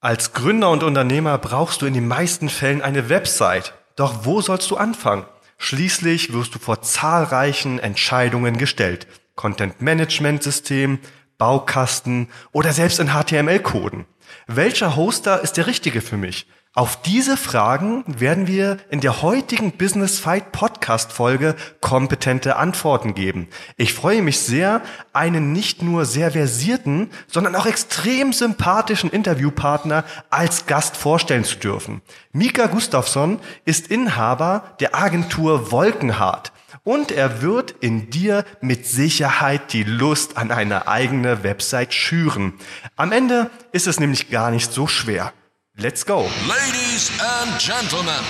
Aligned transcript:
Als 0.00 0.34
Gründer 0.34 0.70
und 0.70 0.82
Unternehmer 0.82 1.38
brauchst 1.38 1.80
du 1.80 1.86
in 1.86 1.94
den 1.94 2.06
meisten 2.06 2.50
Fällen 2.50 2.82
eine 2.82 3.08
Website. 3.08 3.72
Doch 3.96 4.26
wo 4.26 4.42
sollst 4.42 4.70
du 4.70 4.76
anfangen? 4.76 5.24
Schließlich 5.56 6.34
wirst 6.34 6.54
du 6.54 6.58
vor 6.58 6.82
zahlreichen 6.82 7.78
Entscheidungen 7.78 8.58
gestellt. 8.58 9.06
Content 9.36 9.80
Management 9.80 10.42
System, 10.42 10.98
Baukasten 11.38 12.28
oder 12.52 12.72
selbst 12.72 13.00
in 13.00 13.08
HTML-Coden. 13.08 14.04
Welcher 14.46 14.96
Hoster 14.96 15.40
ist 15.40 15.56
der 15.56 15.66
richtige 15.66 16.02
für 16.02 16.18
mich? 16.18 16.46
Auf 16.76 17.00
diese 17.00 17.38
Fragen 17.38 18.04
werden 18.06 18.46
wir 18.46 18.76
in 18.90 19.00
der 19.00 19.22
heutigen 19.22 19.72
Business 19.72 20.18
Fight 20.18 20.52
Podcast 20.52 21.10
Folge 21.10 21.56
kompetente 21.80 22.56
Antworten 22.56 23.14
geben. 23.14 23.48
Ich 23.78 23.94
freue 23.94 24.20
mich 24.20 24.40
sehr, 24.40 24.82
einen 25.14 25.52
nicht 25.52 25.80
nur 25.82 26.04
sehr 26.04 26.32
versierten, 26.32 27.08
sondern 27.28 27.56
auch 27.56 27.64
extrem 27.64 28.34
sympathischen 28.34 29.08
Interviewpartner 29.08 30.04
als 30.28 30.66
Gast 30.66 30.98
vorstellen 30.98 31.44
zu 31.44 31.56
dürfen. 31.56 32.02
Mika 32.32 32.66
Gustafsson 32.66 33.40
ist 33.64 33.86
Inhaber 33.86 34.76
der 34.78 34.94
Agentur 34.94 35.72
Wolkenhard. 35.72 36.52
Und 36.84 37.10
er 37.10 37.40
wird 37.40 37.70
in 37.80 38.10
dir 38.10 38.44
mit 38.60 38.86
Sicherheit 38.86 39.72
die 39.72 39.84
Lust 39.84 40.36
an 40.36 40.50
eine 40.50 40.88
eigene 40.88 41.42
Website 41.42 41.94
schüren. 41.94 42.52
Am 42.96 43.12
Ende 43.12 43.50
ist 43.72 43.86
es 43.86 43.98
nämlich 43.98 44.28
gar 44.30 44.50
nicht 44.50 44.70
so 44.70 44.86
schwer. 44.86 45.32
Let's 45.78 46.02
go. 46.04 46.26
Ladies 46.48 47.10
and 47.20 47.60
Gentlemen, 47.60 48.24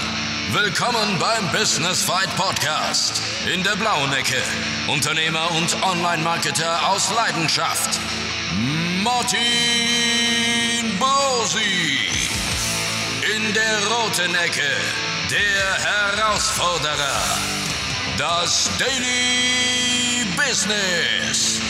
willkommen 0.50 1.16
beim 1.20 1.48
Business 1.52 2.02
Fight 2.02 2.28
Podcast. 2.36 3.22
In 3.54 3.62
der 3.62 3.76
blauen 3.76 4.12
Ecke, 4.14 4.42
Unternehmer 4.88 5.48
und 5.52 5.80
Online-Marketer 5.80 6.88
aus 6.88 7.08
Leidenschaft, 7.14 8.00
Martin 9.04 9.38
Bosi. 10.98 12.08
In 13.36 13.54
der 13.54 13.86
roten 13.94 14.34
Ecke, 14.34 14.66
der 15.30 16.18
Herausforderer, 16.18 17.38
das 18.18 18.68
Daily 18.76 20.26
Business. 20.36 21.60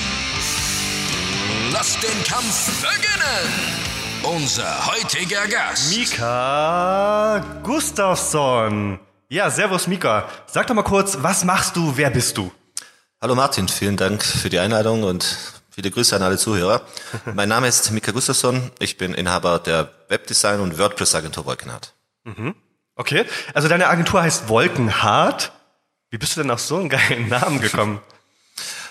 Lasst 1.70 2.02
den 2.02 2.24
Kampf 2.24 2.80
beginnen. 2.80 3.85
Unser 4.26 4.86
heutiger 4.88 5.46
Gast. 5.46 5.96
Mika 5.96 7.38
Gustafsson. 7.62 8.98
Ja, 9.28 9.48
servus 9.50 9.86
Mika. 9.86 10.28
Sag 10.46 10.66
doch 10.66 10.74
mal 10.74 10.82
kurz, 10.82 11.18
was 11.20 11.44
machst 11.44 11.76
du, 11.76 11.96
wer 11.96 12.10
bist 12.10 12.36
du? 12.36 12.50
Hallo 13.20 13.36
Martin, 13.36 13.68
vielen 13.68 13.96
Dank 13.96 14.24
für 14.24 14.50
die 14.50 14.58
Einladung 14.58 15.04
und 15.04 15.38
viele 15.70 15.92
Grüße 15.92 16.16
an 16.16 16.22
alle 16.22 16.38
Zuhörer. 16.38 16.82
mein 17.34 17.48
Name 17.48 17.68
ist 17.68 17.92
Mika 17.92 18.10
Gustafsson, 18.10 18.72
ich 18.80 18.96
bin 18.96 19.14
Inhaber 19.14 19.60
der 19.60 19.92
Webdesign 20.08 20.58
und 20.58 20.76
WordPress-Agentur 20.76 21.46
Wolkenhardt. 21.46 21.94
Mhm. 22.24 22.56
Okay, 22.96 23.26
also 23.54 23.68
deine 23.68 23.86
Agentur 23.86 24.22
heißt 24.22 24.48
Wolkenhardt. 24.48 25.52
Wie 26.10 26.18
bist 26.18 26.36
du 26.36 26.40
denn 26.42 26.50
auf 26.50 26.60
so 26.60 26.78
einen 26.78 26.88
geilen 26.88 27.28
Namen 27.28 27.60
gekommen? 27.60 28.00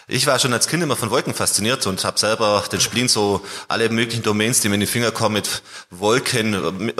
Ich 0.07 0.27
war 0.27 0.37
schon 0.39 0.53
als 0.53 0.67
Kind 0.67 0.83
immer 0.83 0.95
von 0.95 1.09
Wolken 1.09 1.33
fasziniert 1.33 1.87
und 1.87 2.03
habe 2.03 2.19
selber 2.19 2.63
den 2.71 2.79
Spleen 2.79 3.07
so 3.07 3.43
alle 3.67 3.89
möglichen 3.89 4.23
Domains, 4.23 4.59
die 4.59 4.69
mir 4.69 4.75
in 4.75 4.81
die 4.81 4.87
Finger 4.87 5.11
kommen, 5.11 5.35
mit 5.35 5.63
Wolken, 5.89 6.77
mit, 6.77 6.95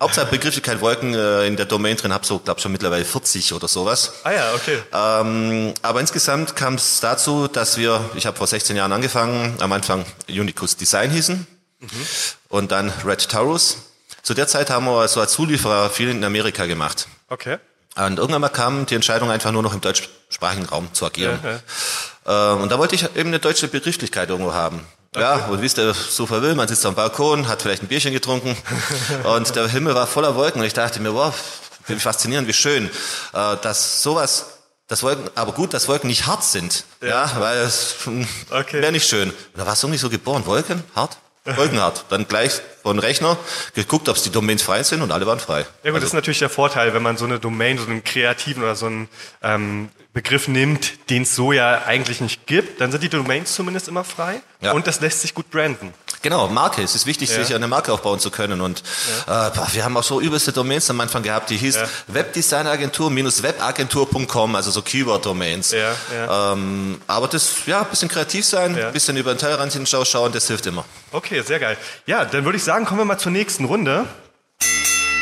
Hauptsache 0.00 0.26
Begrifflichkeit 0.26 0.80
Wolken 0.80 1.12
äh, 1.12 1.46
in 1.48 1.56
der 1.56 1.66
Domain 1.66 1.96
drin, 1.96 2.12
habe 2.12 2.24
so, 2.24 2.38
glaube 2.38 2.60
schon 2.60 2.70
mittlerweile 2.70 3.04
40 3.04 3.52
oder 3.52 3.66
sowas. 3.66 4.12
Ah 4.22 4.30
ja, 4.30 4.54
okay. 4.54 4.78
Ähm, 4.92 5.74
aber 5.82 6.00
insgesamt 6.00 6.54
kam 6.54 6.74
es 6.74 7.00
dazu, 7.00 7.48
dass 7.48 7.78
wir, 7.78 8.08
ich 8.14 8.24
habe 8.24 8.36
vor 8.36 8.46
16 8.46 8.76
Jahren 8.76 8.92
angefangen, 8.92 9.56
am 9.58 9.72
Anfang 9.72 10.04
Unicus 10.28 10.76
Design 10.76 11.10
hießen 11.10 11.48
mhm. 11.80 12.06
und 12.48 12.70
dann 12.70 12.92
Red 13.04 13.28
Taurus. 13.28 13.78
Zu 14.22 14.34
der 14.34 14.46
Zeit 14.46 14.70
haben 14.70 14.84
wir 14.84 15.08
so 15.08 15.20
als 15.20 15.32
Zulieferer 15.32 15.90
viel 15.90 16.10
in 16.10 16.22
Amerika 16.22 16.66
gemacht. 16.66 17.08
Okay. 17.28 17.58
Und 18.06 18.18
irgendwann 18.18 18.40
mal 18.40 18.48
kam 18.48 18.86
die 18.86 18.94
Entscheidung 18.94 19.30
einfach 19.30 19.50
nur 19.50 19.62
noch 19.62 19.74
im 19.74 19.80
deutschsprachigen 19.80 20.66
Raum 20.66 20.88
zu 20.92 21.04
agieren. 21.06 21.40
Ja. 21.42 22.52
Ähm, 22.54 22.62
und 22.62 22.70
da 22.70 22.78
wollte 22.78 22.94
ich 22.94 23.04
eben 23.16 23.28
eine 23.28 23.40
deutsche 23.40 23.68
Begrifflichkeit 23.68 24.28
irgendwo 24.28 24.52
haben. 24.52 24.86
Okay. 25.14 25.22
Ja, 25.22 25.46
und 25.46 25.62
wie 25.62 25.66
es 25.66 25.74
der 25.74 25.94
Sofa 25.94 26.42
will, 26.42 26.54
man 26.54 26.68
sitzt 26.68 26.84
am 26.84 26.94
Balkon, 26.94 27.48
hat 27.48 27.62
vielleicht 27.62 27.82
ein 27.82 27.88
Bierchen 27.88 28.12
getrunken 28.12 28.56
und 29.24 29.56
der 29.56 29.66
Himmel 29.66 29.94
war 29.94 30.06
voller 30.06 30.34
Wolken 30.36 30.60
und 30.60 30.66
ich 30.66 30.74
dachte 30.74 31.00
mir, 31.00 31.14
wow, 31.14 31.34
wie 31.86 31.94
faszinierend, 31.94 32.46
wie 32.46 32.52
schön, 32.52 32.90
äh, 33.32 33.56
dass 33.62 34.02
sowas, 34.02 34.46
dass 34.86 35.02
Wolken, 35.02 35.30
aber 35.34 35.52
gut, 35.52 35.72
dass 35.72 35.88
Wolken 35.88 36.08
nicht 36.08 36.26
hart 36.26 36.44
sind, 36.44 36.84
ja, 37.00 37.08
ja 37.08 37.32
weil 37.38 37.58
es 37.58 37.94
okay. 38.50 38.82
wäre 38.82 38.92
nicht 38.92 39.08
schön. 39.08 39.30
Und 39.30 39.36
da 39.56 39.64
war 39.64 39.72
es 39.72 39.82
irgendwie 39.82 39.98
so 39.98 40.10
geboren, 40.10 40.44
Wolken, 40.44 40.84
hart, 40.94 41.16
Wolkenhard. 41.56 42.04
Dann 42.10 42.28
gleich 42.28 42.60
von 42.88 42.98
Rechner 42.98 43.36
geguckt, 43.74 44.08
ob 44.08 44.16
es 44.16 44.22
die 44.22 44.30
Domains 44.30 44.62
frei 44.62 44.82
sind 44.82 45.02
und 45.02 45.12
alle 45.12 45.26
waren 45.26 45.40
frei. 45.40 45.58
Ja 45.58 45.64
gut, 45.64 45.84
also, 45.84 45.96
das 45.96 46.04
ist 46.04 46.12
natürlich 46.14 46.38
der 46.38 46.48
Vorteil, 46.48 46.94
wenn 46.94 47.02
man 47.02 47.18
so 47.18 47.26
eine 47.26 47.38
Domain, 47.38 47.76
so 47.76 47.84
einen 47.84 48.02
kreativen 48.02 48.62
oder 48.62 48.76
so 48.76 48.86
einen 48.86 49.08
ähm, 49.42 49.90
Begriff 50.14 50.48
nimmt, 50.48 51.10
den 51.10 51.24
es 51.24 51.36
so 51.36 51.52
ja 51.52 51.82
eigentlich 51.84 52.22
nicht 52.22 52.46
gibt, 52.46 52.80
dann 52.80 52.90
sind 52.90 53.02
die 53.02 53.10
Domains 53.10 53.54
zumindest 53.54 53.88
immer 53.88 54.04
frei 54.04 54.40
ja. 54.62 54.72
und 54.72 54.86
das 54.86 55.00
lässt 55.00 55.20
sich 55.20 55.34
gut 55.34 55.50
branden. 55.50 55.92
Genau, 56.22 56.48
Marke. 56.48 56.82
Es 56.82 56.94
ist 56.94 57.04
wichtig, 57.06 57.28
ja. 57.30 57.44
sich 57.44 57.54
eine 57.54 57.68
Marke 57.68 57.92
aufbauen 57.92 58.18
zu 58.18 58.32
können. 58.32 58.60
Und 58.60 58.82
ja. 59.26 59.48
äh, 59.48 59.52
wir 59.72 59.84
haben 59.84 59.96
auch 59.96 60.02
so 60.02 60.20
übelste 60.20 60.52
Domains 60.52 60.90
am 60.90 61.00
Anfang 61.00 61.22
gehabt, 61.22 61.48
die 61.50 61.56
hieß 61.56 61.76
ja. 61.76 61.88
Webdesignagentur-webagentur.com, 62.08 64.56
also 64.56 64.72
so 64.72 64.82
Keyword-Domains. 64.82 65.74
Ähm, 66.12 67.00
aber 67.06 67.28
das, 67.28 67.52
ja, 67.66 67.82
ein 67.82 67.86
bisschen 67.86 68.08
kreativ 68.08 68.44
sein, 68.44 68.76
ein 68.76 68.92
bisschen 68.92 69.16
über 69.16 69.32
den 69.34 69.38
Tellerrand 69.38 69.72
hinschauen, 69.72 70.32
das 70.32 70.48
hilft 70.48 70.66
immer. 70.66 70.84
Okay, 71.12 71.42
sehr 71.42 71.60
geil. 71.60 71.76
Ja, 72.06 72.24
dann 72.24 72.44
würde 72.44 72.58
ich 72.58 72.64
sagen, 72.64 72.77
kommen 72.84 73.00
wir 73.00 73.04
mal 73.04 73.18
zur 73.18 73.32
nächsten 73.32 73.64
Runde. 73.64 74.06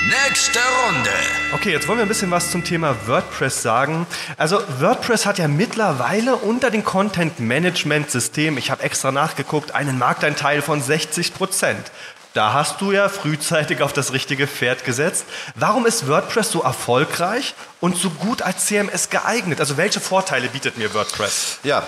Nächste 0.09 0.59
Runde. 0.59 1.11
Okay, 1.53 1.73
jetzt 1.73 1.89
wollen 1.89 1.99
wir 1.99 2.05
ein 2.05 2.09
bisschen 2.09 2.31
was 2.31 2.51
zum 2.51 2.63
Thema 2.63 2.95
WordPress 3.07 3.63
sagen. 3.63 4.07
Also 4.37 4.61
WordPress 4.79 5.27
hat 5.27 5.39
ja 5.39 5.49
mittlerweile 5.49 6.37
unter 6.37 6.71
den 6.71 6.85
Content 6.85 7.41
Management 7.41 8.11
Systemen, 8.11 8.59
ich 8.59 8.71
habe 8.71 8.83
extra 8.83 9.11
nachgeguckt, 9.11 9.75
einen 9.75 9.99
Markteinteil 9.99 10.63
von 10.63 10.81
60 10.81 11.35
Prozent. 11.35 11.91
Da 12.37 12.53
hast 12.53 12.83
du 12.83 12.93
ja 12.93 13.09
frühzeitig 13.09 13.81
auf 13.81 13.95
das 13.95 14.13
richtige 14.13 14.47
Pferd 14.47 14.85
gesetzt. 14.85 15.25
Warum 15.55 15.87
ist 15.87 16.07
WordPress 16.07 16.51
so 16.51 16.61
erfolgreich 16.61 17.55
und 17.81 17.97
so 17.97 18.11
gut 18.11 18.43
als 18.43 18.67
CMS 18.67 19.09
geeignet? 19.09 19.59
Also 19.59 19.79
welche 19.79 20.01
Vorteile 20.01 20.51
bietet 20.51 20.77
mir 20.77 20.93
WordPress? 20.93 21.61
Ja, 21.63 21.83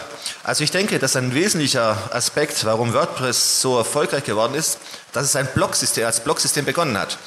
also 0.45 0.65
ich 0.65 0.71
denke, 0.71 0.99
dass 0.99 1.17
ein 1.17 1.35
wesentlicher 1.35 1.99
Aspekt, 2.15 2.65
warum 2.65 2.95
WordPress 2.95 3.61
so 3.61 3.77
erfolgreich 3.77 4.25
geworden 4.25 4.55
ist, 4.55 4.79
dass 5.13 5.25
es 5.25 5.37
ein 5.37 5.49
Blogsystem 5.53 6.07
als 6.07 6.21
Blogsystem 6.21 6.65
begonnen 6.65 6.97
hat. 6.97 7.19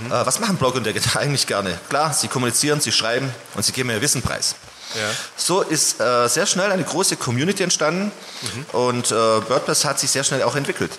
Mhm. 0.00 0.10
Äh, 0.10 0.26
was 0.26 0.40
machen 0.40 0.56
Blogger 0.56 0.82
eigentlich 1.14 1.46
gerne? 1.46 1.78
Klar, 1.88 2.12
sie 2.12 2.26
kommunizieren, 2.26 2.80
sie 2.80 2.90
schreiben 2.90 3.32
und 3.54 3.64
sie 3.64 3.70
geben 3.70 3.90
ihr 3.90 4.02
Wissen 4.02 4.20
preis. 4.20 4.56
Ja. 4.94 5.10
So 5.36 5.62
ist 5.62 6.00
äh, 6.00 6.28
sehr 6.28 6.46
schnell 6.46 6.70
eine 6.72 6.82
große 6.82 7.16
Community 7.16 7.62
entstanden 7.62 8.10
mhm. 8.42 8.66
und 8.72 9.10
äh, 9.10 9.14
WordPress 9.14 9.84
hat 9.84 10.00
sich 10.00 10.10
sehr 10.10 10.24
schnell 10.24 10.42
auch 10.42 10.56
entwickelt. 10.56 10.90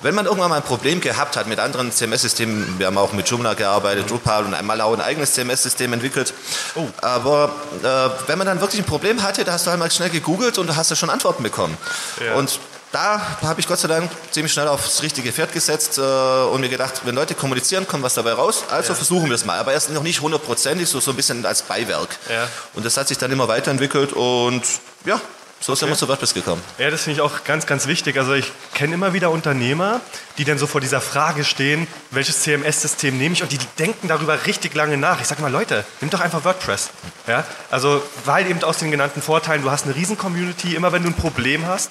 Wenn 0.00 0.14
man 0.14 0.26
irgendwann 0.26 0.50
mal 0.50 0.56
ein 0.56 0.62
Problem 0.62 1.00
gehabt 1.00 1.36
hat 1.36 1.46
mit 1.46 1.58
anderen 1.58 1.90
CMS-Systemen, 1.90 2.78
wir 2.78 2.86
haben 2.86 2.98
auch 2.98 3.12
mit 3.12 3.28
Joomla 3.28 3.54
gearbeitet, 3.54 4.04
mhm. 4.04 4.08
Drupal 4.10 4.44
und 4.44 4.54
einmal 4.54 4.80
auch 4.80 4.92
ein 4.92 5.00
eigenes 5.00 5.32
CMS-System 5.32 5.92
entwickelt, 5.92 6.34
oh. 6.74 6.86
aber 7.00 7.54
äh, 7.82 8.28
wenn 8.28 8.38
man 8.38 8.46
dann 8.46 8.60
wirklich 8.60 8.80
ein 8.80 8.86
Problem 8.86 9.22
hatte, 9.22 9.44
da 9.44 9.52
hast 9.52 9.66
du 9.66 9.70
halt 9.70 9.80
mal 9.80 9.90
schnell 9.90 10.10
gegoogelt 10.10 10.58
und 10.58 10.66
da 10.68 10.76
hast 10.76 10.90
du 10.90 10.94
schon 10.94 11.10
Antworten 11.10 11.42
bekommen. 11.42 11.76
Ja. 12.24 12.34
Und 12.34 12.60
da 12.92 13.20
habe 13.42 13.60
ich 13.60 13.68
Gott 13.68 13.78
sei 13.78 13.88
Dank 13.88 14.10
ziemlich 14.30 14.52
schnell 14.52 14.68
aufs 14.68 15.02
richtige 15.02 15.32
Pferd 15.32 15.52
gesetzt 15.52 15.98
äh, 15.98 16.00
und 16.00 16.60
mir 16.60 16.68
gedacht, 16.68 17.02
wenn 17.04 17.14
Leute 17.14 17.34
kommunizieren, 17.34 17.86
kommt 17.86 18.02
was 18.02 18.14
dabei 18.14 18.32
raus. 18.32 18.64
Also 18.70 18.90
ja. 18.90 18.94
versuchen 18.94 19.28
wir 19.28 19.34
es 19.34 19.44
mal. 19.44 19.58
Aber 19.58 19.72
erst 19.72 19.90
noch 19.90 20.02
nicht 20.02 20.20
hundertprozentig, 20.20 20.88
so, 20.88 21.00
so 21.00 21.10
ein 21.10 21.16
bisschen 21.16 21.44
als 21.44 21.62
Beiwerk. 21.62 22.08
Ja. 22.30 22.48
Und 22.74 22.86
das 22.86 22.96
hat 22.96 23.08
sich 23.08 23.18
dann 23.18 23.30
immer 23.30 23.48
weiterentwickelt 23.48 24.12
und 24.12 24.62
ja, 25.04 25.20
so 25.60 25.72
ist 25.72 25.82
okay. 25.82 25.90
immer 25.90 25.98
zu 25.98 26.06
WordPress 26.06 26.34
gekommen. 26.34 26.62
Ja, 26.78 26.88
das 26.88 27.02
finde 27.02 27.16
ich 27.16 27.20
auch 27.20 27.42
ganz, 27.44 27.66
ganz 27.66 27.88
wichtig. 27.88 28.16
Also 28.16 28.32
ich 28.32 28.52
kenne 28.74 28.94
immer 28.94 29.12
wieder 29.12 29.30
Unternehmer, 29.30 30.00
die 30.38 30.44
dann 30.44 30.56
so 30.56 30.66
vor 30.68 30.80
dieser 30.80 31.00
Frage 31.00 31.44
stehen, 31.44 31.88
welches 32.10 32.42
CMS-System 32.42 33.18
nehme 33.18 33.34
ich 33.34 33.42
und 33.42 33.50
die 33.50 33.58
denken 33.78 34.06
darüber 34.06 34.46
richtig 34.46 34.74
lange 34.74 34.96
nach. 34.96 35.20
Ich 35.20 35.26
sage 35.26 35.42
mal, 35.42 35.50
Leute, 35.50 35.84
nimm 36.00 36.10
doch 36.10 36.20
einfach 36.20 36.44
WordPress. 36.44 36.90
Ja? 37.26 37.44
Also 37.70 38.02
weil 38.24 38.48
eben 38.48 38.62
aus 38.62 38.78
den 38.78 38.92
genannten 38.92 39.20
Vorteilen, 39.20 39.62
du 39.62 39.70
hast 39.70 39.84
eine 39.84 39.96
riesen 39.96 40.16
Community, 40.16 40.76
immer 40.76 40.92
wenn 40.92 41.02
du 41.02 41.08
ein 41.08 41.14
Problem 41.14 41.66
hast, 41.66 41.90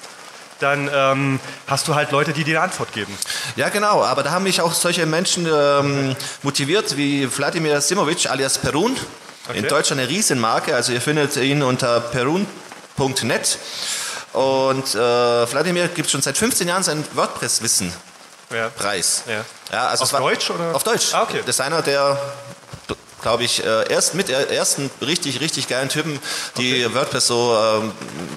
dann 0.60 0.90
ähm, 0.92 1.40
hast 1.66 1.88
du 1.88 1.94
halt 1.94 2.10
Leute, 2.10 2.32
die 2.32 2.44
dir 2.44 2.58
eine 2.58 2.64
Antwort 2.64 2.92
geben. 2.92 3.16
Ja, 3.56 3.68
genau. 3.68 4.02
Aber 4.02 4.22
da 4.22 4.30
haben 4.30 4.44
mich 4.44 4.60
auch 4.60 4.72
solche 4.72 5.06
Menschen 5.06 5.46
ähm, 5.46 6.16
motiviert 6.42 6.96
wie 6.96 7.28
Wladimir 7.36 7.80
Simovic 7.80 8.28
alias 8.30 8.58
Perun. 8.58 8.96
Okay. 9.48 9.58
In 9.58 9.68
Deutschland 9.68 10.00
eine 10.00 10.10
Riesenmarke. 10.10 10.74
Also 10.74 10.92
ihr 10.92 11.00
findet 11.00 11.36
ihn 11.36 11.62
unter 11.62 12.00
perun.net. 12.00 13.58
Und 14.32 14.94
äh, 14.94 14.98
Wladimir 14.98 15.88
gibt 15.88 16.10
schon 16.10 16.22
seit 16.22 16.36
15 16.36 16.68
Jahren 16.68 16.82
sein 16.82 17.04
WordPress-Wissen. 17.14 17.92
Ja. 18.50 18.68
Preis. 18.70 19.24
Ja. 19.26 19.44
Ja, 19.72 19.88
also 19.88 20.04
auf 20.04 20.10
Deutsch 20.10 20.50
oder? 20.50 20.74
Auf 20.74 20.84
Deutsch. 20.84 21.12
Ah, 21.12 21.22
okay. 21.22 21.42
Einer 21.58 21.82
der 21.82 22.18
glaube 23.22 23.44
ich, 23.44 23.64
äh, 23.64 23.92
erst 23.92 24.14
mit 24.14 24.28
der 24.28 24.50
ersten 24.50 24.90
richtig, 25.00 25.40
richtig 25.40 25.68
geilen 25.68 25.88
Typen, 25.88 26.18
die 26.56 26.84
okay. 26.86 26.94
WordPress 26.94 27.26
so 27.26 27.56
ähm, 27.58 27.92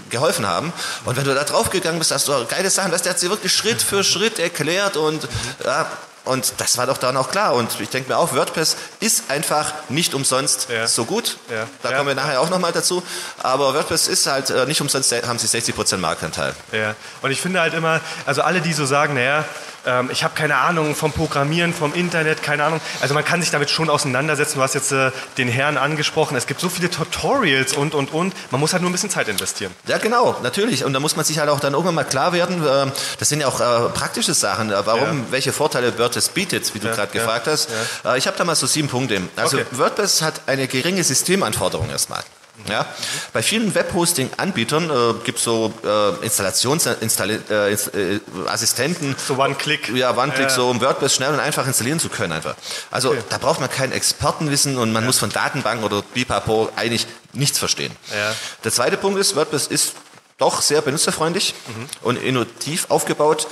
geholfen 0.10 0.48
haben. 0.48 0.74
Und 1.06 1.18
wenn 1.18 1.24
du 1.26 1.34
da 1.36 1.44
drauf 1.44 1.70
gegangen 1.70 2.00
bist, 2.00 2.12
hast 2.12 2.28
du 2.28 2.46
geile 2.46 2.70
Sachen, 2.70 2.92
weißt, 2.92 3.06
der 3.06 3.12
hat 3.14 3.20
sie 3.20 3.30
wirklich 3.30 3.54
Schritt 3.56 3.82
für 3.82 4.04
Schritt 4.04 4.40
erklärt 4.40 4.98
und 4.98 5.28
ja, 5.64 5.90
Und 6.24 6.54
das 6.58 6.78
war 6.78 6.86
doch 6.86 7.00
dann 7.00 7.18
auch 7.18 7.32
klar. 7.32 7.56
Und 7.56 7.80
ich 7.80 7.90
denke 7.90 8.10
mir 8.12 8.18
auch, 8.20 8.36
WordPress 8.36 8.76
ist 9.00 9.32
einfach 9.32 9.74
nicht 9.90 10.14
umsonst 10.14 10.68
Ja. 10.70 10.88
so 10.88 11.06
gut. 11.06 11.38
Ja. 11.50 11.66
Da 11.82 11.90
Ja. 11.90 11.98
kommen 11.98 12.10
wir 12.10 12.16
nachher 12.16 12.40
auch 12.42 12.50
nochmal 12.52 12.72
dazu. 12.72 13.02
Aber 13.42 13.74
WordPress 13.74 14.08
ist 14.08 14.28
halt 14.28 14.52
äh, 14.52 14.68
nicht 14.68 14.80
umsonst, 14.82 15.12
haben 15.28 15.40
sie 15.40 15.48
60% 15.48 15.98
Marktanteil. 15.98 16.54
Ja, 16.72 16.94
und 17.24 17.32
ich 17.32 17.42
finde 17.42 17.60
halt 17.60 17.74
immer, 17.74 18.02
also 18.28 18.44
alle, 18.44 18.62
die 18.62 18.72
so 18.72 18.86
sagen, 18.86 19.16
naja, 19.16 19.46
ähm, 19.86 20.10
ich 20.12 20.24
habe 20.24 20.34
keine 20.36 20.58
Ahnung 20.58 20.96
vom 20.96 21.12
Programmieren, 21.12 21.74
vom 21.74 21.94
Internet, 21.94 22.44
keine 22.44 22.64
Ahnung. 22.64 22.82
Also 23.02 23.14
man 23.14 23.26
kann 23.26 23.42
sich 23.42 23.52
damit 23.52 23.70
schon 23.70 23.90
auseinandersetzen. 23.90 24.56
Du 24.58 24.62
hast 24.64 24.74
jetzt 24.76 24.92
äh, 24.92 25.12
den 25.38 25.48
Herrn 25.48 25.78
angesprochen. 25.78 26.36
Es 26.38 26.48
gibt 26.48 26.60
so 26.60 26.70
viele 26.70 26.90
Tutorials 26.90 27.74
und, 27.74 27.94
und, 27.96 28.14
und. 28.14 28.34
Man 28.52 28.60
muss 28.62 28.74
halt 28.74 28.82
nur 28.82 28.90
ein 28.90 28.94
bisschen 28.94 29.10
Zeit 29.10 29.28
investieren. 29.28 29.74
Ja, 29.88 29.98
genau, 29.98 30.36
natürlich. 30.44 30.84
Und 30.86 30.94
da 30.94 31.00
muss 31.00 31.16
man 31.16 31.26
sich 31.26 31.40
halt 31.40 31.50
auch 31.50 31.60
dann 31.60 31.74
irgendwann 31.74 31.96
mal 31.96 32.04
klar 32.04 32.34
werden, 32.34 32.66
äh, 32.66 32.88
das 33.20 33.30
sind 33.30 33.42
ja 33.42 33.48
auch 33.48 33.60
äh, 33.60 33.90
praktische 33.90 34.34
Sachen, 34.34 34.72
äh, 34.72 34.86
warum, 34.86 35.02
Ja. 35.20 35.26
welche 35.32 35.54
Vorteile 35.54 35.98
WordPress 35.98 36.30
bietet, 36.30 36.74
wie 36.74 36.80
du 36.80 36.88
Ja, 36.88 36.96
gerade 36.96 37.16
ja, 37.18 37.22
gefragt 37.24 37.48
hast. 37.48 37.70
Äh, 38.06 38.18
Ich 38.18 38.28
habe 38.28 38.38
da 38.38 38.44
mal 38.44 38.56
so 38.56 38.68
sieben 38.68 38.88
Punkte. 38.88 39.22
Also 39.36 39.58
Okay. 39.58 39.66
WordPress 39.72 40.22
hat 40.22 40.42
eine 40.48 40.68
geringe 40.68 41.04
Systemanforderung 41.04 41.90
erstmal. 41.90 42.22
Ja? 42.68 42.86
Bei 43.34 43.42
vielen 43.42 43.74
Webhosting-Anbietern 43.76 44.90
äh, 44.90 45.14
gibt 45.24 45.38
es 45.40 45.44
so 45.44 45.74
äh, 45.84 46.26
Installationsassistenten, 46.26 49.10
äh, 49.10 49.12
äh, 49.12 49.16
So 49.28 49.38
One-Click. 49.38 49.90
ja, 49.90 50.16
One-Click, 50.16 50.50
Ja. 50.50 50.50
so 50.50 50.70
um 50.70 50.82
WordPress 50.82 51.16
schnell 51.16 51.34
und 51.34 51.40
einfach 51.40 51.66
installieren 51.68 52.00
zu 52.00 52.10
können 52.10 52.34
einfach. 52.34 52.56
Also 52.90 53.10
Okay. 53.12 53.22
da 53.30 53.38
braucht 53.38 53.60
man 53.60 53.70
kein 53.70 53.92
Expertenwissen 53.92 54.78
und 54.78 54.92
man 54.92 55.06
muss 55.06 55.20
von 55.20 55.30
Datenbanken 55.30 55.86
oder 55.86 56.02
Bipapo 56.14 56.70
eigentlich 56.76 57.06
nichts 57.34 57.60
verstehen. 57.60 57.92
Ja. 58.12 58.34
Der 58.64 58.72
zweite 58.72 58.98
Punkt 58.98 59.20
ist, 59.20 59.36
WordPress 59.36 59.68
ist 59.68 59.94
doch 60.42 60.62
sehr 60.62 60.82
benutzerfreundlich 60.82 61.54
und 62.02 62.18
innovativ 62.18 62.88
aufgebaut. 62.90 63.48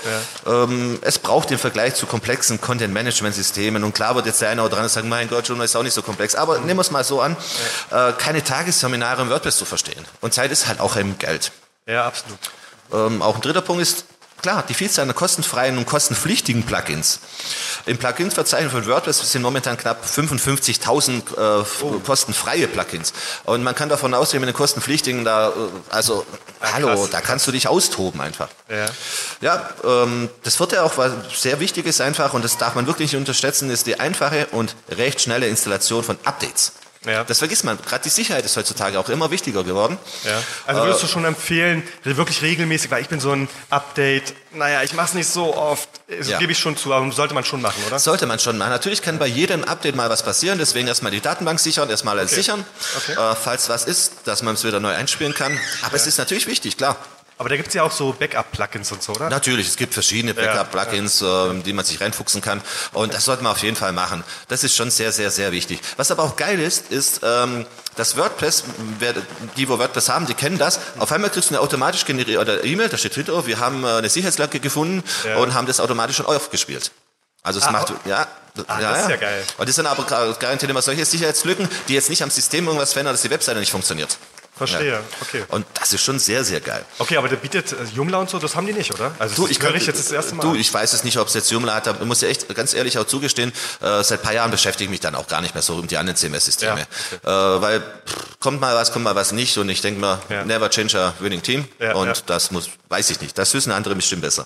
Ähm, 0.46 1.00
es 1.02 1.20
braucht 1.20 1.50
den 1.50 1.58
Vergleich 1.58 1.96
zu 1.96 2.08
komplexen 2.08 2.60
Content-Management-Systemen. 2.60 3.84
Und 3.84 3.94
klar 3.94 4.16
wird 4.16 4.26
jetzt 4.26 4.42
der 4.42 4.50
eine 4.50 4.64
oder 4.64 4.74
andere 4.78 4.90
sagen, 4.90 5.08
mein 5.08 5.30
Gott, 5.30 5.48
Journal 5.48 5.66
ist 5.66 5.76
auch 5.76 5.84
nicht 5.84 5.94
so 5.94 6.02
komplex. 6.02 6.36
Aber 6.36 6.60
nehmen 6.60 6.78
wir 6.78 6.82
es 6.82 6.92
mal 6.92 7.04
so 7.04 7.22
an, 7.22 7.38
äh, 7.92 8.14
keine 8.14 8.44
Tagesseminare 8.44 9.22
im 9.22 9.30
WordPress 9.30 9.58
zu 9.58 9.66
verstehen. 9.66 10.04
Und 10.22 10.34
Zeit 10.34 10.52
ist 10.52 10.68
halt 10.68 10.80
auch 10.80 10.98
eben 10.98 11.18
Geld. 11.20 11.52
Ja, 11.86 12.06
absolut. 12.06 12.40
Ähm, 12.92 13.22
auch 13.22 13.36
ein 13.36 13.42
dritter 13.42 13.62
Punkt 13.62 13.82
ist, 13.82 14.06
klar, 14.42 14.64
die 14.68 14.74
Vielzahl 14.74 15.08
an 15.08 15.16
kostenfreien 15.16 15.78
und 15.78 15.86
kostenpflichtigen 15.86 16.64
Plugins. 16.64 17.20
Im 17.86 17.98
Plugins-Verzeichnis 17.98 18.72
von 18.72 18.86
WordPress 18.88 19.32
sind 19.32 19.42
momentan 19.42 19.78
knapp 19.78 20.04
55.000 20.06 21.38
äh, 21.38 21.62
f- 21.62 21.84
kostenfreie 22.06 22.68
Plugins. 22.68 23.14
Und 23.46 23.64
man 23.64 23.76
kann 23.76 23.90
davon 23.90 24.14
ausgehen, 24.14 24.42
mit 24.42 24.48
den 24.50 24.56
kostenpflichtigen, 24.56 25.24
da, 25.26 25.50
äh, 25.50 25.52
also, 25.90 26.26
hallo, 26.62 26.88
krass, 26.88 27.10
da 27.12 27.22
kannst 27.22 27.48
du 27.48 27.52
dich 27.52 27.68
austoben 27.68 28.22
einfach. 28.22 28.50
Ja. 28.70 28.86
Ja, 29.42 29.70
ähm, 29.84 30.30
das 30.44 30.56
vierte 30.58 30.84
auch, 30.84 30.98
was 30.98 31.12
sehr 31.36 31.60
wichtig 31.60 31.86
ist 31.86 32.02
einfach, 32.02 32.34
und 32.34 32.44
das 32.44 32.58
darf 32.58 32.76
man 32.76 32.88
wirklich 32.88 33.12
nicht 33.12 33.20
unterschätzen, 33.20 33.70
ist 33.70 33.88
die 33.88 34.00
einfache 34.00 34.48
und 34.52 34.76
recht 34.90 35.22
schnelle 35.22 35.48
Installation 35.48 36.04
von 36.04 36.18
Updates. 36.26 36.74
Ja. 37.06 37.24
Das 37.24 37.40
vergisst 37.40 37.64
man. 37.64 37.78
Gerade 37.82 38.04
die 38.04 38.10
Sicherheit 38.10 38.44
ist 38.44 38.58
heutzutage 38.58 39.00
auch 39.00 39.08
immer 39.08 39.32
wichtiger 39.32 39.64
geworden. 39.64 39.98
Ja. 40.26 40.44
Also 40.66 40.82
würdest 40.82 41.02
du 41.04 41.08
schon 41.08 41.24
empfehlen, 41.24 41.82
wirklich 42.04 42.42
regelmäßig, 42.42 42.92
weil 42.92 43.02
ich 43.02 43.08
bin 43.08 43.22
so 43.22 43.32
ein 43.32 43.48
Update, 43.70 44.34
naja, 44.52 44.84
ich 44.84 44.92
mache 44.94 45.08
es 45.08 45.14
nicht 45.14 45.30
so 45.30 45.56
oft, 45.56 45.88
das 46.10 46.28
Ja. 46.28 46.40
gebe 46.40 46.52
ich 46.52 46.60
schon 46.60 46.76
zu, 46.76 46.94
aber 46.94 47.10
sollte 47.14 47.34
man 47.34 47.46
schon 47.46 47.62
machen, 47.62 47.82
oder? 47.88 48.00
Sollte 48.00 48.26
man 48.26 48.38
schon 48.40 48.58
machen. 48.58 48.72
Natürlich 48.72 49.02
kann 49.02 49.18
bei 49.18 49.28
jedem 49.28 49.64
Update 49.64 49.96
mal 49.96 50.10
was 50.10 50.24
passieren, 50.24 50.58
deswegen 50.60 50.88
erstmal 50.90 51.12
die 51.14 51.22
Datenbank 51.22 51.60
sichern, 51.62 51.90
erstmal 51.90 52.20
alles 52.20 52.32
sichern, 52.32 52.66
Okay. 52.98 53.14
Äh, 53.14 53.36
falls 53.36 53.70
was 53.70 53.86
ist, 53.86 54.14
dass 54.26 54.42
man 54.44 54.56
es 54.56 54.64
wieder 54.66 54.80
neu 54.82 54.94
einspielen 54.94 55.34
kann. 55.34 55.58
Aber 55.84 55.96
es 55.96 56.06
ist 56.06 56.18
natürlich 56.18 56.48
wichtig, 56.48 56.76
klar. 56.76 56.98
Aber 57.40 57.48
da 57.48 57.56
gibt 57.56 57.70
es 57.70 57.74
ja 57.74 57.84
auch 57.84 57.92
so 57.92 58.12
Backup-Plugins 58.12 58.92
und 58.92 59.02
so, 59.02 59.14
oder? 59.14 59.30
Natürlich, 59.30 59.68
es 59.70 59.78
gibt 59.78 59.94
verschiedene 59.94 60.34
Backup-Plugins, 60.34 61.22
äh, 61.22 61.54
die 61.66 61.72
man 61.72 61.86
sich 61.86 62.02
reinfuchsen 62.02 62.42
kann. 62.42 62.62
Und 62.92 63.14
das 63.14 63.24
sollte 63.24 63.44
man 63.44 63.54
auf 63.54 63.60
jeden 63.64 63.78
Fall 63.78 63.94
machen. 63.94 64.26
Das 64.50 64.66
ist 64.66 64.76
schon 64.76 64.92
sehr, 64.92 65.14
sehr, 65.14 65.32
sehr 65.32 65.54
wichtig. 65.54 65.80
Was 65.96 66.12
aber 66.12 66.24
auch 66.24 66.36
geil 66.36 66.60
ist, 66.60 66.92
ist, 66.92 67.22
ähm, 67.24 67.66
dass 67.96 68.18
WordPress, 68.18 68.66
wer, 69.00 69.14
die, 69.56 69.70
wo 69.70 69.80
WordPress 69.80 70.10
haben, 70.10 70.26
die 70.26 70.34
kennen 70.34 70.58
das. 70.58 70.80
Auf 71.00 71.12
einmal 71.14 71.30
kriegst 71.30 71.50
du 71.50 71.56
eine 71.56 71.62
automatisch 71.62 72.04
generierte 72.04 72.60
E-Mail, 72.66 72.90
da 72.90 72.98
steht 72.98 73.16
drin, 73.16 73.26
oh, 73.32 73.46
wir 73.48 73.58
haben 73.58 73.86
äh, 73.86 73.88
eine 73.88 74.10
Sicherheitslücke 74.10 74.60
gefunden 74.60 75.02
Ja. 75.26 75.38
und 75.38 75.54
haben 75.54 75.66
das 75.66 75.80
automatisch 75.80 76.18
schon 76.18 76.26
aufgespielt. 76.26 76.92
Also 77.42 77.60
es 77.62 77.66
Ah, 77.68 77.72
macht, 77.72 77.92
oh. 77.92 78.10
ja. 78.10 78.28
Ah, 78.68 78.82
das 78.82 79.04
ist 79.04 79.10
ja 79.12 79.16
geil. 79.16 79.44
Und 79.58 79.70
das 79.70 79.78
sind 79.78 79.86
aber 79.86 80.04
gar- 80.04 80.34
garantiert 80.34 80.70
immer 80.70 80.82
solche 80.82 81.06
Sicherheitslücken, 81.06 81.70
die 81.88 81.94
jetzt 81.94 82.10
nicht 82.10 82.22
am 82.22 82.30
System 82.30 82.66
irgendwas 82.66 82.92
verändern, 82.92 83.14
dass 83.14 83.22
die 83.22 83.30
Webseite 83.30 83.60
nicht 83.62 83.72
funktioniert. 83.72 84.18
Verstehe, 84.60 84.92
Ja. 84.92 85.00
okay. 85.22 85.44
Und 85.48 85.66
das 85.74 85.92
ist 85.94 86.04
schon 86.04 86.20
sehr, 86.20 86.44
sehr 86.44 86.60
geil. 86.62 86.86
Okay, 87.00 87.18
aber 87.18 87.28
der 87.30 87.38
bietet 87.38 87.72
äh, 87.72 87.76
Joomla 87.96 88.18
und 88.20 88.30
so, 88.30 88.38
das 88.38 88.56
haben 88.56 88.68
die 88.68 88.74
nicht, 88.74 88.94
oder? 88.94 89.16
Also 89.18 89.36
Du, 89.36 89.42
das 89.44 89.52
ich 89.52 89.60
höre 89.64 89.70
kann, 89.72 89.78
ich 89.82 89.88
jetzt 89.88 90.00
das 90.00 90.12
erste 90.12 90.36
Mal. 90.36 90.44
Du, 90.44 90.54
ich 90.54 90.72
weiß 90.74 90.94
es 90.94 91.04
nicht, 91.04 91.18
ob 91.18 91.28
es 91.30 91.34
jetzt 91.34 91.50
Joomla 91.50 91.74
hat. 91.76 91.88
Ich 91.88 92.06
muss 92.06 92.22
ja 92.22 92.28
echt 92.28 92.54
ganz 92.54 92.74
ehrlich 92.74 92.98
auch 93.00 93.06
zugestehen, 93.06 93.52
äh, 93.82 94.04
seit 94.04 94.20
ein 94.20 94.24
paar 94.24 94.34
Jahren 94.34 94.52
beschäftige 94.52 94.84
ich 94.84 94.90
mich 94.92 95.00
dann 95.00 95.16
auch 95.16 95.28
gar 95.28 95.42
nicht 95.42 95.56
mehr 95.56 95.62
so 95.64 95.76
um 95.76 95.88
die 95.88 95.98
anderen 95.98 96.18
CMS-Systeme. 96.18 96.86
Ja, 97.24 97.56
äh, 97.58 97.62
weil 97.62 97.80
pff, 97.80 98.40
kommt 98.40 98.62
mal 98.62 98.76
was, 98.76 98.92
kommt 98.92 99.06
mal 99.06 99.16
was 99.16 99.32
nicht 99.32 99.58
und 99.58 99.70
ich 99.70 99.82
denke 99.82 100.00
mir, 100.00 100.20
Ja. 100.30 100.46
never 100.46 100.70
change 100.70 101.00
a 101.00 101.14
winning 101.20 101.42
team 101.42 101.66
und 101.96 102.24
das 102.28 102.52
muss, 102.52 102.70
weiß 102.90 103.10
ich 103.10 103.22
nicht. 103.22 103.38
Das 103.38 103.54
wissen 103.54 103.72
andere 103.72 103.96
bestimmt 103.96 104.22
besser. 104.22 104.46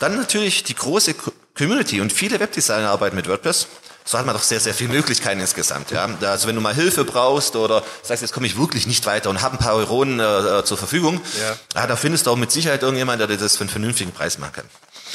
Dann 0.00 0.16
natürlich 0.16 0.64
die 0.64 0.74
große 0.74 1.14
Co- 1.14 1.32
Community 1.56 2.00
und 2.00 2.12
viele 2.12 2.38
Webdesigner 2.40 2.90
arbeiten 2.90 3.16
mit 3.16 3.28
WordPress. 3.28 3.66
So 4.10 4.16
hat 4.18 4.24
man 4.24 4.34
doch 4.34 4.42
sehr, 4.42 4.58
sehr 4.58 4.72
viele 4.72 4.88
Möglichkeiten 4.90 5.38
insgesamt. 5.38 5.90
Ja? 5.90 6.08
Also 6.22 6.48
wenn 6.48 6.54
du 6.54 6.62
mal 6.62 6.72
Hilfe 6.74 7.04
brauchst 7.04 7.56
oder 7.56 7.82
sagst, 8.02 8.22
jetzt 8.22 8.32
komme 8.32 8.46
ich 8.46 8.56
wirklich 8.56 8.86
nicht 8.86 9.04
weiter 9.04 9.28
und 9.28 9.42
habe 9.42 9.56
ein 9.56 9.58
paar 9.58 9.74
Euronen 9.74 10.18
äh, 10.18 10.64
zur 10.64 10.78
Verfügung, 10.78 11.20
Ja. 11.38 11.58
ja, 11.82 11.86
da 11.86 11.94
findest 11.94 12.26
du 12.26 12.30
auch 12.30 12.36
mit 12.36 12.50
Sicherheit 12.50 12.80
irgendjemand, 12.82 13.20
der 13.20 13.26
dir 13.26 13.36
das 13.36 13.56
für 13.58 13.64
einen 13.64 13.68
vernünftigen 13.68 14.12
Preis 14.12 14.38
machen 14.38 14.52
kann. 14.54 14.64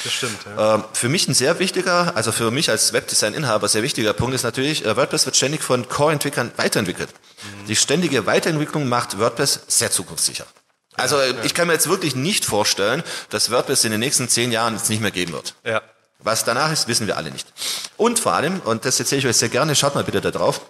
Das 0.03 0.13
stimmt, 0.13 0.37
ja. 0.45 0.75
Ähm, 0.75 0.83
Für 0.93 1.09
mich 1.09 1.27
ein 1.27 1.33
sehr 1.33 1.57
wichtiger, 1.57 2.15
also 2.15 2.31
für 2.31 2.51
mich 2.51 2.69
als 2.69 2.93
Webdesign-Inhaber 2.93 3.67
sehr 3.67 3.81
wichtiger 3.81 4.13
Punkt 4.13 4.35
ist 4.35 4.43
natürlich, 4.43 4.85
äh, 4.85 4.95
WordPress 4.95 5.25
wird 5.25 5.35
ständig 5.37 5.63
von 5.63 5.89
Core-Entwicklern 5.89 6.51
weiterentwickelt. 6.57 7.09
Die 7.67 7.75
ständige 7.75 8.27
Weiterentwicklung 8.27 8.87
macht 8.87 9.17
WordPress 9.17 9.61
sehr 9.67 9.89
zukunftssicher. 9.89 10.45
Also 10.95 11.17
äh, 11.17 11.33
ich 11.43 11.55
kann 11.55 11.65
mir 11.65 11.73
jetzt 11.73 11.89
wirklich 11.89 12.15
nicht 12.15 12.45
vorstellen, 12.45 13.01
dass 13.31 13.49
WordPress 13.49 13.85
in 13.85 13.91
den 13.91 14.01
nächsten 14.01 14.29
zehn 14.29 14.51
Jahren 14.51 14.75
jetzt 14.75 14.89
nicht 14.91 15.01
mehr 15.01 15.09
geben 15.11 15.33
wird. 15.33 15.55
ja. 15.65 15.81
Was 16.23 16.45
danach 16.45 16.71
ist, 16.71 16.87
wissen 16.87 17.07
wir 17.07 17.17
alle 17.17 17.31
nicht. 17.31 17.47
Und 17.97 18.19
vor 18.19 18.33
allem, 18.33 18.59
und 18.61 18.85
das 18.85 18.99
erzähle 18.99 19.19
ich 19.19 19.27
euch 19.27 19.37
sehr 19.37 19.49
gerne, 19.49 19.75
schaut 19.75 19.95
mal 19.95 20.03
bitte 20.03 20.21
da 20.21 20.31
drauf, 20.31 20.61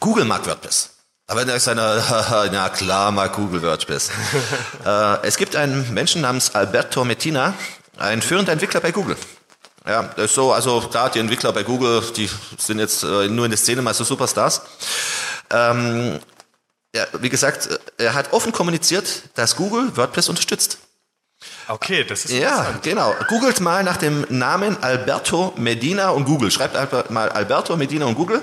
Google 0.00 0.24
mag 0.24 0.46
WordPress. 0.46 0.90
Aber 1.26 1.44
da 1.44 1.54
ist 1.54 1.66
einer, 1.68 2.48
na 2.52 2.68
klar 2.68 3.10
mag 3.10 3.32
Google 3.32 3.62
WordPress. 3.62 4.10
äh, 4.84 5.26
es 5.26 5.36
gibt 5.36 5.56
einen 5.56 5.92
Menschen 5.92 6.22
namens 6.22 6.54
Alberto 6.54 7.04
Mettina, 7.04 7.54
ein 7.98 8.22
führender 8.22 8.52
Entwickler 8.52 8.80
bei 8.80 8.92
Google. 8.92 9.16
Ja, 9.86 10.02
das 10.02 10.26
ist 10.26 10.34
so, 10.34 10.52
also 10.52 10.80
klar, 10.80 11.10
die 11.10 11.18
Entwickler 11.18 11.52
bei 11.52 11.62
Google, 11.62 12.02
die 12.16 12.28
sind 12.58 12.78
jetzt 12.78 13.02
äh, 13.02 13.28
nur 13.28 13.44
in 13.44 13.50
der 13.50 13.58
Szene 13.58 13.82
mal 13.82 13.94
so 13.94 14.04
Superstars. 14.04 14.62
Ähm, 15.50 16.18
ja, 16.94 17.06
wie 17.20 17.28
gesagt, 17.28 17.66
äh, 17.66 17.78
er 18.04 18.14
hat 18.14 18.32
offen 18.32 18.52
kommuniziert, 18.52 19.22
dass 19.34 19.56
Google 19.56 19.96
WordPress 19.96 20.28
unterstützt. 20.28 20.78
Okay, 21.68 22.04
das 22.04 22.24
ist 22.24 22.32
Ja, 22.32 22.78
genau. 22.82 23.14
Googelt 23.28 23.60
mal 23.60 23.82
nach 23.82 23.96
dem 23.96 24.24
Namen 24.28 24.76
Alberto 24.82 25.52
Medina 25.56 26.10
und 26.10 26.24
Google. 26.24 26.50
Schreibt 26.50 26.74
mal 27.10 27.28
Alberto 27.28 27.76
Medina 27.76 28.06
und 28.06 28.14
Google. 28.14 28.42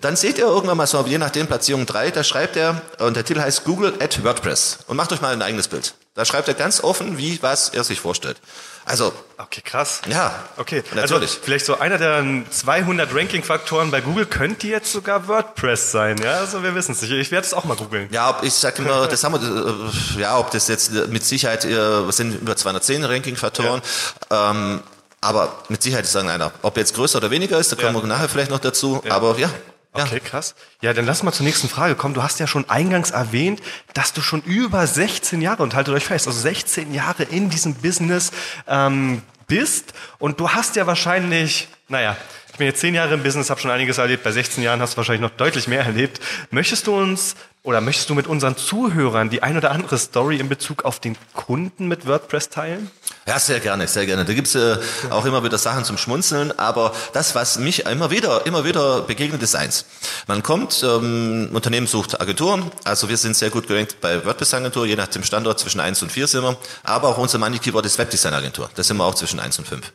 Dann 0.00 0.14
seht 0.14 0.38
ihr 0.38 0.44
irgendwann 0.44 0.76
mal 0.76 0.86
so, 0.86 1.04
je 1.06 1.18
nachdem 1.18 1.46
Platzierung 1.46 1.84
3, 1.84 2.10
da 2.10 2.22
schreibt 2.22 2.56
er, 2.56 2.80
und 3.00 3.16
der 3.16 3.24
Titel 3.24 3.40
heißt 3.40 3.64
Google 3.64 3.94
at 4.00 4.22
WordPress. 4.22 4.78
Und 4.86 4.96
macht 4.96 5.12
euch 5.12 5.20
mal 5.20 5.32
ein 5.32 5.42
eigenes 5.42 5.66
Bild. 5.66 5.94
Da 6.16 6.24
schreibt 6.24 6.46
er 6.46 6.54
ganz 6.54 6.80
offen, 6.84 7.18
wie, 7.18 7.42
was 7.42 7.70
er 7.70 7.82
sich 7.82 7.98
vorstellt. 7.98 8.36
Also, 8.84 9.12
Okay, 9.36 9.62
krass. 9.64 10.00
ja, 10.08 10.32
Okay, 10.56 10.84
natürlich. 10.94 11.30
also 11.30 11.40
vielleicht 11.42 11.66
so 11.66 11.78
einer 11.80 11.98
der 11.98 12.24
200 12.50 13.12
Ranking-Faktoren 13.12 13.90
bei 13.90 14.00
Google 14.00 14.26
könnte 14.26 14.68
jetzt 14.68 14.92
sogar 14.92 15.26
WordPress 15.26 15.90
sein, 15.90 16.16
ja? 16.22 16.34
Also 16.38 16.62
wir 16.62 16.72
wissen 16.76 16.92
es 16.92 17.02
nicht. 17.02 17.10
Ich 17.10 17.32
werde 17.32 17.46
es 17.48 17.52
auch 17.52 17.64
mal 17.64 17.76
googeln. 17.76 18.08
Ja, 18.12 18.30
ob- 18.30 18.44
ich 18.44 18.54
sag 18.54 18.78
immer, 18.78 19.08
das 19.08 19.24
haben 19.24 19.34
wir, 19.34 19.90
äh, 20.16 20.20
ja, 20.20 20.38
ob 20.38 20.52
das 20.52 20.68
jetzt 20.68 20.94
äh, 20.94 21.08
mit 21.08 21.24
Sicherheit, 21.24 21.64
äh, 21.64 21.70
es 21.72 22.16
sind 22.16 22.40
über 22.40 22.54
210 22.56 23.02
Ranking-Faktoren, 23.04 23.82
ähm, 24.30 24.82
aber 25.20 25.52
mit 25.68 25.82
Sicherheit 25.82 26.04
ist 26.04 26.14
irgendeiner. 26.14 26.52
Ob 26.62 26.76
jetzt 26.76 26.94
größer 26.94 27.18
oder 27.18 27.30
weniger 27.32 27.58
ist, 27.58 27.72
da 27.72 27.76
kommen 27.76 27.96
Ja. 27.96 28.02
wir 28.02 28.06
nachher 28.06 28.28
vielleicht 28.28 28.50
noch 28.52 28.60
dazu, 28.60 29.02
aber 29.08 29.36
ja. 29.38 29.50
Okay, 29.94 30.20
krass. 30.20 30.56
Ja, 30.82 30.92
dann 30.92 31.06
lass 31.06 31.22
mal 31.22 31.32
zur 31.32 31.46
nächsten 31.46 31.68
Frage 31.68 31.94
kommen. 31.94 32.14
Du 32.14 32.22
hast 32.22 32.40
ja 32.40 32.48
schon 32.48 32.68
eingangs 32.68 33.12
erwähnt, 33.12 33.62
dass 33.94 34.12
du 34.12 34.20
schon 34.20 34.42
über 34.42 34.86
16 34.86 35.40
Jahre, 35.40 35.62
und 35.62 35.74
haltet 35.74 35.94
euch 35.94 36.04
fest, 36.04 36.26
also 36.26 36.38
16 36.38 36.92
Jahre 36.92 37.22
in 37.22 37.48
diesem 37.48 37.74
Business 37.74 38.32
ähm, 38.66 39.22
bist. 39.46 39.94
Und 40.18 40.40
du 40.40 40.50
hast 40.50 40.74
ja 40.74 40.88
wahrscheinlich, 40.88 41.68
naja, 41.88 42.16
ich 42.50 42.58
bin 42.58 42.66
jetzt 42.66 42.80
10 42.80 42.94
Jahre 42.94 43.14
im 43.14 43.22
Business, 43.22 43.50
habe 43.50 43.60
schon 43.60 43.70
einiges 43.70 43.98
erlebt. 43.98 44.24
Bei 44.24 44.32
16 44.32 44.64
Jahren 44.64 44.80
hast 44.80 44.94
du 44.94 44.96
wahrscheinlich 44.96 45.22
noch 45.22 45.36
deutlich 45.36 45.68
mehr 45.68 45.84
erlebt. 45.84 46.20
Möchtest 46.50 46.86
du 46.88 46.96
uns 46.96 47.36
Oder 47.64 47.80
möchtest 47.80 48.10
du 48.10 48.14
mit 48.14 48.26
unseren 48.26 48.58
Zuhörern 48.58 49.30
die 49.30 49.42
ein 49.42 49.56
oder 49.56 49.70
andere 49.70 49.96
Story 49.96 50.36
in 50.36 50.50
Bezug 50.50 50.84
auf 50.84 51.00
den 51.00 51.16
Kunden 51.32 51.88
mit 51.88 52.06
WordPress 52.06 52.50
teilen? 52.50 52.90
Ja, 53.26 53.38
sehr 53.38 53.58
gerne, 53.60 53.88
sehr 53.88 54.04
gerne. 54.04 54.26
Da 54.26 54.34
gibt's 54.34 54.54
äh, 54.54 54.76
auch 55.08 55.24
immer 55.24 55.42
wieder 55.42 55.56
Sachen 55.56 55.84
zum 55.84 55.96
Schmunzeln, 55.96 56.52
aber 56.58 56.92
das, 57.14 57.34
was 57.34 57.58
mich 57.58 57.86
immer 57.86 58.10
wieder, 58.10 58.44
immer 58.44 58.66
wieder 58.66 59.00
begegnet, 59.00 59.42
ist 59.42 59.54
eins. 59.54 59.86
Man 60.26 60.42
kommt, 60.42 60.82
ähm, 60.82 61.48
Unternehmen 61.52 61.86
sucht 61.86 62.20
Agenturen, 62.20 62.70
also 62.84 63.08
wir 63.08 63.16
sind 63.16 63.34
sehr 63.34 63.48
gut 63.48 63.66
gerankt 63.66 63.96
bei 64.02 64.22
WordPress-Agentur, 64.26 64.84
je 64.84 64.96
nach 64.96 65.08
dem 65.08 65.24
Standort 65.24 65.58
zwischen 65.58 65.80
eins 65.80 66.02
und 66.02 66.12
vier 66.12 66.26
sind 66.26 66.42
wir, 66.42 66.58
aber 66.82 67.08
auch 67.08 67.16
unser 67.16 67.38
Money-Keyword 67.38 67.86
ist 67.86 67.98
Webdesign-Agentur, 67.98 68.68
da 68.74 68.82
sind 68.82 68.98
wir 68.98 69.04
auch 69.04 69.14
zwischen 69.14 69.40
eins 69.40 69.58
und 69.58 69.66
fünf. 69.66 69.90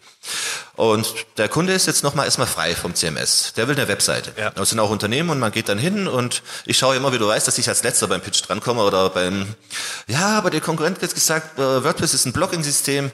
Und 0.76 1.14
der 1.38 1.50
Kunde 1.50 1.74
ist 1.74 1.88
jetzt 1.88 2.04
nochmal 2.04 2.26
erstmal 2.26 2.48
frei 2.48 2.76
vom 2.76 2.96
CMS, 2.96 3.54
der 3.56 3.68
will 3.68 3.76
eine 3.76 3.88
Webseite. 3.88 4.34
Ja. 4.38 4.52
Das 4.52 4.70
sind 4.70 4.80
auch 4.80 4.90
Unternehmen 4.90 5.30
und 5.30 5.40
man 5.40 5.52
geht 5.52 5.70
dann 5.70 5.78
hin 5.78 6.08
und 6.08 6.42
ich 6.66 6.78
schaue 6.78 6.96
immer, 6.96 7.12
wie 7.14 7.18
du 7.18 7.28
weißt, 7.28 7.48
dass 7.48 7.58
ich 7.58 7.68
als 7.68 7.84
letzter 7.84 8.08
beim 8.08 8.22
Pitch 8.22 8.42
drankomme 8.48 8.82
oder 8.84 9.10
beim, 9.10 9.56
ja, 10.08 10.38
aber 10.38 10.50
der 10.50 10.62
Konkurrent 10.62 10.98
hat 10.98 11.02
jetzt 11.04 11.16
gesagt, 11.16 11.60
äh, 11.60 11.84
WordPress 11.84 12.14
ist 12.14 12.26
ein 12.26 12.34
Blogging-System, 12.34 13.12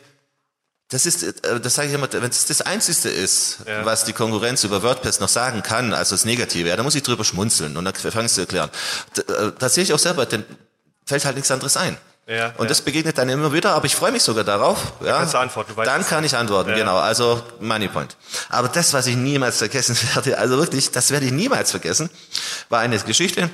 das 0.90 1.08
ist, 1.08 1.24
äh, 1.24 1.60
das 1.60 1.74
sage 1.74 1.88
ich 1.88 1.94
immer, 1.96 2.08
wenn 2.12 2.30
es 2.30 2.46
das 2.46 2.62
Einzige 2.62 3.10
ist, 3.10 3.58
Ja. 3.66 3.86
was 3.86 4.06
die 4.06 4.14
Konkurrenz 4.14 4.64
über 4.64 4.84
WordPress 4.84 5.20
noch 5.20 5.30
sagen 5.30 5.64
kann, 5.64 5.94
also 5.94 6.14
das 6.14 6.26
Negative, 6.26 6.70
ja, 6.70 6.76
da 6.76 6.84
muss 6.84 6.94
ich 6.96 7.04
drüber 7.04 7.24
schmunzeln 7.24 7.76
und 7.78 7.86
dann 7.86 7.96
fange 7.96 8.26
ich 8.28 8.34
zu 8.34 8.42
erklären. 8.42 8.70
Da, 9.16 9.48
äh, 9.48 9.52
da 9.58 9.70
sehe 9.70 9.84
ich 9.84 9.94
auch 9.94 10.00
selber, 10.00 10.26
denn 10.28 10.46
fällt 11.06 11.26
halt 11.26 11.36
nichts 11.36 11.50
anderes 11.52 11.78
ein. 11.78 11.98
Ja, 12.28 12.48
und 12.58 12.64
ja. 12.64 12.70
das 12.70 12.82
begegnet 12.82 13.20
dann 13.20 13.30
immer 13.30 13.54
wieder, 13.54 13.74
aber 13.76 13.86
ich 13.86 13.96
freue 13.96 14.12
mich 14.12 14.24
sogar 14.24 14.44
darauf. 14.44 14.94
Ja, 15.04 15.20
kannst 15.20 15.36
du 15.36 15.38
antworten, 15.38 15.72
du 15.74 15.78
weißt 15.78 15.88
dann 15.88 16.04
kann 16.08 16.24
ich 16.24 16.36
antworten, 16.36 16.72
Ja. 16.72 16.76
genau. 16.76 16.98
Also 16.98 17.40
Money 17.60 17.88
Point. 17.88 18.18
Aber 18.50 18.68
das, 18.68 18.94
was 18.94 19.06
ich 19.06 19.16
niemals 19.16 19.60
vergessen 19.60 19.96
werde, 20.16 20.38
also 20.40 20.58
wirklich, 20.58 20.90
das 20.90 21.12
werde 21.12 21.28
ich 21.28 21.32
niemals 21.32 21.70
vergessen, 21.70 22.10
war 22.70 22.80
eine 22.80 22.98
Geschichte. 22.98 23.42
Äh, 23.42 23.48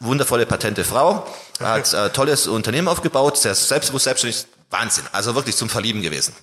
Wundervolle, 0.00 0.46
patente 0.46 0.82
Frau, 0.82 1.28
hat 1.60 1.92
äh, 1.94 2.10
tolles 2.10 2.48
Unternehmen 2.48 2.88
aufgebaut, 2.88 3.38
sehr 3.38 3.54
selbstbewusst, 3.54 4.04
selbstständig, 4.04 4.46
Wahnsinn. 4.72 5.04
Also 5.12 5.34
wirklich 5.34 5.56
zum 5.56 5.68
Verlieben 5.68 6.02
gewesen. 6.02 6.34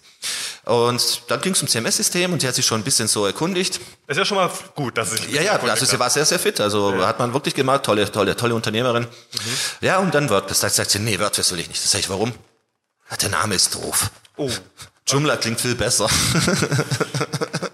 Und 0.66 1.24
dann 1.28 1.42
ging 1.42 1.54
es 1.54 1.62
um 1.62 1.68
CMS-System 1.68 2.32
und 2.32 2.42
sie 2.42 2.48
hat 2.48 2.56
sich 2.56 2.66
schon 2.66 2.80
ein 2.82 2.84
bisschen 2.84 3.08
so 3.08 3.26
erkundigt. 3.26 3.80
Ist 4.08 4.18
ja 4.18 4.26
schon 4.26 4.38
mal 4.38 4.52
gut, 4.76 4.98
dass 4.98 5.14
ich. 5.14 5.30
Ja, 5.32 5.42
ja, 5.42 5.60
also 5.60 5.86
sie 5.86 6.00
war 6.00 6.10
sehr, 6.10 6.26
sehr 6.26 6.40
fit. 6.40 6.62
Also 6.62 7.06
hat 7.06 7.20
man 7.20 7.34
wirklich 7.34 7.56
gemacht, 7.56 7.84
tolle, 7.84 8.12
tolle, 8.12 8.36
tolle 8.36 8.56
Unternehmerin. 8.56 9.08
Ja, 9.82 9.98
und 9.98 10.14
dann 10.14 10.30
WordPress. 10.30 10.60
Da 10.60 10.70
sagt 10.70 10.92
sie, 10.92 11.00
nee, 11.00 11.20
WordPress 11.20 11.52
will 11.52 11.60
ich 11.60 11.68
nicht. 11.70 11.84
Das 11.84 11.92
sag 11.92 12.00
ich, 12.00 12.10
warum? 12.10 12.34
Ja, 13.10 13.18
Der 13.18 13.30
Name 13.30 13.56
ist 13.56 13.74
doof. 13.76 14.12
Oh. 14.38 14.52
Joomla 15.08 15.38
klingt 15.38 15.60
viel 15.60 15.74
besser. 15.74 16.08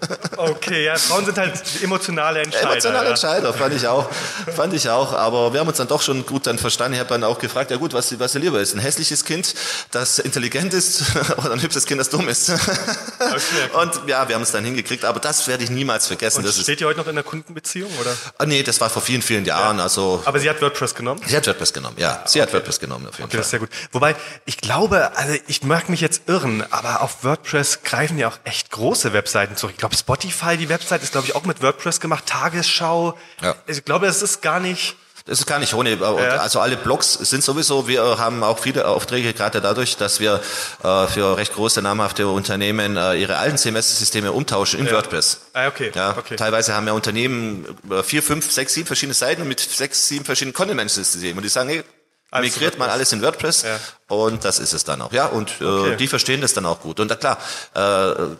Okay, 0.66 0.84
ja, 0.84 0.96
Frauen 0.96 1.24
sind 1.24 1.38
halt 1.38 1.62
emotionale 1.82 2.42
Entscheider. 2.42 2.70
Emotionaler 2.72 3.04
ja. 3.04 3.10
Entscheider, 3.10 3.52
fand 3.54 3.74
ich 3.74 3.86
auch. 3.86 4.10
Fand 4.54 4.74
ich 4.74 4.88
auch. 4.90 5.12
Aber 5.12 5.52
wir 5.52 5.60
haben 5.60 5.68
uns 5.68 5.76
dann 5.78 5.88
doch 5.88 6.02
schon 6.02 6.26
gut 6.26 6.46
dann 6.46 6.58
verstanden. 6.58 6.94
Ich 6.94 7.00
habe 7.00 7.08
dann 7.10 7.24
auch 7.24 7.38
gefragt, 7.38 7.70
ja 7.70 7.76
gut, 7.76 7.92
was, 7.92 8.18
was 8.18 8.32
dir 8.32 8.40
lieber 8.40 8.60
ist. 8.60 8.74
Ein 8.74 8.80
hässliches 8.80 9.24
Kind, 9.24 9.54
das 9.90 10.18
intelligent 10.18 10.74
ist 10.74 11.02
oder 11.38 11.52
ein 11.52 11.62
hübsches 11.62 11.86
Kind, 11.86 12.00
das 12.00 12.10
dumm 12.10 12.28
ist. 12.28 12.48
Und 12.50 14.08
ja, 14.08 14.28
wir 14.28 14.34
haben 14.34 14.42
es 14.42 14.52
dann 14.52 14.64
hingekriegt. 14.64 15.04
Aber 15.04 15.20
das 15.20 15.46
werde 15.48 15.64
ich 15.64 15.70
niemals 15.70 16.06
vergessen. 16.06 16.38
Und 16.38 16.46
das 16.46 16.60
steht 16.60 16.80
ihr 16.80 16.86
heute 16.86 16.98
noch 16.98 17.06
in 17.06 17.14
der 17.14 17.24
Kundenbeziehung, 17.24 17.90
oder? 18.00 18.14
ah, 18.38 18.46
nee, 18.46 18.62
das 18.62 18.80
war 18.80 18.90
vor 18.90 19.02
vielen, 19.02 19.22
vielen 19.22 19.44
Jahren. 19.44 19.80
Also 19.80 20.22
Aber 20.24 20.38
sie 20.38 20.48
hat 20.50 20.60
WordPress 20.60 20.94
genommen? 20.94 21.20
sie 21.26 21.36
hat 21.36 21.46
WordPress 21.46 21.72
genommen. 21.72 21.96
Ja, 21.98 22.22
sie 22.26 22.42
hat 22.42 22.52
WordPress 22.52 22.80
genommen 22.80 23.06
auf 23.06 23.18
jeden 23.18 23.26
Okay, 23.28 23.36
das 23.36 23.46
ist 23.46 23.50
Fall. 23.52 23.60
sehr 23.60 23.68
gut. 23.68 23.70
Wobei, 23.92 24.16
ich 24.44 24.58
glaube, 24.58 25.16
also 25.16 25.34
ich 25.46 25.62
mag 25.62 25.88
mich 25.88 26.00
jetzt 26.00 26.22
irren, 26.28 26.64
aber 26.70 27.02
auf 27.02 27.22
WordPress 27.24 27.82
greifen 27.84 28.18
ja 28.18 28.28
auch 28.28 28.38
echt 28.44 28.70
große 28.70 29.12
Webseiten 29.12 29.56
zurück. 29.56 29.74
Ich 29.74 29.78
glaube, 29.78 29.96
Spotify, 29.96 30.55
die 30.56 30.68
Website 30.68 31.02
ist, 31.02 31.12
glaube 31.12 31.26
ich, 31.26 31.34
auch 31.34 31.44
mit 31.44 31.62
WordPress 31.62 32.00
gemacht. 32.00 32.24
Tagesschau. 32.26 33.16
Ja. 33.42 33.54
Ich 33.66 33.84
glaube, 33.84 34.06
es 34.06 34.22
ist 34.22 34.42
gar 34.42 34.60
nicht. 34.60 34.96
Das 35.28 35.40
ist 35.40 35.46
gar 35.46 35.58
nicht 35.58 35.74
ohne. 35.74 35.98
Also 36.40 36.60
alle 36.60 36.76
Blogs 36.76 37.14
sind 37.14 37.42
sowieso, 37.42 37.88
wir 37.88 38.16
haben 38.18 38.44
auch 38.44 38.60
viele 38.60 38.86
Aufträge, 38.86 39.32
gerade 39.32 39.60
dadurch, 39.60 39.96
dass 39.96 40.20
wir 40.20 40.40
äh, 40.84 41.06
für 41.08 41.36
recht 41.36 41.52
große, 41.52 41.82
namhafte 41.82 42.28
Unternehmen 42.28 42.96
äh, 42.96 43.14
ihre 43.14 43.36
alten 43.38 43.58
CMS-Systeme 43.58 44.30
umtauschen 44.30 44.78
in 44.78 44.88
WordPress. 44.88 45.40
Ah, 45.52 45.66
okay. 45.66 45.90
Ja, 45.92 46.14
okay. 46.16 46.36
Teilweise 46.36 46.74
haben 46.74 46.86
ja 46.86 46.92
Unternehmen 46.92 47.66
äh, 47.90 48.04
vier, 48.04 48.22
fünf, 48.22 48.52
sechs, 48.52 48.74
sieben 48.74 48.86
verschiedene 48.86 49.14
Seiten 49.14 49.48
mit 49.48 49.58
sechs, 49.58 50.06
sieben 50.06 50.24
verschiedenen 50.24 50.54
Content-Management-Systemen. 50.54 51.38
Und 51.38 51.42
die 51.42 51.48
sagen, 51.48 51.70
hey, 51.70 51.82
Alles 52.30 52.52
migriert 52.54 52.78
mal 52.78 52.88
alles 52.88 53.12
in 53.12 53.20
WordPress 53.20 53.62
Ja. 53.64 53.80
und 54.06 54.44
das 54.44 54.60
ist 54.60 54.74
es 54.74 54.84
dann 54.84 55.02
auch. 55.02 55.12
Ja, 55.12 55.26
und 55.26 55.60
äh, 55.60 55.64
Okay. 55.64 55.96
die 55.96 56.06
verstehen 56.06 56.40
das 56.40 56.54
dann 56.54 56.66
auch 56.66 56.78
gut. 56.78 57.00
Und 57.00 57.10
da 57.10 57.16
klar, 57.16 57.38
äh, 57.74 58.36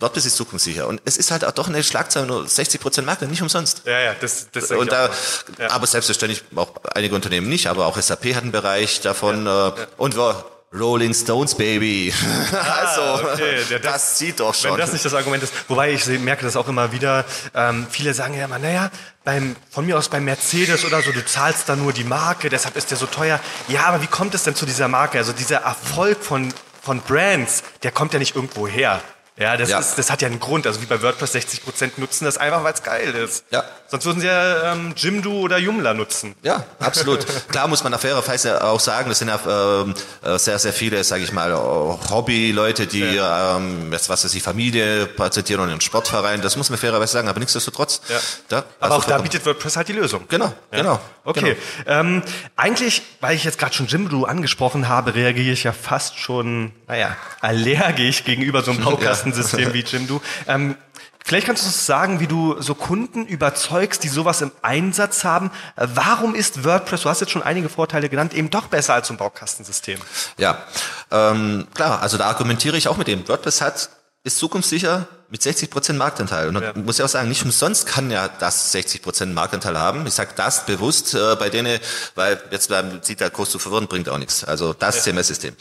WordPress 0.00 0.26
ist 0.26 0.36
zukunftssicher. 0.36 0.86
Und 0.86 1.00
es 1.04 1.16
ist 1.16 1.30
halt 1.30 1.44
auch 1.44 1.52
doch 1.52 1.68
eine 1.68 1.82
Schlagzeile, 1.82 2.26
nur 2.26 2.46
60 2.48 2.80
Prozent 2.80 3.06
Markt, 3.06 3.22
nicht 3.22 3.42
umsonst. 3.42 3.82
Ja, 3.84 3.98
ja, 4.00 4.14
das, 4.20 4.48
das 4.52 4.70
Und 4.70 4.90
da. 4.92 5.10
Ja. 5.58 5.70
aber 5.70 5.86
selbstverständlich 5.86 6.42
auch 6.56 6.70
einige 6.94 7.14
Unternehmen 7.14 7.48
nicht, 7.48 7.66
aber 7.68 7.86
auch 7.86 7.96
SAP 8.00 8.34
hat 8.34 8.42
einen 8.42 8.52
Bereich 8.52 9.00
davon 9.00 9.46
äh, 9.46 9.70
und 9.96 10.16
wir 10.16 10.44
Rolling 10.72 11.14
Stones 11.14 11.54
Baby. 11.54 12.12
also 12.52 13.00
Ah, 13.00 13.20
okay. 13.32 13.62
Ja, 13.70 13.78
das- 13.78 13.92
das, 13.92 14.14
zieht 14.16 14.40
doch 14.40 14.54
schon. 14.54 14.72
Wenn 14.72 14.78
das 14.78 14.92
nicht 14.92 15.04
das 15.04 15.14
Argument 15.14 15.42
ist, 15.42 15.52
wobei 15.68 15.92
ich 15.92 16.04
merke 16.06 16.44
das 16.44 16.56
auch 16.56 16.68
immer 16.68 16.92
wieder, 16.92 17.24
ähm, 17.54 17.86
viele 17.90 18.12
sagen 18.12 18.34
ja 18.34 18.44
immer, 18.44 18.58
naja, 18.58 18.90
beim, 19.24 19.56
von 19.70 19.86
mir 19.86 19.96
aus 19.96 20.08
beim 20.10 20.24
Mercedes 20.24 20.84
oder 20.84 21.00
so, 21.00 21.10
du 21.12 21.24
zahlst 21.24 21.68
da 21.70 21.76
nur 21.76 21.92
die 21.94 22.04
Marke, 22.04 22.50
deshalb 22.50 22.76
ist 22.76 22.90
der 22.90 22.98
so 22.98 23.06
teuer. 23.06 23.40
Ja, 23.68 23.84
aber 23.86 24.02
wie 24.02 24.06
kommt 24.08 24.34
es 24.34 24.42
denn 24.42 24.54
zu 24.54 24.66
dieser 24.66 24.88
Marke? 24.88 25.16
Also 25.18 25.32
dieser 25.32 25.58
Erfolg 25.62 26.22
von, 26.22 26.52
von 26.82 27.00
Brands, 27.00 27.62
der 27.82 27.90
kommt 27.90 28.12
ja 28.12 28.18
nicht 28.18 28.36
irgendwo 28.36 28.68
her. 28.68 29.00
Ja, 29.38 29.56
das, 29.56 29.68
Ja. 29.70 29.78
Ist, 29.78 29.96
das 29.98 30.10
hat 30.10 30.22
ja 30.22 30.28
einen 30.28 30.40
Grund. 30.40 30.66
Also 30.66 30.82
wie 30.82 30.86
bei 30.86 31.00
WordPress 31.02 31.34
60% 31.34 31.92
nutzen 31.96 32.24
das 32.24 32.38
einfach, 32.38 32.64
weil 32.64 32.74
es 32.74 32.82
geil 32.82 33.14
ist. 33.14 33.44
Ja. 33.50 33.64
Sonst 33.86 34.04
würden 34.04 34.20
sie 34.20 34.26
ja 34.26 34.72
ähm, 34.72 34.92
Jimdo 34.96 35.30
oder 35.30 35.58
Joomla 35.58 35.94
nutzen. 35.94 36.34
Ja, 36.42 36.64
absolut. 36.78 37.26
Klar 37.48 37.68
muss 37.68 37.82
man 37.84 37.94
auf 37.94 38.02
fairerweise 38.02 38.62
auch 38.62 38.80
sagen, 38.80 39.08
das 39.08 39.18
sind 39.20 39.28
ja 39.28 39.40
ähm, 39.82 39.94
äh, 40.22 40.38
sehr, 40.38 40.58
sehr 40.58 40.72
viele, 40.72 41.02
sage 41.04 41.24
ich 41.24 41.32
mal, 41.32 41.50
äh, 41.52 42.10
Hobby-Leute, 42.10 42.86
die, 42.86 43.02
ähm, 43.02 43.92
jetzt, 43.92 44.08
was 44.08 44.24
weiß 44.24 44.34
ich, 44.34 44.42
Familie 44.42 45.06
präsentieren 45.06 45.62
und 45.62 45.70
einen 45.70 45.80
Sportverein, 45.80 46.42
das 46.42 46.56
muss 46.56 46.68
man 46.70 46.78
fairerweise 46.78 47.12
sagen, 47.14 47.28
aber 47.28 47.38
nichtsdestotrotz. 47.38 48.02
Ja. 48.08 48.18
Da, 48.48 48.64
Aber 48.80 48.96
auch 48.96 49.04
da 49.04 49.18
bietet 49.18 49.46
WordPress 49.46 49.76
halt 49.76 49.88
die 49.88 49.92
Lösung. 49.94 50.24
Genau, 50.28 50.52
genau. 50.70 51.00
Okay. 51.24 51.56
Genau. 51.84 52.00
Ähm, 52.00 52.22
eigentlich, 52.56 53.02
weil 53.20 53.36
ich 53.36 53.44
jetzt 53.44 53.58
gerade 53.58 53.74
schon 53.74 53.86
Jimdo 53.86 54.24
angesprochen 54.24 54.88
habe, 54.88 55.14
reagiere 55.14 55.52
ich 55.52 55.64
ja 55.64 55.72
fast 55.72 56.18
schon, 56.18 56.72
naja, 56.86 57.16
allergisch 57.40 58.24
gegenüber 58.24 58.62
so 58.62 58.70
einem 58.70 58.82
Baukastensystem 59.28 59.72
wie 59.72 59.80
Jimdo. 59.80 60.20
Ähm, 60.46 60.76
vielleicht 61.24 61.46
kannst 61.46 61.62
du 61.62 61.66
uns 61.66 61.86
sagen, 61.86 62.20
wie 62.20 62.26
du 62.26 62.60
so 62.60 62.74
Kunden 62.74 63.26
überzeugst, 63.26 64.02
die 64.04 64.08
sowas 64.08 64.40
im 64.40 64.50
Einsatz 64.62 65.24
haben. 65.24 65.50
Äh, 65.76 65.86
Warum 65.94 66.34
ist 66.34 66.64
WordPress, 66.64 67.02
du 67.02 67.08
hast 67.08 67.20
jetzt 67.20 67.30
schon 67.30 67.42
einige 67.42 67.68
Vorteile 67.68 68.08
genannt, 68.08 68.34
eben 68.34 68.50
doch 68.50 68.66
besser 68.68 68.94
als 68.94 69.10
ein 69.10 69.16
Baukastensystem? 69.16 69.98
Ja, 70.36 70.64
ähm, 71.10 71.66
klar, 71.74 72.02
also 72.02 72.16
da 72.18 72.26
argumentiere 72.26 72.76
ich 72.76 72.88
auch 72.88 72.96
mit 72.96 73.08
dem. 73.08 73.26
WordPress 73.28 73.60
hat, 73.60 73.90
ist 74.28 74.38
zukunftssicher 74.38 75.06
mit 75.30 75.42
60% 75.42 75.92
Marktanteil. 75.98 76.48
Und 76.48 76.62
Ja. 76.62 76.72
muss 76.74 76.96
ja 76.96 77.04
auch 77.04 77.08
sagen, 77.10 77.28
nicht 77.28 77.44
umsonst 77.44 77.86
kann 77.86 78.10
ja 78.10 78.28
das 78.28 78.72
60% 78.72 79.34
Marktanteil 79.34 79.76
haben. 79.78 80.06
Ich 80.06 80.14
sage 80.14 80.30
das 80.36 80.64
bewusst 80.64 81.12
äh, 81.12 81.36
bei 81.36 81.50
denen, 81.50 81.78
weil 82.14 82.40
jetzt 82.50 82.68
bleiben, 82.68 83.00
sieht 83.02 83.20
der 83.20 83.28
Kurs 83.28 83.50
zu 83.50 83.58
verwirren, 83.58 83.88
bringt 83.88 84.08
auch 84.08 84.16
nichts. 84.16 84.42
Also 84.44 84.72
das 84.72 85.02
CMS-System. 85.02 85.54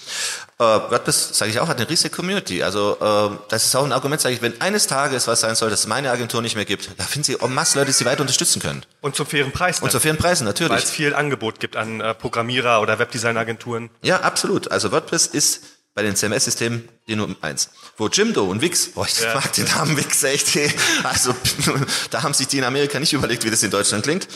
Äh, 0.60 0.64
WordPress, 0.64 1.38
sage 1.38 1.52
ich 1.52 1.60
auch, 1.60 1.68
hat 1.68 1.78
eine 1.78 1.90
riesige 1.90 2.16
Community. 2.16 2.64
Also 2.64 2.98
äh, 3.02 3.38
das 3.50 3.66
ist 3.66 3.76
auch 3.76 3.84
ein 3.84 3.92
Argument, 3.92 4.22
sage 4.22 4.36
ich, 4.36 4.42
wenn 4.42 4.60
eines 4.62 4.88
Tages 4.88 5.28
was 5.28 5.42
sein 5.42 5.56
soll, 5.56 5.70
dass 5.70 5.82
es 5.82 5.88
meine 5.88 6.12
Agentur 6.12 6.42
nicht 6.42 6.56
mehr 6.56 6.64
gibt, 6.66 6.90
da 6.98 7.04
finden 7.04 7.26
Sie 7.26 7.34
en 7.38 7.54
masse 7.54 7.78
Leute, 7.78 7.88
die 7.92 7.98
Sie 7.98 8.06
weiter 8.06 8.22
unterstützen 8.22 8.62
können. 8.62 8.84
Und 9.02 9.18
zum 9.18 9.26
fairen 9.26 9.52
Preis. 9.52 9.82
Und 9.82 9.92
zu 9.92 10.00
fairen 10.00 10.18
Preisen, 10.18 10.46
Weil 10.46 10.54
natürlich. 10.54 10.84
es 10.86 10.90
viel 10.92 11.14
Angebot 11.14 11.60
gibt 11.60 11.76
an 11.76 12.00
äh, 12.00 12.14
Programmierer 12.14 12.80
oder 12.82 13.00
Webdesignagenturen. 13.00 13.90
Ja, 14.02 14.22
absolut. 14.22 14.72
Also 14.72 14.94
WordPress 14.94 15.28
ist 15.28 15.60
bei 15.98 16.04
den 16.04 16.16
CMS-Systemen 16.16 16.88
die 17.08 17.16
Nummer 17.16 17.34
eins. 17.42 17.72
Wo 17.98 18.08
Jimdo 18.08 18.44
und 18.46 18.62
Wix, 18.62 18.90
boah, 18.92 19.08
ich 19.08 19.20
Ja. 19.20 19.34
mag 19.34 19.52
den 19.54 19.66
Namen 19.66 19.98
Wix 19.98 20.22
echt, 20.24 20.56
ey. 20.56 20.72
also 21.04 21.34
da 22.12 22.22
haben 22.22 22.36
sich 22.36 22.48
die 22.48 22.60
in 22.60 22.64
Amerika 22.66 23.00
nicht 23.00 23.14
überlegt, 23.14 23.44
wie 23.44 23.50
das 23.50 23.64
in 23.64 23.72
Deutschland 23.72 24.04
klingt. 24.04 24.28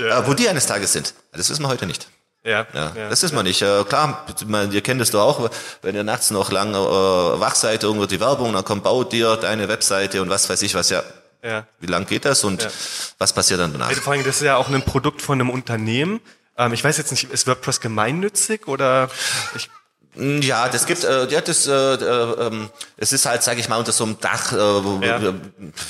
Ja. 0.00 0.18
Äh, 0.22 0.26
wo 0.26 0.34
die 0.34 0.48
eines 0.48 0.66
Tages 0.66 0.92
sind, 0.92 1.14
das 1.30 1.48
wissen 1.48 1.62
wir 1.62 1.68
heute 1.68 1.86
nicht. 1.86 2.08
Ja, 2.42 2.66
Ja, 2.74 2.90
das 3.08 3.22
wissen 3.22 3.36
wir 3.36 3.44
nicht. 3.44 3.62
Äh, 3.62 3.84
klar, 3.84 4.26
man, 4.46 4.72
ihr 4.72 4.80
kennt 4.80 5.00
es 5.00 5.12
doch 5.12 5.22
auch, 5.22 5.50
wenn 5.82 5.94
ihr 5.94 6.02
nachts 6.02 6.32
noch 6.32 6.50
lang 6.50 6.74
äh, 6.74 6.76
wach 6.76 7.54
seid, 7.54 7.84
irgendwo 7.84 8.06
die 8.06 8.18
Werbung, 8.18 8.52
dann 8.52 8.64
kommt, 8.64 8.82
bau 8.82 9.04
dir 9.04 9.36
deine 9.36 9.68
Webseite 9.68 10.20
und 10.20 10.30
was 10.30 10.50
weiß 10.50 10.62
ich 10.62 10.74
was, 10.74 10.90
ja. 10.90 11.04
ja. 11.44 11.64
Wie 11.78 11.86
lang 11.86 12.06
geht 12.06 12.24
das 12.24 12.42
und 12.42 12.64
Ja. 12.64 12.70
was 13.18 13.32
passiert 13.32 13.60
dann 13.60 13.72
danach? 13.72 13.86
Also 13.86 14.00
vor 14.02 14.14
allem, 14.14 14.24
das 14.24 14.36
ist 14.38 14.42
ja 14.42 14.56
auch 14.56 14.68
ein 14.68 14.82
Produkt 14.82 15.22
von 15.22 15.40
einem 15.40 15.48
Unternehmen. 15.48 16.20
Ähm, 16.58 16.72
ich 16.72 16.82
weiß 16.82 16.98
jetzt 16.98 17.12
nicht, 17.12 17.30
ist 17.30 17.46
WordPress 17.46 17.80
gemeinnützig 17.80 18.66
oder 18.66 19.08
ich, 19.54 19.70
Ja, 20.16 20.68
das 20.68 20.86
gibt, 20.86 21.02
äh, 21.04 21.26
ja, 21.28 21.40
das, 21.40 21.66
äh, 21.66 21.72
äh, 21.72 22.46
ähm, 22.46 22.70
es 22.96 23.12
ist 23.12 23.26
halt, 23.26 23.42
sage 23.42 23.58
ich 23.60 23.68
mal, 23.68 23.78
unter 23.78 23.92
so 23.92 24.04
einem 24.04 24.18
Dach, 24.20 24.52
äh, 24.52 25.06
Ja. 25.06 25.34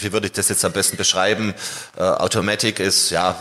wie 0.01 0.13
würde 0.13 0.27
ich 0.27 0.33
das 0.33 0.49
jetzt 0.49 0.65
am 0.65 0.73
besten 0.73 0.97
beschreiben? 0.97 1.55
Äh, 1.97 2.03
Automatic 2.03 2.81
ist 2.81 3.11
ja 3.11 3.37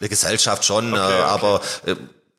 eine 0.00 0.08
Gesellschaft 0.08 0.64
schon, 0.64 0.92
Okay, 0.92 1.00
äh, 1.00 1.04
okay. 1.04 1.22
aber 1.22 1.60
äh, 1.86 1.94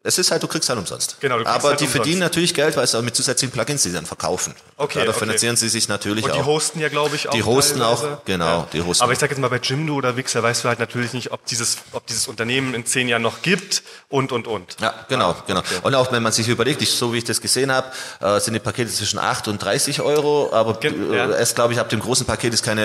Es 0.06 0.18
ist 0.18 0.32
halt, 0.32 0.44
du 0.44 0.48
kriegst 0.50 0.68
halt 0.68 0.78
umsonst. 0.78 1.16
Genau, 1.22 1.38
du 1.38 1.46
kriegst 1.46 1.56
Aber 1.56 1.70
halt 1.70 1.80
die 1.80 1.86
umsonst. 1.86 1.96
verdienen 1.96 2.20
natürlich 2.20 2.54
Geld, 2.54 2.76
weil 2.76 2.84
es 2.84 2.94
auch 2.94 3.02
mit 3.02 3.16
zusätzlichen 3.16 3.54
Plugins, 3.54 3.84
die 3.84 3.90
sie 3.90 3.96
dann 3.96 4.06
verkaufen. 4.06 4.54
Okay, 4.76 5.00
Ja, 5.00 5.06
da 5.06 5.12
okay. 5.12 5.20
finanzieren 5.20 5.56
sie 5.56 5.70
sich 5.70 5.88
natürlich 5.88 6.26
Und 6.26 6.36
die 6.36 6.42
auch. 6.42 6.46
hosten 6.46 6.82
ja, 6.82 6.90
glaube 6.90 7.16
ich, 7.16 7.30
auch. 7.30 7.32
Die 7.34 7.42
hosten 7.44 7.80
teilweise. 7.80 8.18
auch, 8.18 8.26
genau, 8.26 8.68
die 8.74 8.82
hosten 8.82 9.02
Aber 9.02 9.14
ich 9.14 9.20
sage 9.20 9.32
jetzt 9.32 9.40
mal, 9.40 9.48
bei 9.48 9.60
Jimdo 9.64 9.94
oder 9.94 10.18
Wixer 10.18 10.44
weißt 10.44 10.66
du 10.66 10.68
halt 10.68 10.80
natürlich 10.80 11.14
nicht, 11.14 11.32
ob 11.32 11.46
dieses, 11.46 11.78
ob 11.94 12.06
dieses 12.06 12.28
Unternehmen 12.28 12.74
in 12.74 12.86
zehn 12.86 13.08
Jahren 13.08 13.22
noch 13.22 13.42
gibt 13.44 13.82
und, 14.10 14.34
und, 14.34 14.46
und. 14.46 14.76
Ja, 14.82 14.94
genau, 15.08 15.36
genau. 15.48 15.62
Und 15.84 15.96
auch 15.96 16.12
wenn 16.12 16.22
man 16.22 16.34
sich 16.34 16.50
überlegt, 16.50 16.82
ich, 16.82 16.92
so 16.92 17.14
wie 17.14 17.20
ich 17.20 17.24
das 17.24 17.40
gesehen 17.40 17.72
habe, 17.72 17.88
äh, 18.20 18.42
sind 18.42 18.56
die 18.56 18.60
Pakete 18.60 18.92
zwischen 18.92 19.20
8 19.20 19.48
und 19.48 19.60
30 19.64 20.02
Euro, 20.02 20.50
aber 20.52 20.74
Gen- 20.82 21.14
äh, 21.14 21.16
ja. 21.16 21.30
es 21.30 21.56
glaube 21.56 21.72
ich 21.72 21.80
ab 21.80 21.88
dem 21.88 22.02
großen 22.02 22.26
Paket 22.26 22.54
ist 22.54 22.64
keine 22.64 22.82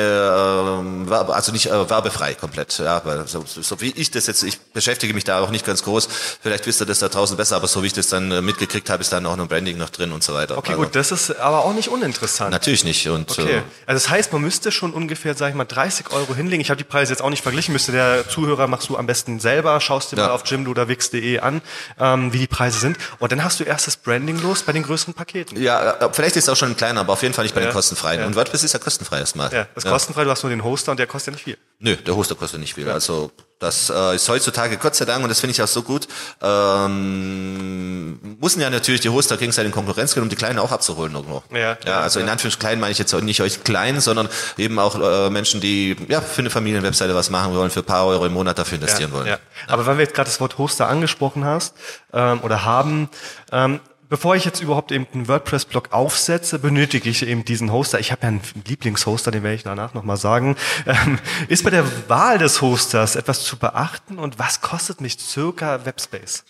äh, 1.10 1.14
also 1.32 1.50
nicht 1.50 1.66
äh, 1.66 1.90
werbefrei 1.90 2.34
komplett. 2.34 2.78
Ja, 2.78 3.00
weil 3.04 3.26
so, 3.26 3.44
so, 3.46 3.60
so 3.62 3.80
wie 3.80 3.90
ich 3.90 4.10
das 4.12 4.26
jetzt, 4.28 4.42
ich 4.44 4.60
beschäftige 4.60 5.14
mich 5.14 5.24
da 5.24 5.40
auch 5.40 5.50
nicht 5.50 5.66
ganz 5.66 5.82
groß. 5.82 6.08
Vielleicht 6.42 6.64
wisst 6.66 6.80
ihr 6.80 6.86
das 6.86 7.00
da 7.00 7.07
draußen 7.08 7.36
besser, 7.36 7.56
aber 7.56 7.66
so 7.68 7.82
wie 7.82 7.86
ich 7.88 7.92
das 7.92 8.08
dann 8.08 8.30
äh, 8.32 8.40
mitgekriegt 8.42 8.90
habe, 8.90 9.00
ist 9.02 9.12
dann 9.12 9.26
auch 9.26 9.36
noch 9.36 9.48
Branding 9.48 9.76
noch 9.78 9.90
drin 9.90 10.12
und 10.12 10.22
so 10.22 10.34
weiter. 10.34 10.56
Okay, 10.58 10.70
also, 10.72 10.82
gut, 10.84 10.94
das 10.94 11.12
ist 11.12 11.30
aber 11.38 11.64
auch 11.64 11.72
nicht 11.72 11.88
uninteressant. 11.88 12.50
Natürlich 12.50 12.84
nicht. 12.84 13.06
Und 13.08 13.30
Okay, 13.30 13.56
äh, 13.58 13.62
also 13.86 14.04
das 14.04 14.08
heißt, 14.08 14.32
man 14.32 14.42
müsste 14.42 14.72
schon 14.72 14.92
ungefähr, 14.92 15.34
sag 15.34 15.50
ich 15.50 15.54
mal, 15.54 15.64
30 15.64 16.10
Euro 16.12 16.34
hinlegen. 16.34 16.60
Ich 16.60 16.70
habe 16.70 16.78
die 16.78 16.84
Preise 16.84 17.12
jetzt 17.12 17.20
auch 17.22 17.30
nicht 17.30 17.42
verglichen, 17.42 17.72
müsste 17.72 17.92
der 17.92 18.28
Zuhörer, 18.28 18.66
machst 18.66 18.88
du 18.88 18.96
am 18.96 19.06
besten 19.06 19.40
selber, 19.40 19.80
schaust 19.80 20.12
dir 20.12 20.16
Ja. 20.16 20.26
mal 20.28 20.32
auf 20.32 20.42
jimdo 20.46 20.70
oder 20.70 20.88
wix.de 20.88 21.38
an, 21.40 21.60
ähm, 21.98 22.32
wie 22.32 22.38
die 22.38 22.46
Preise 22.46 22.78
sind. 22.78 22.98
Und 23.18 23.32
dann 23.32 23.42
hast 23.44 23.60
du 23.60 23.64
erst 23.64 23.86
das 23.86 23.96
Branding 23.96 24.40
los 24.42 24.62
bei 24.62 24.72
den 24.72 24.82
größeren 24.82 25.14
Paketen. 25.14 25.60
ja, 25.60 25.92
äh, 25.92 26.08
vielleicht 26.12 26.36
ist 26.36 26.44
es 26.44 26.48
auch 26.48 26.56
schon 26.56 26.70
ein 26.70 26.76
kleiner, 26.76 27.00
aber 27.00 27.12
auf 27.14 27.22
jeden 27.22 27.34
Fall 27.34 27.44
nicht 27.44 27.54
bei 27.54 27.60
Ja, 27.60 27.68
den 27.68 27.72
kostenfreien. 27.74 28.20
ja. 28.20 28.26
Und 28.26 28.36
WordPress 28.36 28.64
ist 28.64 28.72
ja 28.72 28.78
kostenfrei 28.78 29.18
erstmal. 29.18 29.52
Ja, 29.52 29.66
das 29.74 29.84
ist 29.84 29.90
kostenfrei, 29.90 30.24
du 30.24 30.30
hast 30.30 30.42
nur 30.42 30.50
den 30.50 30.64
Hoster 30.64 30.90
und 30.90 30.98
der 30.98 31.06
kostet 31.06 31.32
ja 31.34 31.36
nicht 31.36 31.44
viel. 31.44 31.58
Nö, 31.80 31.96
der 31.96 32.16
Hoster 32.16 32.34
kostet 32.34 32.60
nicht 32.60 32.74
viel. 32.74 32.88
Also 32.90 33.30
das 33.58 33.90
äh, 33.90 34.14
ist 34.14 34.28
heutzutage 34.28 34.76
Gott 34.76 34.94
sei 34.94 35.04
Dank 35.04 35.22
und 35.22 35.28
das 35.28 35.40
finde 35.40 35.52
ich 35.52 35.62
auch 35.62 35.68
so 35.68 35.82
gut. 35.82 36.06
Ähm, 36.40 38.18
müssen 38.40 38.60
ja 38.60 38.70
natürlich 38.70 39.00
die 39.00 39.08
Hoster 39.08 39.36
gegenseitig 39.36 39.70
in 39.70 39.74
Konkurrenz 39.74 40.14
gehen, 40.14 40.22
um 40.22 40.28
die 40.28 40.36
Kleinen 40.36 40.58
auch 40.58 40.70
abzuholen 40.70 41.14
irgendwo. 41.14 41.42
Ja, 41.52 41.76
ja 41.84 42.00
also 42.00 42.20
in 42.20 42.26
ja. 42.26 42.32
Anführungszeichen 42.32 42.58
klein 42.58 42.80
meine 42.80 42.92
ich 42.92 42.98
jetzt 42.98 43.12
nicht 43.14 43.40
euch 43.40 43.64
klein, 43.64 44.00
sondern 44.00 44.28
eben 44.56 44.78
auch 44.78 44.98
äh, 45.00 45.30
Menschen, 45.30 45.60
die 45.60 45.96
ja 46.08 46.20
für 46.20 46.40
eine 46.40 46.50
Familienwebseite 46.50 47.14
was 47.14 47.30
machen 47.30 47.54
wollen, 47.54 47.70
für 47.70 47.80
ein 47.80 47.86
paar 47.86 48.06
Euro 48.06 48.26
im 48.26 48.32
Monat 48.32 48.58
dafür 48.58 48.76
investieren 48.76 49.12
wollen. 49.12 49.26
Ja. 49.26 49.38
Aber 49.66 49.86
weil 49.86 49.98
wir 49.98 50.04
jetzt 50.04 50.14
gerade 50.14 50.28
das 50.28 50.40
Wort 50.40 50.58
Hoster 50.58 50.88
angesprochen 50.88 51.44
hast 51.44 51.74
ähm, 52.12 52.40
oder 52.42 52.64
haben, 52.64 53.08
ähm, 53.52 53.80
bevor 54.08 54.36
ich 54.36 54.44
jetzt 54.44 54.60
überhaupt 54.60 54.92
eben 54.92 55.06
einen 55.12 55.28
WordPress-Blog 55.28 55.92
aufsetze, 55.92 56.58
benötige 56.58 57.08
ich 57.08 57.26
eben 57.26 57.44
diesen 57.44 57.72
Hoster. 57.72 58.00
Ich 58.00 58.12
habe 58.12 58.22
ja 58.22 58.28
einen 58.28 58.40
Lieblingshoster, 58.66 59.30
den 59.30 59.42
werde 59.42 59.56
ich 59.56 59.62
danach 59.62 59.94
nochmal 59.94 60.16
sagen. 60.16 60.56
Ähm, 60.86 61.18
ist 61.48 61.64
bei 61.64 61.70
der 61.70 61.84
Wahl 62.08 62.38
des 62.38 62.62
Hosters 62.62 63.16
etwas 63.16 63.44
zu 63.44 63.56
beachten 63.56 64.18
und 64.18 64.38
was 64.38 64.60
kostet 64.60 65.00
mich 65.00 65.18
circa 65.18 65.84
Webspace? 65.84 66.44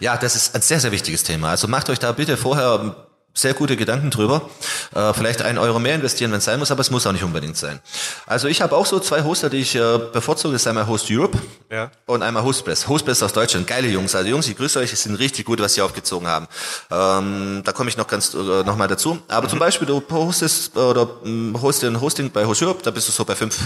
Ja, 0.00 0.16
das 0.16 0.36
ist 0.36 0.54
ein 0.54 0.62
sehr, 0.62 0.80
sehr 0.80 0.92
wichtiges 0.92 1.22
Thema. 1.22 1.50
Also 1.50 1.68
macht 1.68 1.88
euch 1.90 1.98
da 1.98 2.12
bitte 2.12 2.36
vorher 2.36 3.07
sehr 3.38 3.54
gute 3.54 3.76
Gedanken 3.76 4.10
drüber. 4.10 4.48
Äh, 4.94 5.12
vielleicht 5.14 5.42
einen 5.42 5.58
Euro 5.58 5.78
mehr 5.78 5.94
investieren, 5.94 6.32
wenn 6.32 6.38
es 6.38 6.44
sein 6.44 6.58
muss, 6.58 6.70
aber 6.70 6.80
es 6.80 6.90
muss 6.90 7.06
auch 7.06 7.12
nicht 7.12 7.22
unbedingt 7.24 7.56
sein. 7.56 7.78
Also 8.26 8.48
ich 8.48 8.60
habe 8.60 8.74
auch 8.76 8.86
so 8.86 8.98
zwei 9.00 9.22
Hoster, 9.22 9.48
die 9.48 9.58
ich 9.58 9.74
äh, 9.76 9.98
bevorzuge. 10.12 10.52
Das 10.52 10.62
ist 10.62 10.66
einmal 10.66 10.86
Host 10.86 11.06
Europe 11.10 11.38
Ja. 11.70 11.90
und 12.06 12.22
einmal 12.22 12.42
Hostpress. 12.42 12.88
Hostpress 12.88 13.22
aus 13.22 13.32
Deutschland, 13.32 13.66
geile 13.66 13.88
Jungs. 13.88 14.14
Also 14.14 14.28
Jungs, 14.28 14.48
ich 14.48 14.56
grüße 14.56 14.78
euch, 14.80 14.92
es 14.92 15.02
sind 15.04 15.14
richtig 15.16 15.46
gut, 15.46 15.60
was 15.60 15.74
sie 15.74 15.82
aufgezogen 15.82 16.26
haben. 16.26 16.48
Ähm, 16.90 17.62
da 17.64 17.72
komme 17.72 17.88
ich 17.90 17.96
noch 17.96 18.06
ganz 18.06 18.34
äh, 18.34 18.38
noch 18.64 18.76
mal 18.76 18.88
dazu. 18.88 19.18
Aber 19.28 19.48
zum 19.48 19.58
Beispiel, 19.58 19.86
du 19.86 20.02
hostest 20.10 20.74
äh, 20.76 20.80
oder 20.80 21.08
mh, 21.22 21.60
hostest 21.60 21.84
ein 21.84 22.00
Hosting 22.00 22.30
bei 22.30 22.44
Host 22.44 22.62
Europe, 22.62 22.80
da 22.82 22.90
bist 22.90 23.06
du 23.08 23.12
so 23.12 23.24
bei 23.24 23.34
fünf 23.36 23.56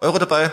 Euro 0.00 0.18
dabei. 0.18 0.50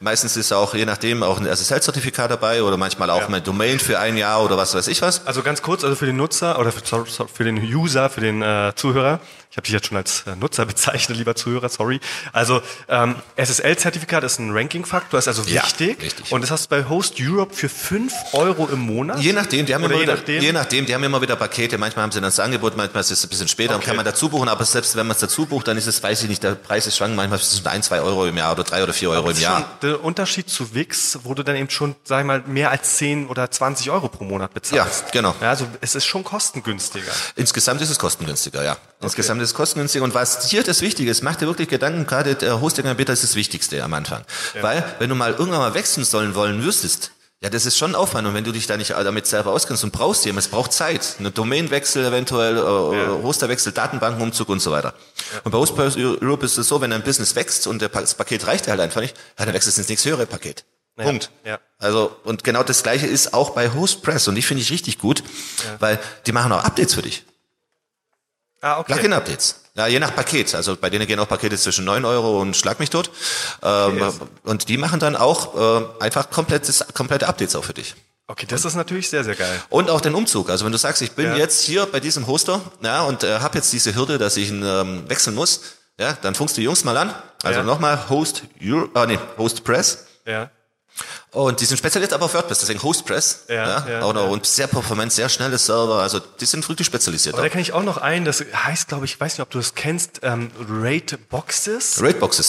Meistens 0.00 0.36
ist 0.36 0.50
auch, 0.52 0.74
je 0.74 0.84
nachdem, 0.84 1.22
auch 1.22 1.38
ein 1.38 1.46
SSL-Zertifikat 1.46 2.28
dabei 2.30 2.64
oder 2.64 2.76
manchmal 2.76 3.08
auch 3.10 3.20
Ja. 3.20 3.28
mein 3.28 3.44
Domain 3.44 3.78
für 3.78 4.00
ein 4.00 4.16
Jahr 4.16 4.42
oder 4.42 4.56
was 4.56 4.74
weiß 4.74 4.88
ich 4.88 5.00
was. 5.00 5.26
Also 5.28 5.42
ganz 5.42 5.62
kurz, 5.62 5.84
also 5.84 5.94
für 5.94 6.06
den 6.06 6.16
Nutzer 6.16 6.58
oder 6.58 6.72
für, 6.72 7.04
für 7.32 7.44
den 7.44 7.58
User, 7.58 8.10
für 8.10 8.20
den 8.20 8.42
äh, 8.42 8.72
Zuhörer. 8.74 9.20
Ich 9.52 9.56
habe 9.56 9.64
dich 9.64 9.72
jetzt 9.72 9.88
schon 9.88 9.96
als 9.96 10.22
äh, 10.28 10.36
Nutzer 10.36 10.64
bezeichnet, 10.66 11.18
lieber 11.18 11.34
Zuhörer, 11.34 11.68
sorry. 11.68 11.98
Also 12.32 12.62
ähm, 12.88 13.16
SSL-Zertifikat 13.36 14.22
ist 14.22 14.38
ein 14.38 14.52
Ranking-Faktor, 14.56 15.18
ist 15.18 15.26
also 15.26 15.42
Ja, 15.42 15.64
wichtig. 15.64 16.00
richtig. 16.00 16.30
Und 16.30 16.42
das 16.42 16.52
hast 16.52 16.66
du 16.66 16.76
bei 16.76 16.88
Host 16.88 17.14
Europe 17.20 17.52
für 17.52 17.68
5 17.68 18.12
Euro 18.32 18.68
im 18.68 18.78
Monat. 18.78 19.18
Je 19.18 19.32
nachdem, 19.32 19.66
die 19.66 19.74
haben 19.74 19.82
Oder 19.82 19.94
immer 19.94 20.02
je 20.02 20.06
wieder, 20.06 20.16
nachdem? 20.16 20.42
je 20.42 20.52
nachdem, 20.52 20.86
die 20.86 20.94
haben 20.94 21.02
immer 21.02 21.20
wieder 21.20 21.34
Pakete. 21.34 21.78
Manchmal 21.78 22.04
haben 22.04 22.12
sie 22.12 22.18
dann 22.20 22.28
das 22.28 22.38
Angebot, 22.38 22.76
manchmal 22.76 23.00
ist 23.00 23.10
es 23.10 23.24
ein 23.24 23.28
bisschen 23.28 23.48
später 23.48 23.70
und 23.74 23.78
Okay. 23.80 23.86
kann 23.86 23.96
man 23.96 24.04
dazu 24.04 24.28
buchen. 24.28 24.48
Aber 24.48 24.64
selbst 24.64 24.94
wenn 24.94 25.08
man 25.08 25.16
es 25.16 25.20
dazu 25.20 25.46
bucht, 25.46 25.66
dann 25.66 25.76
ist 25.76 25.88
es, 25.88 26.00
weiß 26.00 26.22
ich 26.22 26.28
nicht, 26.28 26.44
der 26.44 26.54
Preis 26.54 26.86
ist 26.86 26.96
schwank. 26.96 27.16
Manchmal 27.16 27.40
ist 27.40 27.52
es 27.52 27.66
ein, 27.66 27.82
zwei 27.82 28.00
Euro 28.02 28.26
im 28.26 28.36
Jahr 28.36 28.52
oder 28.52 28.62
drei 28.62 28.84
oder 28.84 28.92
vier 28.92 29.10
Euro 29.10 29.28
Das 29.30 29.38
im 29.38 29.42
Jahr. 29.42 29.68
der 29.82 30.04
Unterschied 30.04 30.48
zu 30.48 30.74
Wix, 30.74 31.18
wo 31.24 31.34
du 31.34 31.42
dann 31.42 31.56
eben 31.56 31.70
schon, 31.70 31.96
sag 32.04 32.20
ich 32.20 32.26
mal, 32.26 32.42
mehr 32.46 32.70
als 32.70 32.98
10 32.98 33.26
oder 33.26 33.50
20 33.50 33.90
Euro 33.90 34.08
pro 34.08 34.22
Monat 34.22 34.54
bezahlst. 34.54 35.02
Ja, 35.06 35.10
genau. 35.10 35.34
Ja, 35.40 35.50
also 35.50 35.66
es 35.80 35.96
ist 35.96 36.04
schon 36.06 36.22
kostengünstiger. 36.22 37.10
Insgesamt 37.34 37.80
ist 37.80 37.90
es 37.90 37.98
kostengünstiger, 37.98 38.62
ja. 38.62 38.76
Insgesamt 39.02 39.39
ist 39.40 39.50
es 39.50 39.54
kostengünstiger. 39.54 40.04
Und 40.04 40.14
was 40.14 40.48
hier 40.48 40.62
das 40.62 40.80
Wichtige 40.80 41.10
ist, 41.10 41.22
mach 41.22 41.36
dir 41.36 41.46
wirklich 41.46 41.68
Gedanken, 41.68 42.06
gerade 42.06 42.34
der 42.34 42.60
Hosting-Anbieter 42.60 43.12
ist 43.12 43.24
das 43.24 43.34
Wichtigste 43.34 43.82
am 43.82 43.94
Anfang. 43.94 44.24
Weil, 44.60 44.84
wenn 44.98 45.08
du 45.08 45.14
mal 45.14 45.32
irgendwann 45.32 45.60
mal 45.60 45.74
wechseln 45.74 46.04
sollen 46.04 46.34
wollen 46.34 46.62
wüsstest, 46.62 47.12
ja, 47.42 47.48
das 47.48 47.64
ist 47.64 47.78
schon 47.78 47.94
Aufwand. 47.94 48.28
Und 48.28 48.34
wenn 48.34 48.44
du 48.44 48.52
dich 48.52 48.66
da 48.66 48.76
nicht 48.76 48.90
damit 48.90 49.26
selber 49.26 49.52
auskennst 49.52 49.82
und 49.82 49.92
brauchst 49.92 50.26
jemanden, 50.26 50.40
es 50.40 50.48
braucht 50.48 50.74
Zeit. 50.74 51.16
Eine 51.18 51.30
Domainwechsel 51.30 52.04
eventuell, 52.04 52.58
äh, 52.58 53.22
Hosterwechsel, 53.22 53.72
Datenbankenumzug 53.72 54.48
und 54.50 54.60
so 54.60 54.70
weiter. 54.70 54.92
Und 55.44 55.52
bei 55.52 55.58
Hostpress 55.58 55.96
Europe 55.96 56.44
ist 56.44 56.58
es 56.58 56.68
so, 56.68 56.82
wenn 56.82 56.90
dein 56.90 57.02
Business 57.02 57.34
wächst 57.36 57.66
und 57.66 57.80
das 57.80 58.14
Paket 58.14 58.46
reicht 58.46 58.66
dir 58.66 58.72
halt 58.72 58.80
einfach 58.80 59.00
nicht, 59.00 59.16
ja, 59.38 59.46
dann 59.46 59.54
wechselst 59.54 59.78
du 59.78 59.80
ins 59.80 59.88
nächste 59.88 60.10
höhere 60.10 60.26
Paket. 60.26 60.64
Punkt. 60.96 61.30
ja. 61.44 61.58
Also, 61.78 62.14
und 62.24 62.44
genau 62.44 62.62
das 62.62 62.82
Gleiche 62.82 63.06
ist 63.06 63.32
auch 63.32 63.50
bei 63.50 63.72
Hostpress. 63.72 64.28
Und 64.28 64.34
die 64.34 64.42
finde 64.42 64.62
ich 64.62 64.70
richtig 64.70 64.98
gut, 64.98 65.22
weil 65.78 65.98
die 66.26 66.32
machen 66.32 66.52
auch 66.52 66.62
Updates 66.62 66.94
für 66.94 67.02
dich. 67.02 67.24
Ah, 68.60 68.78
okay. 68.80 68.92
Plugin-Updates. 68.92 69.56
Ja, 69.74 69.86
je 69.86 69.98
nach 70.00 70.14
Paket. 70.14 70.54
Also 70.54 70.76
bei 70.76 70.90
denen 70.90 71.06
gehen 71.06 71.18
auch 71.20 71.28
Pakete 71.28 71.56
zwischen 71.56 71.84
9 71.84 72.04
Euro 72.04 72.40
und 72.40 72.56
Schlag 72.56 72.78
mich 72.80 72.90
tot. 72.90 73.10
Ähm, 73.62 74.12
und 74.44 74.68
die 74.68 74.76
machen 74.76 75.00
dann 75.00 75.16
auch 75.16 75.54
äh, 75.80 75.84
einfach 76.00 76.28
komplettes, 76.30 76.84
komplette 76.92 77.26
Updates 77.28 77.54
auch 77.56 77.64
für 77.64 77.72
dich. 77.74 77.94
Okay, 78.26 78.46
das 78.46 78.64
ist 78.64 78.74
natürlich 78.76 79.08
sehr, 79.08 79.24
sehr 79.24 79.34
geil. 79.34 79.60
Und 79.70 79.90
auch 79.90 80.00
den 80.00 80.14
Umzug. 80.14 80.50
Also 80.50 80.64
wenn 80.64 80.72
du 80.72 80.78
sagst, 80.78 81.02
ich 81.02 81.12
bin 81.12 81.26
Ja. 81.26 81.36
jetzt 81.36 81.62
hier 81.62 81.86
bei 81.86 81.98
diesem 82.00 82.26
Hoster 82.26 82.60
ja, 82.82 83.02
und 83.02 83.24
äh, 83.24 83.40
habe 83.40 83.56
jetzt 83.58 83.72
diese 83.72 83.94
Hürde, 83.94 84.18
dass 84.18 84.36
ich 84.36 84.50
ihn 84.50 84.62
ähm, 84.64 85.08
wechseln 85.08 85.34
muss, 85.34 85.62
ja, 85.98 86.12
dann 86.22 86.34
funkst 86.34 86.56
du 86.56 86.60
die 86.60 86.64
Jungs 86.66 86.84
mal 86.84 86.96
an. 86.96 87.14
Also 87.42 87.60
Ja. 87.60 87.64
nochmal 87.64 88.08
Host, 88.08 88.42
Euro, 88.62 88.88
ah, 88.94 89.06
nee, 89.06 89.18
Host 89.38 89.64
Press. 89.64 90.06
Ja. 90.26 90.50
Und 91.32 91.60
die 91.60 91.64
sind 91.64 91.76
spezialisiert 91.78 92.12
aber 92.12 92.24
auf 92.24 92.34
WordPress, 92.34 92.58
deswegen 92.58 92.82
Hostpress. 92.82 93.44
Ja, 93.48 93.86
ja, 93.88 94.02
oder, 94.04 94.22
ja. 94.22 94.26
Und 94.28 94.46
sehr 94.46 94.66
performant, 94.66 95.12
sehr 95.12 95.28
schnelle 95.28 95.58
Server. 95.58 96.00
Also 96.02 96.18
die 96.18 96.44
sind 96.44 96.68
wirklich 96.68 96.86
spezialisiert. 96.86 97.34
Aber 97.36 97.44
da 97.44 97.48
kann 97.48 97.60
ich 97.60 97.72
auch 97.72 97.84
noch 97.84 97.98
einen, 97.98 98.24
das 98.24 98.44
heißt, 98.52 98.88
glaube 98.88 99.04
ich, 99.04 99.12
ich 99.14 99.20
weiß 99.20 99.34
nicht, 99.34 99.40
ob 99.42 99.50
du 99.50 99.58
das 99.58 99.76
kennst, 99.76 100.20
ähm, 100.24 100.50
Rate 100.68 101.18
Boxes. 101.18 101.94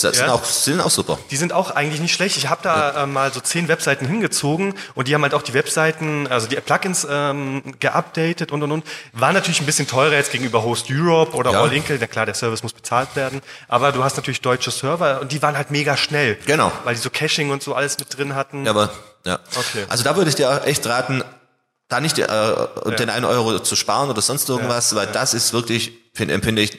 Das 0.01 0.17
Ja. 0.17 0.23
sind, 0.25 0.29
auch, 0.29 0.43
sind 0.43 0.81
auch 0.81 0.89
super. 0.89 1.19
Die 1.29 1.37
sind 1.37 1.53
auch 1.53 1.71
eigentlich 1.71 2.01
nicht 2.01 2.13
schlecht. 2.13 2.37
Ich 2.37 2.49
habe 2.49 2.61
da 2.63 3.03
äh, 3.03 3.05
mal 3.05 3.31
so 3.31 3.39
zehn 3.39 3.67
Webseiten 3.67 4.07
hingezogen 4.07 4.73
und 4.95 5.07
die 5.07 5.13
haben 5.13 5.21
halt 5.21 5.35
auch 5.35 5.43
die 5.43 5.53
Webseiten, 5.53 6.25
also 6.27 6.47
die 6.47 6.55
Plugins 6.55 7.05
ähm, 7.09 7.61
geupdatet 7.79 8.51
und 8.51 8.63
und 8.63 8.71
und. 8.71 8.85
War 9.13 9.31
natürlich 9.31 9.59
ein 9.59 9.65
bisschen 9.67 9.87
teurer 9.87 10.13
jetzt 10.13 10.31
gegenüber 10.31 10.63
Host 10.63 10.87
Europe 10.89 11.35
oder 11.35 11.51
Ja. 11.51 11.61
All 11.61 11.71
Inkle. 11.73 11.97
Na 11.99 12.07
klar, 12.07 12.25
der 12.25 12.33
Service 12.35 12.63
muss 12.63 12.73
bezahlt 12.73 13.15
werden. 13.15 13.41
Aber 13.67 13.91
du 13.91 14.03
hast 14.03 14.17
natürlich 14.17 14.41
deutsche 14.41 14.71
Server 14.71 15.21
und 15.21 15.31
die 15.31 15.41
waren 15.43 15.55
halt 15.55 15.69
mega 15.69 15.95
schnell. 15.97 16.35
Genau. 16.45 16.71
Weil 16.83 16.95
die 16.95 17.01
so 17.01 17.09
Caching 17.11 17.51
und 17.51 17.61
so 17.61 17.75
alles 17.75 17.99
mit 17.99 18.17
drin 18.17 18.33
hatten. 18.35 18.65
Ja, 18.71 18.79
aber, 18.79 18.89
ja. 19.25 19.39
Okay. 19.55 19.85
Also 19.89 20.03
da 20.03 20.15
würde 20.15 20.29
ich 20.29 20.35
dir 20.35 20.49
auch 20.49 20.65
echt 20.65 20.85
raten, 20.85 21.23
da 21.87 21.99
nicht 21.99 22.17
äh, 22.17 22.25
den 22.97 23.09
einen 23.09 23.25
Euro 23.25 23.59
zu 23.59 23.75
sparen 23.75 24.09
oder 24.09 24.21
sonst 24.21 24.47
irgendwas, 24.49 24.95
weil 24.95 25.07
das 25.07 25.33
ist 25.33 25.53
wirklich, 25.53 25.91
find, 26.13 26.31
empfinde 26.31 26.61
ich, 26.61 26.77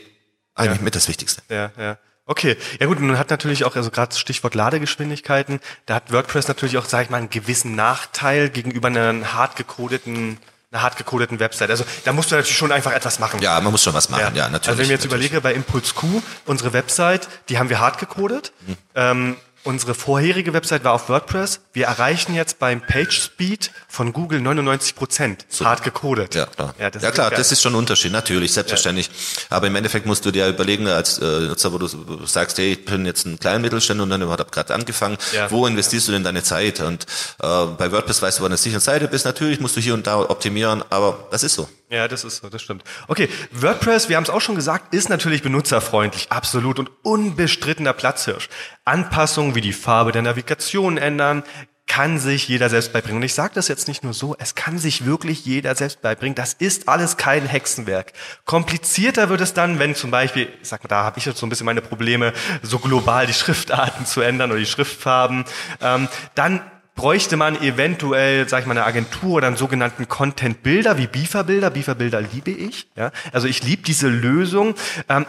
eigentlich 0.54 0.80
mit 0.80 0.94
das 0.94 1.08
Wichtigste. 1.08 1.42
Ja, 1.48 1.70
ja. 1.78 1.98
Okay, 2.24 2.56
ja 2.78 2.86
gut, 2.86 2.98
und 2.98 3.08
man 3.08 3.18
hat 3.18 3.30
natürlich 3.30 3.64
auch, 3.64 3.74
also 3.74 3.90
gerade 3.90 4.14
Stichwort 4.16 4.54
Ladegeschwindigkeiten, 4.54 5.60
da 5.86 5.96
hat 5.96 6.12
WordPress 6.12 6.48
natürlich 6.48 6.78
auch, 6.78 6.84
sag 6.84 7.04
ich 7.04 7.10
mal, 7.10 7.18
einen 7.18 7.30
gewissen 7.30 7.74
Nachteil 7.74 8.48
gegenüber 8.48 8.88
einer 8.88 9.34
hart 9.34 9.56
gecodeten, 9.56 10.38
einer 10.70 10.82
hart 10.82 10.96
gecodeten 10.96 11.40
Website. 11.40 11.70
Also 11.70 11.84
da 12.04 12.12
musst 12.12 12.30
du 12.30 12.36
natürlich 12.36 12.56
schon 12.56 12.70
einfach 12.70 12.92
etwas 12.92 13.18
machen. 13.18 13.42
Ja, 13.42 13.60
man 13.60 13.72
muss 13.72 13.82
schon 13.82 13.92
was 13.92 14.08
machen, 14.08 14.34
ja, 14.34 14.48
natürlich. 14.48 14.68
Also 14.68 14.78
wenn 14.78 14.84
ich 14.84 14.88
mir 14.88 14.94
jetzt 14.94 15.04
natürlich. 15.04 15.26
überlege, 15.26 15.40
bei 15.40 15.52
Impulse 15.52 15.94
Q, 15.94 16.22
unsere 16.46 16.72
Website, 16.72 17.28
die 17.48 17.58
haben 17.58 17.68
wir 17.68 17.80
hart 17.80 17.98
gecodet. 17.98 18.52
Mhm. 18.66 18.76
Ähm, 18.94 19.36
unsere 19.64 19.94
vorherige 19.94 20.52
Website 20.52 20.84
war 20.84 20.92
auf 20.94 21.08
WordPress. 21.08 21.60
Wir 21.72 21.86
erreichen 21.86 22.34
jetzt 22.34 22.58
beim 22.58 22.80
Page 22.80 23.12
Speed 23.22 23.70
von 23.88 24.12
Google 24.12 24.40
99 24.40 24.94
Prozent 24.94 25.46
hart 25.62 25.82
gecodet. 25.84 26.34
Ja, 26.34 26.46
klar. 26.46 26.74
Ja, 26.78 26.84
Ja, 26.84 26.90
das 26.90 27.02
ist 27.02 27.12
klar, 27.14 27.30
das 27.30 27.52
ist 27.52 27.62
schon 27.62 27.72
ein 27.72 27.76
Unterschied, 27.76 28.12
natürlich, 28.12 28.52
selbstverständlich. 28.52 29.10
Aber 29.50 29.66
im 29.66 29.76
Endeffekt 29.76 30.06
musst 30.06 30.24
du 30.24 30.30
dir 30.30 30.48
überlegen, 30.48 30.86
als 30.88 31.18
äh, 31.18 31.24
Nutzer, 31.24 31.72
wo 31.72 31.78
du 31.78 31.86
sagst, 32.26 32.58
hey, 32.58 32.72
ich 32.72 32.84
bin 32.84 33.06
jetzt 33.06 33.24
ein 33.26 33.38
kleiner 33.38 33.58
Mittelständler 33.60 34.04
und 34.04 34.10
dann 34.10 34.28
habe 34.28 34.44
gerade 34.50 34.74
angefangen, 34.74 35.16
Ja. 35.32 35.50
wo 35.50 35.66
investierst 35.66 36.08
du 36.08 36.12
denn 36.12 36.24
deine 36.24 36.42
Zeit? 36.42 36.80
Und 36.80 37.06
äh, 37.42 37.66
bei 37.78 37.92
WordPress 37.92 38.22
weißt 38.22 38.38
du, 38.38 38.42
wo 38.42 38.44
du 38.44 38.46
an 38.46 38.50
der 38.52 38.58
sicheren 38.58 38.80
Seite 38.80 39.08
bist. 39.08 39.24
Natürlich 39.24 39.60
musst 39.60 39.76
du 39.76 39.80
hier 39.80 39.94
und 39.94 40.06
da 40.06 40.18
optimieren, 40.18 40.82
aber 40.90 41.28
das 41.30 41.42
ist 41.42 41.54
so. 41.54 41.68
Ja, 41.92 42.08
das 42.08 42.24
ist 42.24 42.38
so, 42.38 42.48
das 42.48 42.62
stimmt. 42.62 42.84
Okay, 43.06 43.28
WordPress, 43.50 44.08
wir 44.08 44.16
haben 44.16 44.24
es 44.24 44.30
auch 44.30 44.40
schon 44.40 44.54
gesagt, 44.54 44.94
ist 44.94 45.10
natürlich 45.10 45.42
benutzerfreundlich, 45.42 46.32
absolut 46.32 46.78
und 46.78 46.90
unbestrittener 47.02 47.92
Platzhirsch. 47.92 48.48
Anpassungen 48.86 49.54
wie 49.54 49.60
die 49.60 49.74
Farbe 49.74 50.10
der 50.10 50.22
Navigation 50.22 50.96
ändern, 50.96 51.42
kann 51.86 52.18
sich 52.18 52.48
jeder 52.48 52.70
selbst 52.70 52.94
beibringen. 52.94 53.18
Und 53.18 53.24
ich 53.24 53.34
sage 53.34 53.52
das 53.54 53.68
jetzt 53.68 53.88
nicht 53.88 54.04
nur 54.04 54.14
so, 54.14 54.34
es 54.38 54.54
kann 54.54 54.78
sich 54.78 55.04
wirklich 55.04 55.44
jeder 55.44 55.74
selbst 55.74 56.00
beibringen. 56.00 56.34
Das 56.34 56.54
ist 56.54 56.88
alles 56.88 57.18
kein 57.18 57.44
Hexenwerk. 57.44 58.14
Komplizierter 58.46 59.28
wird 59.28 59.42
es 59.42 59.52
dann, 59.52 59.78
wenn 59.78 59.94
zum 59.94 60.10
Beispiel, 60.10 60.48
ich 60.62 60.68
sag 60.68 60.82
mal, 60.82 60.88
da 60.88 61.04
habe 61.04 61.18
ich 61.18 61.26
jetzt 61.26 61.40
so 61.40 61.44
ein 61.44 61.50
bisschen 61.50 61.66
meine 61.66 61.82
Probleme, 61.82 62.32
so 62.62 62.78
global 62.78 63.26
die 63.26 63.34
Schriftarten 63.34 64.06
zu 64.06 64.22
ändern 64.22 64.50
oder 64.50 64.60
die 64.60 64.64
Schriftfarben. 64.64 65.44
Ähm, 65.82 66.08
dann 66.34 66.62
bräuchte 66.94 67.36
man 67.36 67.60
eventuell, 67.62 68.48
sag 68.48 68.60
ich 68.60 68.66
mal, 68.66 68.76
eine 68.76 68.84
Agentur 68.84 69.36
oder 69.36 69.46
einen 69.46 69.56
sogenannten 69.56 70.08
Content-Bilder 70.08 70.98
wie 70.98 71.06
Bifa-Bilder. 71.06 71.70
Bifa-Bilder 71.70 72.20
liebe 72.20 72.50
ich. 72.50 72.88
Ja? 72.96 73.12
Also 73.32 73.48
ich 73.48 73.62
liebe 73.62 73.82
diese 73.82 74.08
Lösung. 74.08 74.74
Ähm, 75.08 75.26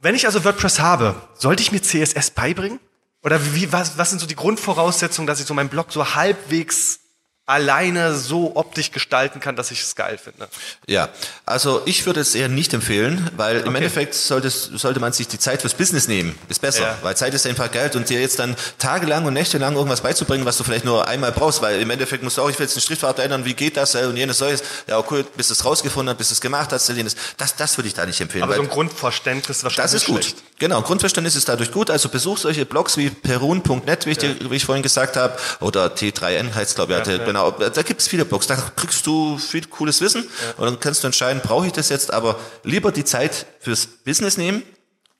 wenn 0.00 0.14
ich 0.14 0.26
also 0.26 0.44
WordPress 0.44 0.80
habe, 0.80 1.16
sollte 1.34 1.62
ich 1.62 1.72
mir 1.72 1.80
CSS 1.80 2.30
beibringen? 2.30 2.78
Oder 3.22 3.54
wie, 3.54 3.72
was, 3.72 3.98
was 3.98 4.10
sind 4.10 4.20
so 4.20 4.26
die 4.26 4.36
Grundvoraussetzungen, 4.36 5.26
dass 5.26 5.40
ich 5.40 5.46
so 5.46 5.54
meinen 5.54 5.68
Blog 5.68 5.90
so 5.90 6.14
halbwegs 6.14 7.00
alleine 7.46 8.16
so 8.16 8.56
optisch 8.56 8.90
gestalten 8.90 9.38
kann, 9.38 9.54
dass 9.54 9.70
ich 9.70 9.80
es 9.80 9.94
geil 9.94 10.18
finde. 10.18 10.48
Ja, 10.88 11.08
also 11.44 11.80
ich 11.84 12.04
würde 12.04 12.20
es 12.20 12.34
eher 12.34 12.48
nicht 12.48 12.74
empfehlen, 12.74 13.30
weil 13.36 13.58
okay. 13.58 13.68
im 13.68 13.74
Endeffekt 13.76 14.14
sollte, 14.14 14.50
sollte 14.50 14.98
man 14.98 15.12
sich 15.12 15.28
die 15.28 15.38
Zeit 15.38 15.60
fürs 15.60 15.74
Business 15.74 16.08
nehmen. 16.08 16.36
Ist 16.48 16.60
besser, 16.60 16.82
ja. 16.82 16.98
weil 17.02 17.16
Zeit 17.16 17.34
ist 17.34 17.46
einfach 17.46 17.70
Geld 17.70 17.94
und 17.94 18.08
dir 18.08 18.20
jetzt 18.20 18.40
dann 18.40 18.56
tagelang 18.78 19.26
und 19.26 19.34
nächtelang 19.34 19.76
irgendwas 19.76 20.00
beizubringen, 20.00 20.44
was 20.44 20.58
du 20.58 20.64
vielleicht 20.64 20.84
nur 20.84 21.06
einmal 21.06 21.30
brauchst, 21.30 21.62
weil 21.62 21.80
im 21.80 21.88
Endeffekt 21.90 22.24
musst 22.24 22.36
du 22.36 22.42
auch, 22.42 22.50
ich 22.50 22.58
will 22.58 22.66
jetzt 22.66 22.76
eine 22.76 22.82
Schriftfarbe 22.82 23.22
ändern, 23.22 23.44
wie 23.44 23.54
geht 23.54 23.76
das 23.76 23.94
und 23.94 24.16
jenes 24.16 24.40
Neues. 24.40 24.64
Ja, 24.88 24.98
okay, 24.98 25.24
bis 25.36 25.46
du 25.46 25.52
es 25.52 25.64
rausgefunden 25.64 26.10
hast, 26.10 26.18
bis 26.18 26.28
du 26.28 26.34
es 26.34 26.40
gemacht 26.40 26.72
hast, 26.72 26.88
jenes. 26.88 27.14
Das, 27.36 27.54
das 27.54 27.78
würde 27.78 27.86
ich 27.86 27.94
da 27.94 28.06
nicht 28.06 28.20
empfehlen. 28.20 28.42
Aber 28.42 28.56
so 28.56 28.62
ein 28.62 28.68
Grundverständnis 28.68 29.62
wahrscheinlich 29.62 29.92
Das 29.92 30.02
ist 30.02 30.06
gut. 30.06 30.24
Schlecht. 30.24 30.42
Genau, 30.58 30.82
Grundverständnis 30.82 31.36
ist 31.36 31.48
dadurch 31.48 31.70
gut. 31.70 31.90
Also 31.90 32.08
besuch 32.08 32.38
solche 32.38 32.66
Blogs 32.66 32.96
wie 32.96 33.10
perun.net, 33.10 34.06
wie, 34.06 34.10
ich 34.10 34.22
ja. 34.22 34.30
wie 34.50 34.56
ich 34.56 34.64
vorhin 34.64 34.82
gesagt 34.82 35.16
habe, 35.16 35.36
oder 35.60 35.86
T3N 35.86 36.54
heißt 36.54 36.74
glaube 36.74 36.92
ich, 36.92 36.98
ja, 37.06 37.18
genau, 37.36 37.50
da 37.50 37.82
gibt 37.82 38.00
es 38.00 38.08
viele 38.08 38.24
Blogs, 38.24 38.46
da 38.46 38.56
kriegst 38.56 39.06
du 39.06 39.38
viel 39.38 39.66
cooles 39.66 40.00
Wissen 40.00 40.22
ja. 40.22 40.54
und 40.58 40.66
dann 40.66 40.80
kannst 40.80 41.02
du 41.02 41.06
entscheiden, 41.06 41.42
brauche 41.42 41.66
ich 41.66 41.72
das 41.72 41.88
jetzt, 41.88 42.12
aber 42.12 42.38
lieber 42.64 42.92
die 42.92 43.04
Zeit 43.04 43.46
fürs 43.60 43.86
Business 43.86 44.36
nehmen 44.36 44.62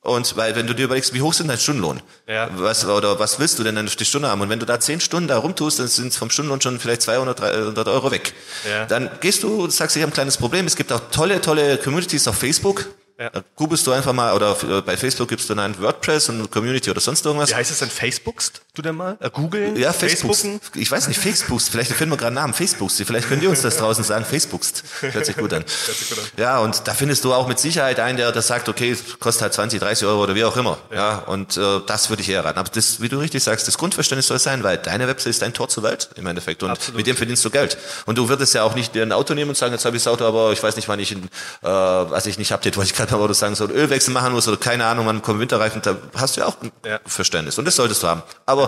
und 0.01 0.37
weil, 0.37 0.55
wenn 0.55 0.67
du 0.67 0.73
dir 0.73 0.85
überlegst, 0.85 1.13
wie 1.13 1.21
hoch 1.21 1.33
sind 1.33 1.49
dein 1.49 1.57
Stundenlohn? 1.57 2.01
Ja. 2.27 2.49
Was, 2.53 2.85
oder 2.85 3.19
was 3.19 3.39
willst 3.39 3.59
du 3.59 3.63
denn 3.63 3.75
dann 3.75 3.87
die 3.87 4.05
Stunde 4.05 4.29
haben? 4.29 4.39
Und 4.39 4.49
wenn 4.49 4.59
du 4.59 4.65
da 4.65 4.79
zehn 4.79 5.01
Stunden 5.01 5.27
da 5.27 5.37
rumtust, 5.37 5.79
dann 5.79 5.87
sind 5.87 6.13
vom 6.13 6.29
Stundenlohn 6.29 6.61
schon 6.61 6.79
vielleicht 6.79 7.01
200, 7.01 7.37
300 7.37 7.87
Euro 7.89 8.09
weg. 8.09 8.33
Ja. 8.69 8.85
Dann 8.85 9.09
gehst 9.19 9.43
du, 9.43 9.69
sagst, 9.69 9.97
ich 9.97 10.01
habe 10.01 10.11
ein 10.11 10.13
kleines 10.13 10.37
Problem. 10.37 10.65
Es 10.65 10.77
gibt 10.77 10.93
auch 10.93 11.01
tolle, 11.11 11.41
tolle 11.41 11.77
Communities 11.77 12.25
auf 12.29 12.37
Facebook. 12.37 12.85
Ja. 13.19 13.31
Da 13.31 13.43
googelst 13.55 13.85
du 13.85 13.91
einfach 13.91 14.13
mal, 14.13 14.33
oder 14.33 14.55
bei 14.81 14.95
Facebook 14.95 15.27
gibst 15.27 15.49
du 15.49 15.55
dann 15.55 15.77
WordPress 15.81 16.29
und 16.29 16.51
Community 16.51 16.89
oder 16.89 17.01
sonst 17.01 17.25
irgendwas. 17.25 17.49
Wie 17.49 17.55
heißt 17.55 17.71
es 17.71 17.79
denn? 17.79 17.89
Facebookst 17.89 18.61
du 18.77 18.81
denn 18.81 18.95
mal? 18.95 19.17
Äh, 19.19 19.29
googeln? 19.29 19.75
Ja, 19.75 19.93
Facebookst. 19.93 20.45
Ich 20.75 20.91
weiß 20.91 21.07
nicht, 21.07 21.19
Facebookst. 21.19 21.69
Vielleicht 21.69 21.91
finden 21.91 22.13
wir 22.13 22.17
gerade 22.17 22.27
einen 22.27 22.35
Namen. 22.35 22.53
Facebookst. 22.53 23.01
Vielleicht 23.03 23.27
könnt 23.27 23.43
ihr 23.43 23.49
uns 23.49 23.61
das 23.61 23.77
draußen 23.77 24.03
sagen. 24.03 24.25
Facebookst. 24.25 24.83
Hört 25.01 25.25
sich 25.25 25.37
gut 25.37 25.53
an. 25.53 25.63
Hört 25.85 25.97
sich 25.97 26.09
gut 26.09 26.19
an. 26.19 26.25
Ja, 26.37 26.59
und 26.59 26.87
da 26.87 26.93
findest 26.93 27.23
du 27.23 27.33
auch 27.33 27.47
mit 27.47 27.59
Sicherheit 27.59 27.99
einen, 27.99 28.17
der 28.17 28.31
das 28.31 28.47
sagt, 28.47 28.69
okay, 28.69 28.95
kostet 29.19 29.43
halt 29.43 29.53
20, 29.53 29.79
30 29.79 30.07
Euro 30.07 30.23
oder 30.23 30.35
wie 30.35 30.43
auch 30.43 30.55
immer. 30.57 30.77
Ja, 30.91 30.97
ja 30.97 31.17
und 31.19 31.57
äh, 31.57 31.79
das 31.85 32.09
würde 32.09 32.21
ich 32.21 32.29
eher 32.29 32.43
raten. 32.45 32.59
Aber 32.59 32.69
das, 32.69 33.01
wie 33.01 33.09
du 33.09 33.17
richtig 33.17 33.43
sagst, 33.43 33.67
das 33.67 33.77
Grundverständnis 33.77 34.27
soll 34.27 34.39
sein, 34.39 34.63
weil 34.63 34.77
deine 34.77 35.07
Website 35.07 35.31
ist 35.31 35.41
dein 35.41 35.53
Tor 35.53 35.69
zur 35.69 35.83
Welt 35.83 36.09
im 36.15 36.25
Endeffekt. 36.25 36.63
Und 36.63 36.71
Absolut. 36.71 36.97
mit 36.97 37.07
dem 37.07 37.15
verdienst 37.15 37.43
du 37.45 37.49
Geld. 37.49 37.77
Und 38.05 38.17
du 38.17 38.29
würdest 38.29 38.53
ja 38.53 38.63
auch 38.63 38.75
nicht 38.75 38.95
dir 38.95 39.03
ein 39.03 39.11
Auto 39.11 39.33
nehmen 39.33 39.49
und 39.49 39.57
sagen, 39.57 39.73
jetzt 39.73 39.85
habe 39.85 39.97
ich 39.97 40.03
das 40.03 40.11
Auto, 40.11 40.25
aber 40.25 40.51
ich 40.51 40.61
weiß 40.61 40.75
nicht, 40.75 40.87
wann 40.87 40.99
ich, 40.99 41.11
in, 41.11 41.23
äh, 41.23 41.27
was 41.63 42.25
ich 42.25 42.37
nicht 42.37 42.51
update, 42.51 42.77
wollte 42.77 42.91
ich 42.91 42.95
gerade 42.95 43.15
mal 43.15 43.33
sagen, 43.33 43.55
so 43.55 43.65
ein 43.65 43.71
Ölwechsel 43.71 44.13
machen 44.13 44.33
muss 44.33 44.47
oder 44.47 44.57
keine 44.57 44.85
Ahnung, 44.85 45.05
wann 45.05 45.21
kommen 45.21 45.39
Winterreifen, 45.39 45.81
da 45.81 45.95
hast 46.15 46.37
du 46.37 46.41
ja 46.41 46.47
auch 46.47 46.55
ein 46.61 46.71
ja. 46.85 46.99
Verständnis. 47.05 47.57
Und 47.57 47.65
das 47.65 47.75
solltest 47.75 48.03
du 48.03 48.07
haben. 48.07 48.23
Aber 48.45 48.66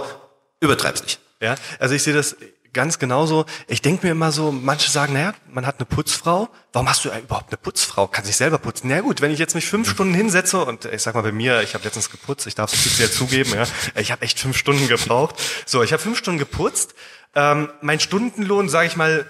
übertreib's 0.60 1.04
nicht. 1.04 1.20
Ja, 1.42 1.56
also 1.80 1.96
ich 1.96 2.04
sehe 2.04 2.14
das 2.14 2.36
ganz 2.74 3.00
genauso. 3.00 3.46
Ich 3.68 3.82
denke 3.82 4.06
mir 4.06 4.12
immer 4.12 4.32
so, 4.32 4.52
manche 4.52 4.92
sagen, 4.92 5.14
naja, 5.14 5.34
man 5.52 5.66
hat 5.66 5.78
eine 5.80 5.86
Putzfrau. 5.86 6.50
Warum 6.74 6.90
hast 6.90 7.06
du 7.06 7.10
überhaupt 7.10 7.52
eine 7.52 7.58
Putzfrau? 7.58 8.08
Kann 8.08 8.26
sich 8.26 8.36
selber 8.36 8.58
putzen. 8.58 8.90
Na 8.90 9.02
gut, 9.02 9.22
wenn 9.22 9.32
ich 9.32 9.40
jetzt 9.40 9.56
mich 9.56 9.68
fünf 9.68 9.90
Stunden 9.90 10.14
hinsetze 10.14 10.64
und 10.64 10.86
ich 10.86 11.02
sag 11.02 11.16
mal 11.16 11.22
bei 11.22 11.32
mir, 11.32 11.62
ich 11.62 11.74
habe 11.74 11.84
letztens 11.84 12.12
geputzt, 12.12 12.48
ich 12.48 12.56
darf 12.56 12.74
es 12.74 13.00
jetzt 13.00 13.16
zugeben, 13.16 13.54
ja, 13.54 13.64
ich 13.96 14.12
habe 14.12 14.22
echt 14.22 14.40
fünf 14.40 14.58
Stunden 14.58 14.88
gebraucht. 14.88 15.36
So, 15.66 15.82
ich 15.84 15.94
habe 15.94 16.02
fünf 16.02 16.18
Stunden 16.18 16.40
geputzt. 16.40 16.94
Ähm, 17.36 17.70
mein 17.82 18.00
Stundenlohn, 18.00 18.70
sage 18.70 18.88
ich 18.88 18.96
mal, 18.96 19.26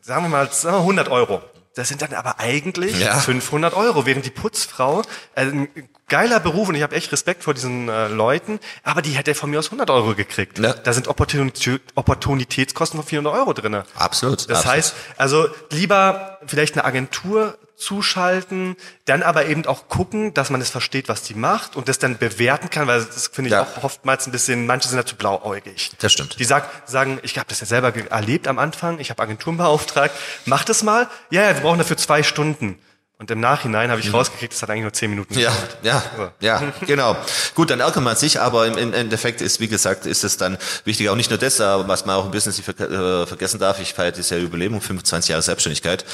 sagen 0.00 0.24
wir 0.24 0.28
mal 0.28 0.48
100 0.48 1.08
Euro. 1.08 1.42
Das 1.74 1.88
sind 1.88 2.02
dann 2.02 2.12
aber 2.14 2.38
eigentlich 2.38 2.98
ja. 3.00 3.16
500 3.16 3.74
Euro, 3.74 4.06
während 4.06 4.24
die 4.24 4.30
Putzfrau, 4.30 5.02
äh, 5.34 5.42
ein 5.42 5.68
geiler 6.08 6.38
Beruf 6.38 6.68
und 6.68 6.74
ich 6.76 6.82
habe 6.82 6.94
echt 6.94 7.10
Respekt 7.10 7.42
vor 7.42 7.54
diesen 7.54 7.88
äh, 7.88 8.08
Leuten, 8.08 8.60
aber 8.84 9.02
die 9.02 9.10
hätte 9.10 9.34
von 9.34 9.50
mir 9.50 9.58
aus 9.58 9.66
100 9.66 9.90
Euro 9.90 10.14
gekriegt. 10.14 10.58
Ja. 10.58 10.72
Da 10.72 10.92
sind 10.92 11.08
Opportunität, 11.08 11.82
Opportunitätskosten 11.94 13.00
von 13.00 13.06
400 13.08 13.34
Euro 13.34 13.52
drinne. 13.52 13.84
Absolut. 13.96 14.48
Das 14.48 14.58
absolut. 14.58 14.76
heißt, 14.76 14.94
also 15.16 15.48
lieber 15.70 16.38
vielleicht 16.46 16.74
eine 16.74 16.84
Agentur 16.84 17.58
zuschalten, 17.76 18.76
dann 19.04 19.22
aber 19.22 19.46
eben 19.46 19.66
auch 19.66 19.88
gucken, 19.88 20.34
dass 20.34 20.50
man 20.50 20.60
es 20.60 20.70
versteht, 20.70 21.08
was 21.08 21.22
die 21.22 21.34
macht 21.34 21.76
und 21.76 21.88
das 21.88 21.98
dann 21.98 22.18
bewerten 22.18 22.70
kann, 22.70 22.86
weil 22.86 23.04
das 23.04 23.28
finde 23.28 23.48
ich 23.48 23.52
ja. 23.52 23.62
auch 23.62 23.84
oftmals 23.84 24.26
ein 24.26 24.32
bisschen, 24.32 24.66
manche 24.66 24.88
sind 24.88 24.98
dazu 24.98 25.16
blauäugig. 25.16 25.90
Das 25.98 26.12
stimmt. 26.12 26.38
Die 26.38 26.44
sag, 26.44 26.68
sagen, 26.86 27.18
ich 27.22 27.38
habe 27.38 27.48
das 27.48 27.60
ja 27.60 27.66
selber 27.66 27.94
erlebt 28.10 28.48
am 28.48 28.58
Anfang, 28.58 29.00
ich 29.00 29.10
habe 29.10 29.22
Agenturen 29.22 29.56
beauftragt, 29.56 30.14
mach 30.44 30.64
das 30.64 30.82
mal, 30.82 31.08
ja, 31.30 31.42
ja, 31.42 31.54
wir 31.54 31.62
brauchen 31.62 31.78
dafür 31.78 31.96
zwei 31.96 32.22
Stunden. 32.22 32.78
Und 33.16 33.30
im 33.30 33.38
Nachhinein 33.38 33.90
habe 33.90 34.00
ich 34.00 34.08
mhm. 34.08 34.16
rausgekriegt, 34.16 34.52
es 34.52 34.60
hat 34.60 34.70
eigentlich 34.70 34.82
nur 34.82 34.92
zehn 34.92 35.08
Minuten 35.08 35.38
ja, 35.38 35.50
gedauert. 35.50 35.78
Ja, 35.82 36.02
so. 36.16 36.30
ja, 36.40 36.72
genau. 36.84 37.16
Gut, 37.54 37.70
dann 37.70 37.78
ärgert 37.78 38.02
man 38.02 38.16
sich, 38.16 38.40
aber 38.40 38.66
im, 38.66 38.92
Endeffekt 38.92 39.40
ist, 39.40 39.60
wie 39.60 39.68
gesagt, 39.68 40.04
ist 40.04 40.24
es 40.24 40.36
dann 40.36 40.58
wichtig, 40.84 41.08
auch 41.08 41.14
nicht 41.14 41.30
nur 41.30 41.38
das, 41.38 41.60
aber 41.60 41.86
was 41.86 42.06
man 42.06 42.16
auch 42.16 42.24
im 42.24 42.32
Business 42.32 42.58
nicht 42.58 42.68
äh, 42.80 43.26
vergessen 43.26 43.60
darf, 43.60 43.78
ich 43.78 43.94
feiere 43.94 44.10
das 44.10 44.30
ja 44.30 44.38
Überlebung, 44.38 44.80
25 44.80 45.28
Jahre 45.28 45.42
Selbstständigkeit. 45.42 46.04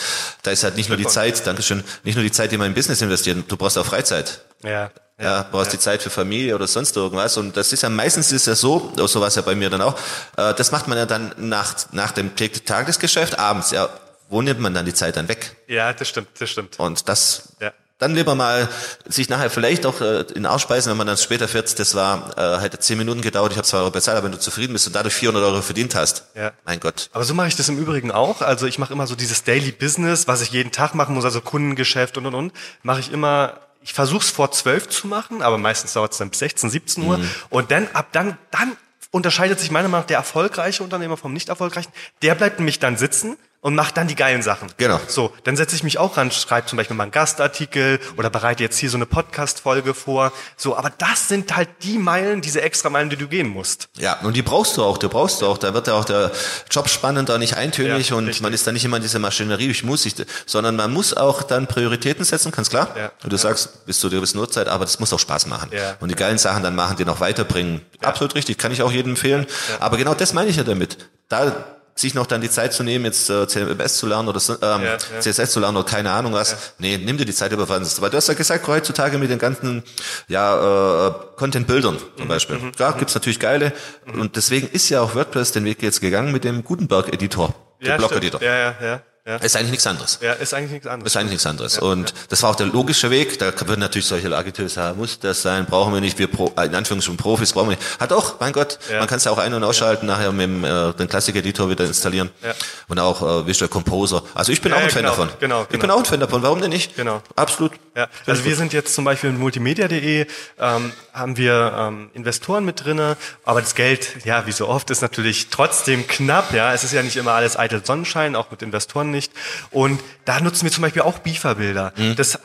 Da 0.43 0.51
ist 0.51 0.63
halt 0.63 0.77
nicht 0.77 0.91
nur 0.91 0.99
die 0.99 1.07
Zeit, 1.07 1.47
Dankeschön, 1.47 1.83
nicht 2.05 2.17
nur 2.17 2.25
die 2.25 2.33
Zeit, 2.33 2.53
die 2.53 2.59
man 2.59 2.67
in 2.67 2.75
Business 2.75 3.01
investiert, 3.01 3.45
du 3.49 3.57
brauchst 3.57 3.79
auch 3.79 3.87
Freizeit. 3.87 4.43
Ja. 4.63 4.91
Ja, 5.19 5.47
brauchst 5.51 5.73
ja. 5.73 5.79
die 5.79 5.83
Zeit 5.83 6.03
für 6.03 6.11
Familie 6.11 6.55
oder 6.55 6.67
sonst 6.67 6.97
irgendwas. 6.97 7.37
Und 7.37 7.57
das 7.57 7.73
ist 7.73 7.83
ja 7.83 7.91
meistens 7.91 8.33
ist 8.33 8.47
ja 8.47 8.55
so, 8.55 8.93
so 8.97 9.21
war 9.21 9.29
es 9.29 9.35
ja 9.35 9.43
bei 9.43 9.55
mir 9.55 9.69
dann 9.69 9.83
auch, 9.83 9.99
äh, 10.37 10.55
das 10.55 10.71
macht 10.71 10.87
man 10.87 10.97
ja 10.97 11.07
dann 11.07 11.35
nach, 11.37 11.75
nach 11.93 12.13
dem 12.13 12.33
Tagesgeschäft 12.37 13.39
abends. 13.39 13.71
Ja, 13.71 13.91
wo 14.31 14.41
nimmt 14.43 14.61
man 14.61 14.73
dann 14.73 14.87
die 14.87 14.95
Zeit 14.95 15.17
dann 15.17 15.29
weg? 15.29 15.57
Ja, 15.67 15.93
das 15.93 16.09
stimmt, 16.09 16.29
das 16.39 16.49
stimmt. 16.49 16.79
Und 16.79 17.09
das, 17.09 17.57
ja. 17.61 17.73
dann 17.99 18.15
lieber 18.15 18.35
mal 18.35 18.69
sich 19.07 19.29
nachher 19.29 19.51
vielleicht 19.51 19.85
auch 19.85 20.01
äh, 20.01 20.25
in 20.35 20.47
Ausspeisen, 20.47 20.91
wenn 20.91 20.97
man 20.97 21.09
dann 21.09 21.17
später 21.17 21.49
fährt, 21.49 21.79
das 21.79 21.95
war, 21.95 22.39
äh, 22.39 22.61
hätte 22.61 22.79
zehn 22.79 22.97
Minuten 22.97 23.21
gedauert, 23.21 23.51
ich 23.53 23.59
habe 23.59 23.67
zwei 23.67 23.79
Euro 23.79 23.91
bezahlt, 23.91 24.17
aber 24.17 24.27
wenn 24.27 24.33
du 24.33 24.39
zufrieden 24.39 24.73
bist 24.73 24.87
und 24.87 24.95
dadurch 24.95 25.15
400 25.15 25.43
Euro 25.43 25.61
verdient 25.63 25.97
hast, 25.97 26.25
ja. 26.37 26.53
mein 26.65 26.79
Gott. 26.79 27.11
Aber 27.13 27.25
so 27.25 27.35
mache 27.35 27.49
ich 27.49 27.57
das 27.57 27.69
im 27.69 27.79
Übrigen 27.79 28.13
auch. 28.13 28.41
Also 28.41 28.67
ich 28.67 28.79
mache 28.79 28.93
immer 28.93 29.09
so 29.09 29.17
dieses 29.17 29.43
Daily 29.43 29.73
Business, 29.73 30.29
was 30.29 30.43
ich 30.43 30.51
jeden 30.51 30.71
Tag 30.71 30.95
machen 30.95 31.15
muss, 31.15 31.25
also 31.25 31.41
Kundengeschäft 31.41 32.17
und 32.17 32.27
und 32.27 32.35
und, 32.35 32.53
mache 32.83 33.01
ich 33.01 33.13
immer 33.13 33.61
ich 33.83 33.95
versuche 33.95 34.23
es 34.23 34.31
vor 34.31 34.53
zwölf 34.53 34.89
zu 34.89 35.07
machen, 35.07 35.41
aber 35.41 35.57
meistens 35.57 35.95
dauert 35.95 36.13
es 36.13 36.19
dann 36.19 36.29
bis 36.29 36.41
16, 36.41 36.69
17 36.69 37.03
Uhr. 37.03 37.17
Mhm. 37.19 37.31
Und 37.49 37.71
dann 37.71 37.89
ab 37.95 38.09
dann, 38.13 38.37
dann 38.51 38.77
unterscheidet 39.11 39.59
sich 39.59 39.71
meiner 39.71 39.89
Meinung 39.89 40.03
nach 40.03 40.07
der 40.07 40.19
erfolgreiche 40.19 40.83
Unternehmer 40.83 41.17
vom 41.17 41.33
nicht 41.33 41.49
erfolgreichen. 41.49 41.91
Der 42.23 42.35
bleibt 42.35 42.59
nämlich 42.59 42.79
dann 42.79 42.97
sitzen, 42.97 43.37
und 43.61 43.75
macht 43.75 43.97
dann 43.97 44.09
die 44.09 44.15
geilen 44.15 44.43
Sachen. 44.43 44.69
Genau. 44.77 45.01
So, 45.07 45.33
dann 45.45 45.57
setze 45.57 45.77
ich 45.77 45.83
mich 45.83 45.99
auch 45.99 46.17
ran, 46.17 46.31
schreibe 46.31 46.67
zum 46.67 46.77
Beispiel 46.77 46.97
mal 46.97 47.05
einen 47.05 47.13
Gastartikel 47.13 48.01
oder 48.17 48.31
bereite 48.31 48.63
jetzt 48.63 48.79
hier 48.79 48.89
so 48.89 48.97
eine 48.97 49.07
Podcast-Folge 49.07 49.93
vor. 49.93 50.33
So, 50.57 50.77
aber 50.77 50.91
das 50.97 51.29
sind 51.29 51.55
halt 51.55 51.69
die 51.83 51.99
Meilen, 51.99 52.41
diese 52.41 52.63
extra 52.63 52.89
Meilen, 52.89 53.11
die 53.11 53.17
du 53.17 53.29
gehen 53.29 53.49
musst. 53.49 53.89
Ja, 53.99 54.19
und 54.21 54.35
die 54.35 54.43
brauchst 54.43 54.77
du 54.77 54.85
auch, 54.85 54.97
die 54.97 55.09
brauchst 55.09 55.43
du 55.43 55.47
auch. 55.47 55.59
Da 55.59 55.75
wird 55.75 55.89
ja 55.89 55.95
auch 55.95 56.05
der 56.05 56.31
Job 56.71 56.89
spannender, 56.89 57.37
nicht 57.39 57.57
eintönig 57.57 58.11
ja, 58.11 58.17
und 58.17 58.27
richtig. 58.27 58.43
man 58.43 58.53
ist 58.53 58.67
da 58.67 58.73
nicht 58.73 58.85
immer 58.85 58.97
in 58.97 59.03
dieser 59.03 59.19
Maschinerie, 59.19 59.71
ich 59.71 59.85
muss, 59.85 60.07
ich, 60.07 60.15
sondern 60.47 60.77
man 60.77 60.93
muss 60.93 61.15
auch 61.15 61.43
dann 61.43 61.67
Prioritäten 61.67 62.25
setzen, 62.25 62.53
ganz 62.53 62.71
klar. 62.71 62.89
Ja. 62.97 63.13
Und 63.23 63.31
du 63.31 63.37
ja. 63.37 63.43
sagst, 63.43 63.85
bis 63.85 64.01
zu 64.01 64.09
dir 64.09 64.21
bis 64.21 64.35
Uhrzeit, 64.35 64.69
aber 64.69 64.87
das 64.87 64.99
muss 65.01 65.13
auch 65.13 65.19
Spaß 65.19 65.47
machen. 65.47 65.71
Ja. 65.73 65.97
Und 66.01 66.11
die 66.11 66.15
geilen 66.15 66.39
Sachen 66.39 66.63
dann 66.63 66.75
machen, 66.75 66.97
die 66.97 67.05
noch 67.05 67.21
weiterbringen. 67.21 67.83
Absolut 68.01 68.35
richtig, 68.35 68.57
kann 68.57 68.73
ich 68.73 68.83
auch 68.83 68.93
jedem 68.93 69.13
empfehlen. 69.13 69.47
Aber 69.81 69.99
genau 69.99 70.15
das 70.15 70.33
meine 70.33 70.49
ich 70.49 70.57
ja 70.57 70.65
damit. 70.65 70.97
Da 71.29 71.80
sich 72.01 72.15
noch 72.15 72.27
dann 72.27 72.41
die 72.41 72.51
Zeit 72.51 72.73
zu 72.73 72.83
nehmen, 72.83 73.05
jetzt 73.05 73.31
äh, 73.31 73.47
CMS 73.47 73.99
zu 73.99 74.07
lernen 74.07 74.29
oder 74.29 74.41
ähm, 74.49 74.83
ja, 74.83 74.93
ja. 74.93 75.21
CSS 75.21 75.53
zu 75.53 75.61
lernen 75.61 75.77
oder 75.77 75.87
keine 75.87 76.11
Ahnung 76.11 76.33
was. 76.33 76.51
Ja. 76.51 76.57
Nee, 76.79 76.99
nimm 76.99 77.17
dir 77.17 77.25
die 77.25 77.35
Zeit 77.35 77.53
über 77.53 77.69
was. 77.69 78.01
Weil 78.01 78.11
du 78.11 78.17
hast 78.17 78.29
ja 78.29 78.35
gesagt, 78.35 78.67
heutzutage 78.67 79.19
mit 79.19 79.31
den 79.31 79.39
ganzen 79.39 79.83
ja, 80.29 81.09
äh, 81.09 81.13
Content-Bildern 81.37 81.99
zum 81.99 82.25
mhm, 82.25 82.29
Beispiel. 82.29 82.59
Mhm, 82.59 82.73
Klar, 82.73 82.95
mhm. 82.95 82.99
gibt's 82.99 83.15
natürlich 83.15 83.41
geile. 83.41 83.73
Mhm. 84.07 84.21
Und 84.21 84.37
deswegen 84.37 84.69
ist 84.69 84.89
ja 84.89 85.01
auch 85.01 85.15
WordPress 85.15 85.53
den 85.53 85.65
Weg 85.65 85.83
jetzt 85.83 86.01
gegangen 86.01 86.33
mit 86.33 86.45
dem 86.45 86.65
Gutenberg-Editor. 86.65 87.55
Der 87.81 87.89
ja, 87.89 87.97
Blog-Editor. 87.97 88.43
Ja, 88.43 88.57
ja, 88.57 88.75
ja. 88.83 89.03
Ja. 89.27 89.37
Ist 89.37 89.57
eigentlich 89.57 89.71
nichts 89.71 89.87
anderes. 89.87 90.19
Ja, 90.23 90.33
ist 90.33 90.55
eigentlich 90.55 90.73
nichts 90.73 90.87
anderes. 90.87 91.13
Ist 91.13 91.17
eigentlich 91.17 91.31
nichts 91.33 91.47
anderes. 91.47 91.79
und 91.79 92.15
das 92.31 92.43
war 92.43 92.51
auch 92.51 92.57
der 92.57 92.67
logische 92.67 93.11
Weg. 93.11 93.39
Da 93.39 93.53
würden 93.67 93.81
natürlich 93.81 94.07
solche 94.07 94.35
Agenturen 94.37 94.69
sagen, 94.69 94.99
muss 94.99 95.19
das 95.19 95.43
sein, 95.43 95.67
brauchen 95.67 95.93
wir 95.95 96.01
nicht, 96.01 96.19
wir 96.19 96.27
Pro, 96.27 96.47
in 96.63 96.75
Anführungszeichen 96.75 97.17
Profis 97.17 97.53
brauchen 97.53 97.71
wir 97.71 97.77
nicht. 97.77 98.01
Hat 98.01 98.13
auch, 98.13 98.41
mein 98.41 98.53
Gott, 98.53 98.79
Ja. 98.91 98.99
man 98.99 99.09
kann 99.09 99.19
es 99.19 99.25
ja 99.25 99.31
auch 99.33 99.39
ein- 99.39 99.53
und 99.55 99.63
ausschalten, 99.65 100.07
nachher 100.07 100.33
mit 100.33 100.43
dem 100.43 100.65
äh, 100.65 100.93
den 100.95 101.09
Classic-Editor 101.09 101.69
wieder 101.69 101.85
installieren. 101.85 102.31
Ja. 102.43 102.53
Und 102.89 102.99
auch 102.99 103.23
äh, 103.43 103.47
Visual 103.47 103.69
Composer. 103.69 104.23
Also 104.35 104.53
ich 104.53 104.61
bin 104.63 104.73
Ja, 104.73 104.79
auch 104.79 104.83
ein 104.83 104.89
ja, 104.89 104.93
Fan 104.93 105.03
genau, 105.03 105.11
davon. 105.17 105.29
genau, 105.39 105.63
Ich 105.63 105.69
bin 105.69 105.81
genau. 105.81 105.95
auch 105.95 105.99
ein 105.99 106.05
Fan 106.07 106.21
davon. 106.21 106.43
Warum 106.43 106.61
denn 106.61 106.71
nicht? 106.71 106.97
Genau. 106.97 107.23
Absolut. 107.37 107.73
Ja, 107.97 108.09
also 108.27 108.45
wir 108.45 108.57
sind 108.57 108.73
jetzt 108.73 108.95
zum 108.95 109.05
Beispiel 109.05 109.31
mit 109.31 109.41
multimedia.de, 109.41 110.27
ähm, 110.59 110.93
haben 111.13 111.37
wir 111.37 111.75
ähm, 111.77 112.11
Investoren 112.15 112.65
mit 112.65 112.85
drinne, 112.85 113.17
aber 113.45 113.61
das 113.61 113.75
Geld, 113.75 114.25
ja, 114.25 114.47
wie 114.47 114.53
so 114.53 114.69
oft, 114.69 114.91
ist 114.91 115.03
natürlich 115.03 115.49
trotzdem 115.51 116.07
knapp, 116.07 116.53
ja. 116.55 116.73
Es 116.73 116.85
ist 116.85 116.93
ja 116.93 117.03
nicht 117.03 117.17
immer 117.17 117.33
alles 117.33 117.59
eitel 117.59 117.85
Sonnenschein, 117.85 118.37
auch 118.37 118.51
mit 118.51 118.63
Investoren 118.63 119.10
nicht. 119.11 119.33
Und 119.71 120.01
da 120.25 120.41
nutzen 120.41 120.65
wir 120.65 120.73
zum 120.73 120.83
Beispiel 120.83 121.03
auch 121.03 121.19
Bifa-Bilder. 121.19 121.93
Mhm. 121.97 122.17
Das 122.17 122.39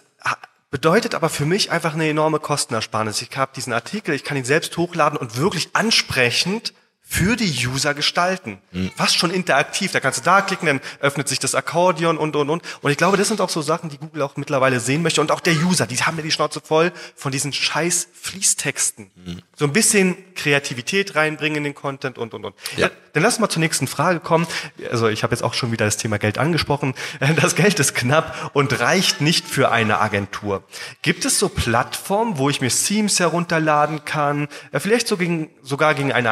bedeutet 0.72 1.16
aber 1.16 1.30
für 1.30 1.46
mich 1.46 1.72
einfach 1.72 1.94
eine 1.94 2.10
enorme 2.10 2.40
Kostenersparnis. 2.40 3.22
Ich 3.22 3.36
habe 3.38 3.52
diesen 3.56 3.72
Artikel, 3.72 4.14
ich 4.14 4.24
kann 4.24 4.36
ihn 4.36 4.46
selbst 4.46 4.76
hochladen 4.76 5.18
und 5.18 5.38
wirklich 5.38 5.70
ansprechend 5.74 6.74
für 7.08 7.36
die 7.36 7.68
User 7.68 7.94
gestalten. 7.94 8.58
Mhm. 8.72 8.92
Fast 8.96 9.18
schon 9.18 9.32
interaktiv. 9.32 9.92
Da 9.92 10.00
kannst 10.00 10.20
du 10.20 10.24
da 10.24 10.42
klicken, 10.42 10.66
dann 10.66 10.82
öffnet 11.00 11.28
sich 11.28 11.40
das 11.40 11.56
Akkordeon 11.56 12.18
und, 12.18 12.36
und, 12.36 12.50
und. 12.50 12.64
Und 12.82 12.92
ich 12.92 12.98
glaube, 12.98 13.18
das 13.18 13.28
sind 13.28 13.42
auch 13.42 13.50
so 13.50 13.62
Sachen, 13.62 13.90
die 13.90 13.98
Google 13.98 14.24
auch 14.24 14.38
mittlerweile 14.38 14.80
sehen 14.80 15.02
möchte. 15.02 15.22
Und 15.22 15.32
auch 15.32 15.40
der 15.40 15.54
User, 15.54 15.88
die 15.88 15.98
haben 15.98 16.18
ja 16.18 16.24
die 16.24 16.32
Schnauze 16.32 16.62
voll 16.62 16.92
von 17.16 17.32
diesen 17.32 17.54
scheiß 17.54 18.08
Fließtexten. 18.14 19.12
Mhm. 19.16 19.42
So 19.56 19.66
ein 19.66 19.74
bisschen 19.74 20.18
Kreativität 20.36 21.16
reinbringen 21.16 21.58
in 21.58 21.64
den 21.64 21.76
Content 21.76 22.18
und, 22.18 22.34
und, 22.34 22.46
und. 22.46 22.56
Ja. 22.76 22.90
Dann 23.14 23.24
lass 23.24 23.40
mal 23.40 23.48
zur 23.48 23.62
nächsten 23.62 23.88
Frage 23.88 24.20
kommen. 24.20 24.46
Also 24.92 25.08
ich 25.08 25.24
habe 25.24 25.34
jetzt 25.34 25.42
auch 25.42 25.54
schon 25.54 25.72
wieder 25.72 25.86
das 25.86 25.96
Thema 25.96 26.20
Geld 26.20 26.38
angesprochen. 26.38 26.94
Das 27.46 27.56
Geld 27.56 27.80
ist 27.80 27.96
knapp 27.96 28.52
und 28.54 28.80
reicht 28.80 29.22
nicht 29.22 29.48
für 29.48 29.72
eine 29.72 30.00
Agentur. 30.00 30.64
Gibt 31.02 31.26
es 31.26 31.38
so 31.38 31.50
Plattformen, 31.50 32.38
wo 32.38 32.50
ich 32.50 32.62
mir 32.62 32.70
Themes 32.70 33.20
herunterladen 33.20 34.06
kann, 34.06 34.48
äh, 34.72 34.80
vielleicht 34.80 35.08
so 35.08 35.18
gegen, 35.18 35.50
sogar 35.62 35.96
gegen 35.96 36.12
eine 36.12 36.32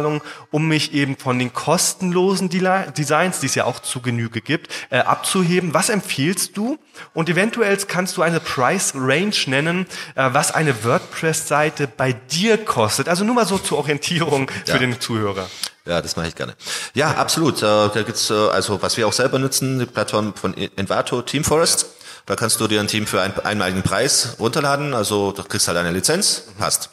Einmalzahlung, 0.00 0.22
um 0.50 0.68
mich 0.68 0.92
eben 0.92 1.16
von 1.16 1.38
den 1.38 1.52
kostenlosen 1.52 2.48
Designs, 2.48 3.40
die 3.40 3.46
es 3.46 3.54
ja 3.54 3.64
auch 3.64 3.80
zu 3.80 4.00
Genüge 4.00 4.40
gibt, 4.40 4.68
äh, 4.90 4.98
abzuheben? 4.98 5.74
Was 5.74 5.88
empfiehlst 5.88 6.56
du? 6.56 6.78
Und 7.14 7.28
eventuell 7.28 7.76
kannst 7.78 8.16
du 8.16 8.22
eine 8.22 8.40
Price 8.40 8.92
Range 8.94 9.34
nennen, 9.46 9.86
äh, 10.14 10.28
was 10.32 10.52
eine 10.52 10.84
WordPress-Seite 10.84 11.86
bei 11.88 12.12
dir 12.12 12.58
kostet. 12.64 13.08
Also 13.08 13.24
nur 13.24 13.34
mal 13.34 13.46
so 13.46 13.58
zur 13.58 13.78
Orientierung 13.78 14.50
Ja. 14.66 14.74
für 14.74 14.80
den 14.80 15.00
Zuhörer. 15.00 15.48
Ja, 15.86 16.00
das 16.02 16.16
mache 16.16 16.28
ich 16.28 16.34
gerne. 16.34 16.54
Ja, 16.94 17.12
absolut. 17.12 17.58
Äh, 17.58 17.60
Da 17.60 18.02
gibt's 18.04 18.30
also 18.30 18.80
was 18.82 18.96
wir 18.96 19.06
auch 19.06 19.12
selber 19.12 19.38
nutzen, 19.38 19.78
die 19.78 19.86
Plattform 19.86 20.34
von 20.34 20.54
Envato, 20.76 21.22
Team 21.22 21.44
Forest. 21.44 21.86
Da 22.26 22.36
kannst 22.36 22.60
du 22.60 22.68
dir 22.68 22.80
ein 22.80 22.86
Team 22.86 23.06
für 23.06 23.20
einen 23.22 23.34
einmaligen 23.40 23.82
Preis 23.82 24.36
runterladen. 24.38 24.94
Also 24.94 25.32
du 25.32 25.42
kriegst 25.42 25.66
halt 25.68 25.78
eine 25.78 25.90
Lizenz, 25.90 26.44
passt. 26.58 26.90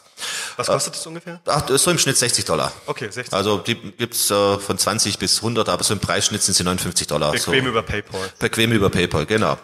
Was 0.56 0.66
kostet 0.66 0.94
das 0.94 1.06
ungefähr? 1.06 1.40
Ach, 1.46 1.62
das 1.62 1.76
ist 1.76 1.84
so 1.84 1.90
im 1.90 1.98
Schnitt 1.98 2.16
60 2.16 2.44
Dollar. 2.44 2.72
Okay, 2.86 3.10
60. 3.10 3.32
Also 3.32 3.58
die 3.58 3.74
gibt's 3.74 4.30
äh, 4.30 4.58
von 4.58 4.78
20 4.78 5.18
bis 5.18 5.38
100, 5.38 5.68
aber 5.68 5.84
so 5.84 5.94
im 5.94 6.00
Preisschnitt 6.00 6.42
sind 6.42 6.54
sie 6.54 6.64
59 6.64 7.06
Dollar. 7.06 7.32
Bequem 7.32 7.64
so. 7.64 7.70
über 7.70 7.82
PayPal. 7.82 8.28
Bequem 8.38 8.72
über 8.72 8.90
PayPal, 8.90 9.26
genau. 9.26 9.58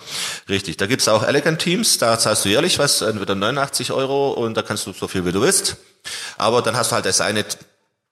Richtig. 0.49 0.77
Da 0.77 0.87
gibt's 0.87 1.09
auch 1.09 1.23
Elegant 1.23 1.61
Teams, 1.61 1.99
da 1.99 2.19
zahlst 2.19 2.45
du 2.45 2.49
jährlich 2.49 2.79
was, 2.79 3.03
entweder 3.03 3.35
89 3.35 3.93
Euro 3.93 4.33
und 4.33 4.55
da 4.55 4.63
kannst 4.63 4.87
du 4.87 4.93
so 4.93 5.09
viel 5.09 5.25
wie 5.27 5.33
du 5.33 5.41
willst. 5.41 5.77
Aber 6.37 6.63
dann 6.63 6.77
hast 6.77 6.91
du 6.91 6.97
halt 6.97 7.07
das 7.07 7.21
eine 7.21 7.45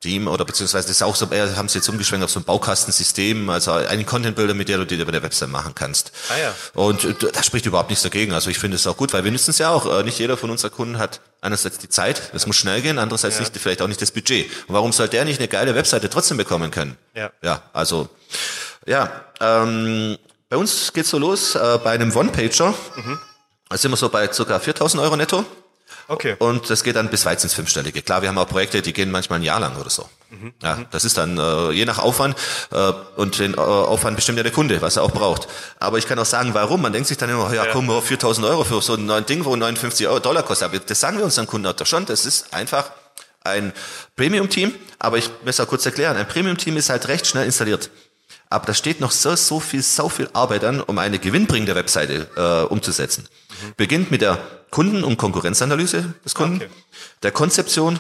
Team 0.03 0.29
oder 0.29 0.45
beziehungsweise 0.45 0.89
das 0.89 0.97
ist 0.97 1.03
auch 1.03 1.17
so, 1.17 1.27
eher 1.31 1.57
haben 1.57 1.69
sie 1.69 1.79
jetzt 1.79 1.89
umgeschwenkt 1.89 2.25
auf 2.25 2.31
so 2.31 2.41
ein 2.41 2.45
Baukastensystem, 2.45 3.49
also 3.49 3.73
einen 3.73 4.05
Content 4.05 4.37
Builder, 4.37 4.53
mit 4.53 4.69
der 4.69 4.79
du 4.79 4.85
dir 4.85 4.99
über 5.01 5.13
der 5.13 5.23
Website 5.23 5.49
machen 5.49 5.75
kannst. 5.75 6.13
Ah 6.29 6.39
ja. 6.39 6.55
Und 6.75 7.05
äh, 7.05 7.15
da 7.33 7.43
spricht 7.43 7.65
überhaupt 7.65 7.89
nichts 7.89 8.03
dagegen. 8.03 8.33
Also 8.35 8.51
ich 8.51 8.59
finde 8.59 8.75
es 8.77 8.87
auch 8.87 8.97
gut, 8.97 9.13
weil 9.13 9.25
wir 9.25 9.31
nutzen 9.31 9.51
es 9.51 9.59
ja 9.59 9.71
auch. 9.71 9.87
Äh, 9.87 10.03
Nicht 10.03 10.19
jeder 10.19 10.37
von 10.37 10.51
unseren 10.51 10.73
Kunden 10.73 10.99
hat 10.99 11.21
einerseits 11.41 11.79
die 11.79 11.89
Zeit, 11.89 12.31
das 12.33 12.47
muss 12.47 12.57
schnell 12.57 12.83
gehen, 12.83 12.99
andererseits 12.99 13.41
nicht, 13.41 13.57
vielleicht 13.57 13.81
auch 13.81 13.89
nicht 13.89 14.03
das 14.03 14.11
Budget. 14.11 14.47
Und 14.67 14.75
warum 14.75 14.93
soll 14.93 15.09
der 15.09 15.25
nicht 15.25 15.39
eine 15.39 15.49
geile 15.49 15.75
Webseite 15.75 16.11
trotzdem 16.11 16.37
bekommen 16.37 16.71
können? 16.71 16.97
Ja. 17.15 17.31
Ja, 17.43 17.63
also, 17.73 18.09
ja, 18.87 19.11
ähm, 19.41 20.19
bei 20.49 20.57
uns 20.57 20.93
geht's 20.93 21.11
so 21.11 21.19
los, 21.19 21.55
äh, 21.55 21.79
bei 21.83 21.93
einem 21.93 22.15
One-Pager, 22.15 22.75
da 23.69 23.79
sind 23.79 23.91
wir 23.91 23.97
so 23.97 24.09
bei 24.11 24.27
ca. 24.27 24.35
4.000 24.43 25.01
Euro 25.01 25.17
netto. 25.17 25.47
Okay. 26.09 26.37
Und 26.39 26.69
das 26.71 26.83
geht 26.83 26.97
dann 26.97 27.09
bis 27.11 27.25
weit 27.25 27.43
ins 27.43 27.55
Fünfstellige. 27.55 28.03
Klar, 28.03 28.23
wir 28.23 28.29
haben 28.29 28.39
auch 28.39 28.49
Projekte, 28.49 28.83
die 28.83 28.93
gehen 28.93 29.11
manchmal 29.11 29.39
ein 29.39 29.43
Jahr 29.43 29.61
lang 29.61 29.77
oder 29.77 29.91
so. 29.91 30.09
Ja, 30.63 30.79
das 30.91 31.05
ist 31.05 31.19
dann 31.19 31.37
äh, 31.37 31.73
je 31.73 31.85
nach 31.85 31.99
Aufwand 31.99 32.37
äh, 32.71 32.93
und 33.17 33.39
den 33.39 33.53
äh, 33.53 33.59
Aufwand 33.59 34.17
bestimmt 34.17 34.39
ja 34.39 34.43
der 34.43 34.53
Kunde, 34.53 34.81
was 34.81 34.97
er 34.97 35.03
auch 35.03 35.11
braucht. 35.11 35.47
Aber 35.79 35.99
ich 35.99 36.07
kann 36.07 36.19
auch 36.19 36.25
sagen, 36.25 36.55
warum. 36.55 36.81
Man 36.81 36.93
denkt 36.93 37.09
sich 37.09 37.19
dann 37.19 37.29
immer, 37.29 37.53
ja, 37.53 37.67
komm, 37.71 37.91
4.000 37.91 38.49
Euro 38.49 38.65
für 38.65 38.81
so 38.81 38.95
ein 38.95 39.05
neues 39.05 39.27
Ding, 39.27 39.45
wo 39.45 39.55
59 39.55 40.09
Euro 40.09 40.21
Dollar 40.21 40.43
kostet. 40.43 40.69
Aber 40.69 40.79
das 40.79 40.99
sagen 40.99 41.19
wir 41.19 41.25
unseren 41.25 41.47
Kunden 41.47 41.67
auch 41.67 41.87
schon. 41.87 42.07
Das 42.07 42.25
ist 42.25 42.55
einfach 42.55 42.91
ein 43.45 43.73
Premium-Team. 44.17 44.75
Aber 44.99 45.19
ich 45.19 45.31
muss 45.45 45.61
auch 45.61 45.69
kurz 45.69 45.85
erklären, 45.85 46.17
ein 46.17 46.27
Premium-Team 46.27 46.77
ist 46.79 46.89
halt 46.89 47.09
recht 47.09 47.27
schnell 47.27 47.45
installiert. 47.45 47.91
Aber 48.53 48.67
da 48.67 48.75
steht 48.75 49.01
noch 49.01 49.11
so, 49.11 49.35
so 49.37 49.61
viel, 49.61 49.83
so 49.83 50.09
viel 50.09 50.29
Arbeit 50.33 50.65
an, 50.65 50.81
um 50.81 50.99
eine 50.99 51.19
gewinnbringende 51.19 51.75
Webseite 51.75 52.29
äh, 52.37 52.73
umzusetzen. 52.73 53.27
Beginnt 53.77 54.11
mit 54.11 54.21
der 54.21 54.39
Kunden- 54.71 55.05
und 55.05 55.17
Konkurrenzanalyse 55.17 56.15
des 56.25 56.35
Kunden, 56.35 56.57
Okay. 56.57 56.69
der 57.23 57.31
Konzeption, 57.33 57.99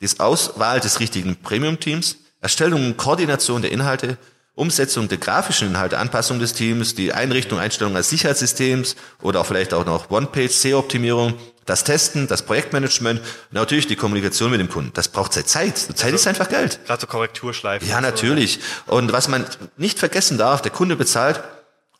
die 0.00 0.08
Auswahl 0.18 0.80
des 0.80 1.00
richtigen 1.00 1.36
Premium-Teams, 1.36 2.16
Erstellung 2.40 2.84
und 2.86 2.96
Koordination 2.96 3.62
der 3.62 3.72
Inhalte, 3.72 4.18
Umsetzung 4.58 5.08
der 5.08 5.18
grafischen 5.18 5.68
Inhalte, 5.68 5.98
Anpassung 5.98 6.40
des 6.40 6.52
Teams, 6.52 6.94
die 6.94 7.12
Einrichtung, 7.12 7.58
Einstellung 7.58 7.94
als 7.94 8.10
Sicherheitssystems 8.10 8.96
oder 9.22 9.40
auch 9.40 9.46
vielleicht 9.46 9.72
auch 9.72 9.86
noch 9.86 10.10
One-Page-SEO-Optimierung, 10.10 11.34
das 11.64 11.84
Testen, 11.84 12.26
das 12.26 12.42
Projektmanagement 12.42 13.20
und 13.20 13.52
natürlich 13.52 13.86
die 13.86 13.94
Kommunikation 13.94 14.50
mit 14.50 14.58
dem 14.58 14.68
Kunden. 14.68 14.90
Das 14.94 15.08
braucht 15.08 15.32
Zeit. 15.32 15.48
Zeit. 15.48 15.78
Zeit 15.78 16.12
ist 16.12 16.26
einfach 16.26 16.48
Geld. 16.48 16.80
Gerade 16.86 17.00
so 17.00 17.06
Korrekturschleifen. 17.06 17.88
Ja, 17.88 17.96
so. 17.96 18.00
natürlich. 18.02 18.58
Und 18.86 19.12
was 19.12 19.28
man 19.28 19.46
nicht 19.76 19.98
vergessen 19.98 20.38
darf, 20.38 20.60
der 20.60 20.72
Kunde 20.72 20.96
bezahlt 20.96 21.40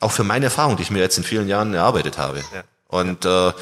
auch 0.01 0.13
für 0.13 0.25
meine 0.25 0.47
Erfahrung, 0.47 0.77
die 0.77 0.83
ich 0.83 0.91
mir 0.91 1.01
jetzt 1.01 1.19
in 1.19 1.25
vielen 1.25 1.49
Jahren 1.49 1.75
erarbeitet 1.75 2.19
habe. 2.19 2.39
Ja. 2.39 2.65
Und 2.89 3.25
äh, 3.25 3.53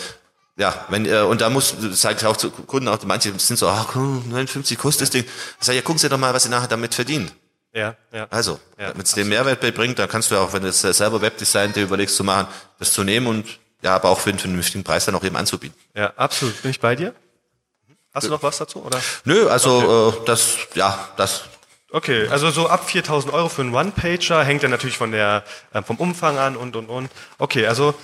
ja, 0.57 0.87
wenn 0.89 1.05
äh, 1.05 1.21
und 1.21 1.43
da 1.43 1.51
muss, 1.51 1.75
sage 1.93 2.17
ich 2.19 2.27
auch 2.27 2.37
zu 2.37 2.51
Kunden, 2.51 2.89
auch 2.89 2.99
manche 3.05 3.39
sind 3.39 3.59
so, 3.59 3.69
ach, 3.69 3.95
59 3.95 4.79
kostet 4.79 5.03
das 5.03 5.11
Ding. 5.11 5.25
Ich 5.61 5.67
sage, 5.67 5.77
ja, 5.77 5.83
gucken 5.83 5.99
Sie 5.99 6.09
doch 6.09 6.19
mal, 6.19 6.33
was 6.33 6.45
Sie 6.45 6.49
nachher 6.49 6.69
damit 6.69 6.95
verdienen. 6.95 7.31
Ja, 7.77 7.95
ja. 8.11 8.27
Also, 8.31 8.59
Ja, 8.79 8.95
wenn 8.95 9.03
es 9.03 9.13
den 9.13 9.29
Mehrwert 9.29 9.61
bringt, 9.75 9.99
dann 9.99 10.09
kannst 10.09 10.31
du 10.31 10.37
auch, 10.37 10.53
wenn 10.55 10.63
du 10.63 10.69
es 10.69 10.81
selber 10.81 11.21
Webdesign 11.21 11.75
dir 11.75 11.83
überlegst 11.83 12.17
zu 12.17 12.25
machen, 12.25 12.49
das 12.79 12.93
zu 12.93 13.05
nehmen 13.05 13.27
und 13.27 13.47
ja, 13.83 13.95
aber 13.95 14.09
auch 14.09 14.19
für 14.19 14.31
einen 14.31 14.39
vernünftigen 14.39 14.83
Preis 14.83 15.05
dann 15.05 15.15
auch 15.15 15.23
eben 15.23 15.37
anzubieten. 15.37 15.77
Ja, 15.95 16.15
absolut. 16.17 16.61
Bin 16.63 16.71
ich 16.71 16.81
bei 16.81 16.97
dir? 16.97 17.15
Hast 18.15 18.27
du 18.27 18.31
noch 18.31 18.43
was 18.43 18.57
dazu, 18.57 18.83
oder? 18.83 18.99
Nö, 19.25 19.47
also 19.49 20.15
äh, 20.23 20.25
das, 20.27 20.57
ja, 20.75 21.09
das 21.19 21.45
Okay, 21.93 22.27
also 22.29 22.51
so 22.51 22.69
ab 22.69 22.89
4000 22.89 23.33
Euro 23.33 23.49
für 23.49 23.63
einen 23.63 23.75
One-Pager 23.75 24.43
hängt 24.43 24.63
dann 24.63 24.71
natürlich 24.71 24.97
von 24.97 25.13
der, 25.13 25.45
äh, 25.73 25.83
vom 25.83 25.97
Umfang 25.97 26.39
an 26.39 26.57
und, 26.57 26.77
und, 26.77 26.89
und. 26.89 27.11
Okay, 27.39 27.67
also, 27.67 27.95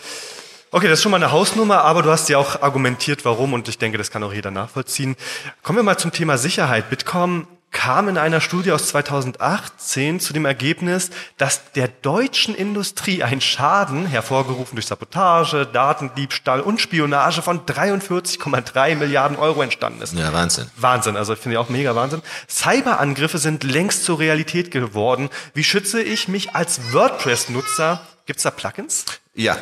okay, 0.70 0.88
das 0.88 0.98
ist 0.98 1.02
schon 1.02 1.10
mal 1.10 1.16
eine 1.16 1.32
Hausnummer, 1.32 1.82
aber 1.82 2.02
du 2.02 2.10
hast 2.10 2.28
ja 2.28 2.38
auch 2.38 2.62
argumentiert, 2.62 3.24
warum 3.24 3.54
und 3.54 3.68
ich 3.68 3.78
denke, 3.78 3.98
das 3.98 4.10
kann 4.10 4.22
auch 4.22 4.32
jeder 4.32 4.50
nachvollziehen. 4.50 5.16
Kommen 5.62 5.78
wir 5.78 5.82
mal 5.82 5.96
zum 5.96 6.12
Thema 6.12 6.38
Sicherheit. 6.38 6.90
Bitkom 6.90 7.48
kam 7.72 8.08
in 8.08 8.18
einer 8.18 8.40
Studie 8.40 8.70
aus 8.70 8.86
2018 8.88 10.20
zu 10.20 10.32
dem 10.32 10.44
Ergebnis, 10.44 11.10
dass 11.38 11.72
der 11.72 11.88
deutschen 11.88 12.54
Industrie 12.54 13.22
ein 13.22 13.40
Schaden, 13.40 14.06
hervorgerufen 14.06 14.76
durch 14.76 14.86
Sabotage, 14.86 15.66
Datendiebstahl 15.66 16.60
und 16.60 16.80
Spionage 16.80 17.42
von 17.42 17.66
43,3 17.66 18.94
Milliarden 18.94 19.36
Euro 19.36 19.62
entstanden 19.62 20.02
ist. 20.02 20.14
ja 20.14 20.32
Wahnsinn. 20.32 20.70
Wahnsinn, 20.76 21.16
also 21.16 21.32
ich 21.32 21.38
finde 21.38 21.56
ich 21.56 21.58
auch 21.58 21.70
mega 21.70 21.94
Wahnsinn. 21.96 22.22
Cyberangriffe 22.48 23.38
sind 23.38 23.64
längst 23.64 24.04
zur 24.04 24.18
Realität 24.18 24.70
geworden. 24.70 25.30
Wie 25.54 25.64
schütze 25.64 26.02
ich 26.02 26.28
mich 26.28 26.54
als 26.54 26.92
WordPress-Nutzer? 26.92 28.06
Gibt's 28.26 28.44
da 28.44 28.50
Plugins? 28.50 29.04
Ja, 29.34 29.56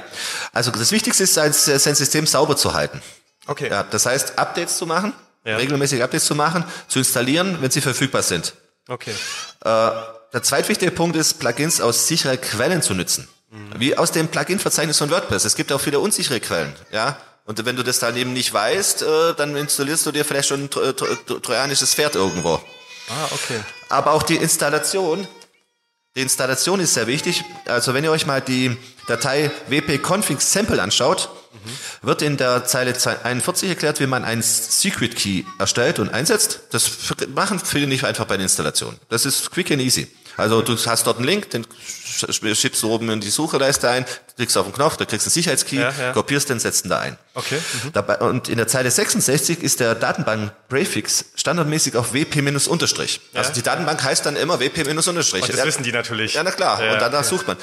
also 0.52 0.70
das 0.72 0.92
Wichtigste 0.92 1.22
ist, 1.22 1.34
sein, 1.34 1.52
sein 1.52 1.94
System 1.94 2.26
sauber 2.26 2.56
zu 2.56 2.74
halten. 2.74 3.00
Okay. 3.46 3.68
Ja, 3.70 3.84
das 3.84 4.06
heißt, 4.06 4.38
Updates 4.38 4.76
zu 4.76 4.86
machen, 4.86 5.12
Ja. 5.44 5.56
regelmäßig 5.56 6.02
Updates 6.02 6.26
zu 6.26 6.34
machen, 6.34 6.64
zu 6.88 6.98
installieren, 6.98 7.58
wenn 7.60 7.70
sie 7.70 7.80
verfügbar 7.80 8.22
sind. 8.22 8.54
Okay. 8.88 9.14
Der 9.64 10.42
zweitwichtige 10.42 10.90
Punkt 10.90 11.16
ist, 11.16 11.40
Plugins 11.40 11.80
aus 11.80 12.06
sicherer 12.06 12.36
Quellen 12.36 12.82
zu 12.82 12.94
nutzen. 12.94 13.26
Wie 13.76 13.96
aus 13.96 14.12
dem 14.12 14.28
Plugin-Verzeichnis 14.28 14.98
von 14.98 15.10
WordPress. 15.10 15.44
Es 15.44 15.56
gibt 15.56 15.72
auch 15.72 15.80
viele 15.80 15.98
unsichere 15.98 16.38
Quellen, 16.40 16.72
ja. 16.92 17.18
Und 17.46 17.64
wenn 17.64 17.74
du 17.74 17.82
das 17.82 17.98
dann 17.98 18.16
eben 18.16 18.32
nicht 18.32 18.52
weißt, 18.52 19.02
äh, 19.02 19.34
dann 19.34 19.56
installierst 19.56 20.06
du 20.06 20.12
dir 20.12 20.24
vielleicht 20.24 20.48
schon 20.48 20.64
ein 20.64 20.70
tro 20.70 20.92
tro 20.92 21.06
trojanisches 21.40 21.94
Pferd 21.94 22.14
irgendwo. 22.14 22.60
Ah, 23.08 23.24
okay. 23.32 23.58
Aber 23.88 24.12
auch 24.12 24.22
die 24.22 24.36
Installation, 24.36 25.26
die 26.14 26.20
Installation 26.20 26.78
ist 26.78 26.94
sehr 26.94 27.08
wichtig. 27.08 27.42
Also 27.66 27.92
wenn 27.92 28.04
ihr 28.04 28.12
euch 28.12 28.24
mal 28.24 28.40
die 28.40 28.76
Datei 29.08 29.50
wp-config 29.68 30.40
sample 30.40 30.80
wird 32.02 32.22
in 32.22 32.36
der 32.36 32.64
Zeile 32.64 32.94
41 33.22 33.68
erklärt, 33.68 34.00
wie 34.00 34.06
man 34.06 34.24
einen 34.24 34.42
Secret 34.42 35.16
Key 35.16 35.44
erstellt 35.58 35.98
und 35.98 36.08
einsetzt. 36.12 36.60
Das 36.70 36.90
machen 37.34 37.60
viele 37.60 37.86
nicht 37.86 38.04
einfach 38.04 38.24
bei 38.26 38.36
der 38.36 38.44
Installation. 38.44 38.96
Das 39.08 39.26
ist 39.26 39.50
quick 39.50 39.70
and 39.70 39.80
easy. 39.82 40.08
Also 40.36 40.62
du 40.62 40.74
hast 40.86 41.06
dort 41.06 41.18
einen 41.18 41.26
Link, 41.26 41.50
den 41.50 41.66
schiebst 42.54 42.82
du 42.82 42.90
oben 42.90 43.10
in 43.10 43.20
die 43.20 43.28
Sucheleiste 43.28 43.90
ein, 43.90 44.06
klickst 44.36 44.56
auf 44.56 44.64
den 44.64 44.72
Knopf, 44.72 44.96
da 44.96 45.04
kriegst 45.04 45.26
du 45.26 45.28
einen 45.28 45.34
Sicherheitskey, 45.34 45.76
Ja, 45.76 45.92
ja. 45.98 46.12
kopierst 46.12 46.48
den, 46.48 46.58
setzt 46.58 46.86
ihn 46.86 46.88
da 46.88 47.00
ein. 47.00 47.18
Okay. 47.34 47.58
Mhm. 47.84 47.92
Dabei, 47.92 48.16
und 48.18 48.48
in 48.48 48.56
der 48.56 48.66
Zeile 48.66 48.90
66 48.90 49.62
ist 49.62 49.80
der 49.80 49.94
Datenbank 49.94 50.52
Prefix 50.68 51.26
standardmäßig 51.34 51.96
auf 51.96 52.14
WP-Unterstrich. 52.14 53.20
Also 53.34 53.52
die 53.52 53.62
Datenbank 53.62 54.02
heißt 54.02 54.24
dann 54.24 54.36
immer 54.36 54.60
WP-Unterstrich. 54.60 55.46
Das 55.46 55.64
wissen 55.64 55.82
die 55.82 55.92
natürlich. 55.92 56.34
Ja, 56.34 56.42
na 56.42 56.52
klar. 56.52 56.82
Ja, 56.82 56.94
und 56.94 57.02
danach 57.02 57.24
sucht 57.24 57.46
man. 57.46 57.56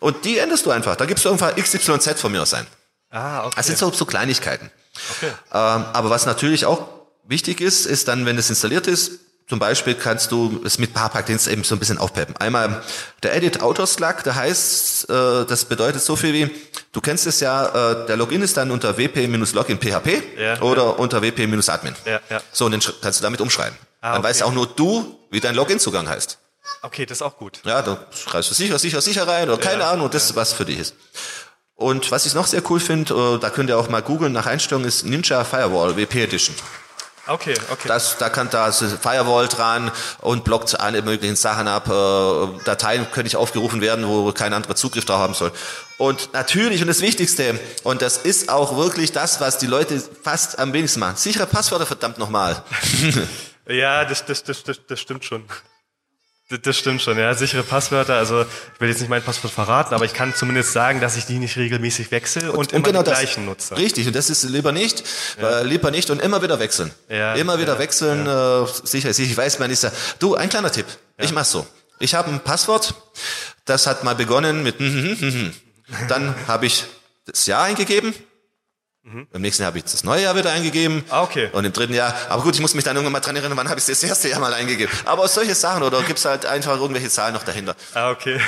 Und 0.00 0.24
die 0.24 0.38
änderst 0.38 0.66
du 0.66 0.70
einfach. 0.70 0.96
Da 0.96 1.04
gibst 1.06 1.24
du 1.24 1.28
irgendwann 1.28 1.54
XYZ 1.54 2.20
von 2.20 2.32
mir 2.32 2.42
aus 2.42 2.54
ein. 2.54 2.66
Ah, 3.14 3.46
okay. 3.46 3.54
Das 3.56 3.66
sind 3.66 3.78
so, 3.78 3.92
so 3.92 4.04
Kleinigkeiten. 4.04 4.70
Okay. 5.16 5.30
Ähm, 5.52 5.84
aber 5.92 6.10
was 6.10 6.26
natürlich 6.26 6.66
auch 6.66 6.88
wichtig 7.26 7.60
ist, 7.60 7.86
ist 7.86 8.08
dann, 8.08 8.26
wenn 8.26 8.36
es 8.36 8.50
installiert 8.50 8.86
ist, 8.88 9.12
zum 9.48 9.58
Beispiel 9.58 9.94
kannst 9.94 10.32
du 10.32 10.62
es 10.64 10.78
mit 10.78 10.90
ein 10.90 10.94
paar 10.94 11.10
Plugins 11.10 11.46
eben 11.46 11.64
so 11.64 11.76
ein 11.76 11.78
bisschen 11.78 11.98
aufpeppen. 11.98 12.36
Einmal 12.38 12.82
der 13.22 13.36
Edit 13.36 13.60
Auto 13.60 13.84
Slug, 13.86 14.24
der 14.24 14.34
heißt, 14.34 15.10
äh, 15.10 15.44
das 15.44 15.66
bedeutet 15.66 16.02
so 16.02 16.16
viel 16.16 16.32
wie, 16.32 16.50
du 16.92 17.00
kennst 17.00 17.26
es 17.26 17.40
ja, 17.40 17.92
äh, 17.92 18.06
der 18.06 18.16
Login 18.16 18.42
ist 18.42 18.56
dann 18.56 18.70
unter 18.70 18.96
wp-login 18.96 19.78
php 19.78 20.38
Ja, 20.38 20.60
oder 20.62 20.98
unter 20.98 21.20
wp-admin. 21.22 21.94
Ja, 22.06 22.20
ja. 22.30 22.40
So, 22.52 22.64
und 22.64 22.72
den 22.72 22.80
kannst 23.00 23.20
du 23.20 23.22
damit 23.22 23.40
umschreiben. 23.40 23.76
Ah, 24.00 24.12
dann 24.12 24.20
okay. 24.20 24.28
weißt 24.30 24.42
auch 24.42 24.52
nur 24.52 24.66
du, 24.66 25.18
wie 25.30 25.40
dein 25.40 25.54
Login-Zugang 25.54 26.08
heißt. 26.08 26.38
Okay, 26.82 27.06
das 27.06 27.18
ist 27.18 27.22
auch 27.22 27.36
gut. 27.36 27.60
Ja, 27.64 27.82
da 27.82 28.06
schreibst 28.12 28.50
du 28.50 28.54
sicher, 28.54 28.78
sicher, 28.78 29.00
sicher 29.00 29.28
rein 29.28 29.48
oder 29.48 29.58
keine 29.58 29.84
Ahnung, 29.84 30.10
das 30.10 30.34
was 30.36 30.52
für 30.52 30.64
dich 30.64 30.78
ist. 30.78 30.94
Und 31.76 32.10
was 32.10 32.26
ich 32.26 32.34
noch 32.34 32.46
sehr 32.46 32.62
cool 32.70 32.80
finde, 32.80 33.14
äh, 33.14 33.38
da 33.38 33.50
könnt 33.50 33.68
ihr 33.68 33.78
auch 33.78 33.88
mal 33.88 34.02
googeln 34.02 34.32
nach 34.32 34.46
Einstellungen, 34.46 34.88
ist 34.88 35.04
Ninja 35.04 35.44
Firewall 35.44 35.96
WP 35.96 36.22
Edition. 36.22 36.54
Okay, 37.26 37.54
okay. 37.70 37.88
Das, 37.88 38.18
da 38.18 38.28
kann 38.28 38.50
da 38.50 38.70
Firewall 38.70 39.48
dran 39.48 39.90
und 40.20 40.44
blockt 40.44 40.78
alle 40.78 41.00
möglichen 41.00 41.36
Sachen 41.36 41.68
ab. 41.68 41.88
Äh, 41.88 42.64
Dateien 42.64 43.10
können 43.10 43.24
nicht 43.24 43.36
aufgerufen 43.36 43.80
werden, 43.80 44.06
wo 44.06 44.30
kein 44.32 44.52
anderer 44.52 44.76
Zugriff 44.76 45.06
da 45.06 45.18
haben 45.18 45.32
soll. 45.32 45.50
Und 45.96 46.34
natürlich, 46.34 46.82
und 46.82 46.88
das 46.88 47.00
Wichtigste, 47.00 47.58
und 47.82 48.02
das 48.02 48.18
ist 48.18 48.50
auch 48.50 48.76
wirklich 48.76 49.12
das, 49.12 49.40
was 49.40 49.56
die 49.56 49.66
Leute 49.66 50.02
fast 50.22 50.58
am 50.58 50.74
wenigsten 50.74 51.00
machen, 51.00 51.16
sichere 51.16 51.46
Passwörter, 51.46 51.86
verdammt 51.86 52.18
nochmal. 52.18 52.62
Ja, 53.66 54.04
das, 54.04 54.26
das, 54.26 54.44
das, 54.44 54.62
das, 54.62 54.78
das 54.86 55.00
stimmt 55.00 55.24
schon. 55.24 55.44
Das, 56.50 56.60
das 56.60 56.76
stimmt 56.76 57.00
schon, 57.00 57.16
ja. 57.18 57.32
Sichere 57.34 57.62
Passwörter, 57.62 58.16
also 58.16 58.42
ich 58.42 58.80
will 58.80 58.90
jetzt 58.90 59.00
nicht 59.00 59.08
mein 59.08 59.22
Passwort 59.22 59.52
verraten, 59.52 59.94
aber 59.94 60.04
ich 60.04 60.12
kann 60.12 60.34
zumindest 60.34 60.72
sagen, 60.72 61.00
dass 61.00 61.16
ich 61.16 61.24
die 61.24 61.38
nicht 61.38 61.56
regelmäßig 61.56 62.10
wechsle 62.10 62.52
und, 62.52 62.72
immer 62.72 62.82
genau 62.82 63.02
die 63.02 63.10
das. 63.10 63.18
gleichen 63.18 63.46
nutze. 63.46 63.76
Richtig, 63.78 64.06
und 64.06 64.14
das 64.14 64.28
ist 64.28 64.42
lieber 64.44 64.70
nicht, 64.70 65.04
äh, 65.40 65.62
lieber 65.64 65.90
nicht 65.90 66.10
und 66.10 66.20
immer 66.20 66.42
wieder 66.42 66.58
wechseln. 66.58 66.90
Ja, 67.08 67.34
immer 67.34 67.58
wieder 67.58 67.74
ja, 67.74 67.78
wechseln, 67.78 68.26
Äh, 68.26 68.66
sicher, 68.84 69.14
sicher, 69.14 69.30
ich 69.30 69.36
weiß, 69.36 69.58
man 69.58 69.70
ist 69.70 69.84
ja, 69.84 69.92
du, 70.18 70.34
ein 70.34 70.50
kleiner 70.50 70.70
Tipp, 70.70 70.86
ich 71.16 71.32
mach's 71.32 71.50
so. 71.50 71.66
Ich 71.98 72.14
habe 72.14 72.30
ein 72.30 72.40
Passwort, 72.40 72.94
das 73.64 73.86
hat 73.86 74.04
mal 74.04 74.14
begonnen 74.14 74.62
mit, 74.62 74.76
dann 76.08 76.34
habe 76.46 76.66
ich 76.66 76.84
das 77.24 77.46
Jahr 77.46 77.62
eingegeben, 77.64 78.12
im 79.04 79.42
nächsten 79.42 79.62
Jahr 79.62 79.68
habe 79.68 79.78
ich 79.78 79.84
das 79.84 80.02
neue 80.02 80.22
Jahr 80.22 80.34
wieder 80.34 80.50
eingegeben. 80.50 80.96
Mhm. 80.96 81.04
Ah, 81.10 81.22
okay. 81.22 81.50
Und 81.52 81.64
im 81.64 81.72
dritten 81.72 81.92
Jahr, 81.92 82.14
aber 82.30 82.42
gut, 82.42 82.54
ich 82.54 82.60
muss 82.60 82.74
mich 82.74 82.84
dann 82.84 82.96
irgendwann 82.96 83.12
mal 83.12 83.20
dran 83.20 83.36
erinnern, 83.36 83.56
wann 83.56 83.68
habe 83.68 83.78
ich 83.78 83.84
das 83.84 84.02
erste 84.02 84.30
Jahr 84.30 84.40
mal 84.40 84.54
eingegeben. 84.54 84.92
Aber 85.04 85.28
solche 85.28 85.54
Sachen, 85.54 85.82
oder 85.82 86.02
gibt's 86.02 86.24
halt 86.24 86.46
einfach 86.46 86.78
irgendwelche 86.78 87.10
Zahlen 87.10 87.34
noch 87.34 87.42
dahinter. 87.42 87.76
Ah, 87.92 88.10
okay. 88.10 88.40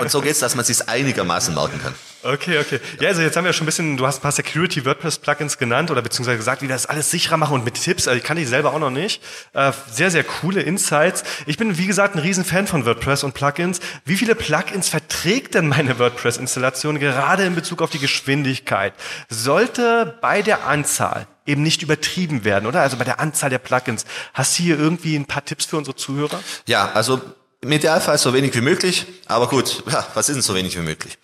Und 0.00 0.10
so 0.10 0.20
geht's, 0.20 0.40
dass 0.40 0.56
man 0.56 0.64
sich 0.64 0.88
einigermaßen 0.88 1.54
merken 1.54 1.80
kann. 1.80 1.94
Okay, 2.22 2.58
okay. 2.58 2.80
Ja, 3.00 3.08
also 3.08 3.22
jetzt 3.22 3.36
haben 3.36 3.44
wir 3.46 3.52
schon 3.54 3.64
ein 3.64 3.66
bisschen, 3.66 3.96
du 3.96 4.06
hast 4.06 4.18
ein 4.18 4.22
paar 4.22 4.32
Security 4.32 4.84
WordPress 4.84 5.18
Plugins 5.18 5.56
genannt 5.56 5.90
oder 5.90 6.02
beziehungsweise 6.02 6.36
gesagt, 6.36 6.60
wie 6.60 6.68
wir 6.68 6.74
das 6.74 6.84
alles 6.86 7.10
sicherer 7.10 7.38
machen 7.38 7.54
und 7.54 7.64
mit 7.64 7.82
Tipps, 7.82 8.06
also 8.06 8.18
ich 8.18 8.24
kann 8.24 8.36
die 8.36 8.44
selber 8.44 8.74
auch 8.74 8.78
noch 8.78 8.90
nicht. 8.90 9.22
Äh, 9.54 9.72
sehr, 9.90 10.10
sehr 10.10 10.24
coole 10.24 10.60
Insights. 10.60 11.24
Ich 11.46 11.56
bin, 11.56 11.78
wie 11.78 11.86
gesagt, 11.86 12.14
ein 12.14 12.18
Riesenfan 12.18 12.66
von 12.66 12.84
WordPress 12.84 13.24
und 13.24 13.32
Plugins. 13.32 13.80
Wie 14.04 14.16
viele 14.16 14.34
Plugins 14.34 14.90
verträgt 14.90 15.54
denn 15.54 15.68
meine 15.68 15.98
WordPress-Installation 15.98 16.98
gerade 16.98 17.44
in 17.44 17.54
Bezug 17.54 17.80
auf 17.80 17.90
die 17.90 17.98
Geschwindigkeit? 17.98 18.92
Sollte 19.30 20.18
bei 20.20 20.42
der 20.42 20.66
Anzahl 20.66 21.26
eben 21.46 21.62
nicht 21.62 21.82
übertrieben 21.82 22.44
werden, 22.44 22.66
oder? 22.66 22.82
Also 22.82 22.98
bei 22.98 23.04
der 23.04 23.18
Anzahl 23.18 23.48
der 23.48 23.58
Plugins. 23.58 24.04
Hast 24.34 24.58
du 24.58 24.62
hier 24.62 24.78
irgendwie 24.78 25.16
ein 25.16 25.24
paar 25.24 25.44
Tipps 25.44 25.64
für 25.64 25.78
unsere 25.78 25.96
Zuhörer? 25.96 26.38
Ja, 26.66 26.92
also 26.92 27.20
im 27.62 27.72
Idealfall 27.72 28.16
so 28.16 28.32
wenig 28.32 28.54
wie 28.54 28.62
möglich, 28.62 29.06
aber 29.26 29.46
gut, 29.48 29.82
ja, 29.90 30.06
was 30.14 30.28
ist 30.28 30.36
denn 30.36 30.42
so 30.42 30.54
wenig 30.54 30.76
wie 30.76 30.82
möglich? 30.82 31.18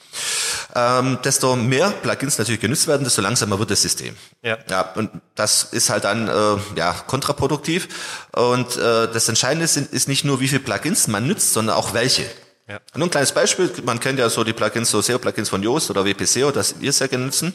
Ähm, 0.74 1.18
desto 1.24 1.56
mehr 1.56 1.90
Plugins 1.90 2.36
natürlich 2.36 2.60
genutzt 2.60 2.86
werden, 2.86 3.04
desto 3.04 3.22
langsamer 3.22 3.58
wird 3.58 3.70
das 3.70 3.80
System. 3.80 4.14
Ja. 4.42 4.58
ja 4.68 4.92
und 4.96 5.10
das 5.34 5.64
ist 5.64 5.88
halt 5.88 6.04
dann 6.04 6.28
äh, 6.28 6.56
ja 6.76 6.92
kontraproduktiv. 7.06 7.88
Und 8.32 8.76
äh, 8.76 9.10
das 9.10 9.28
Entscheidende 9.30 9.64
ist, 9.64 9.78
ist 9.78 10.08
nicht 10.08 10.24
nur, 10.24 10.40
wie 10.40 10.48
viele 10.48 10.60
Plugins 10.60 11.08
man 11.08 11.26
nutzt, 11.26 11.54
sondern 11.54 11.76
auch 11.76 11.94
welche. 11.94 12.26
Ja. 12.68 12.80
Nur 12.94 13.06
ein 13.06 13.10
kleines 13.10 13.30
Beispiel, 13.30 13.72
man 13.84 14.00
kennt 14.00 14.18
ja 14.18 14.28
so 14.28 14.42
die 14.42 14.52
Plugins, 14.52 14.90
so 14.90 15.00
SEO-Plugins 15.00 15.48
von 15.48 15.62
Yoast 15.62 15.88
oder 15.90 16.04
WPSEO, 16.04 16.50
das 16.50 16.80
wir 16.80 16.92
sehr 16.92 17.06
gerne 17.06 17.26
nutzen. 17.26 17.54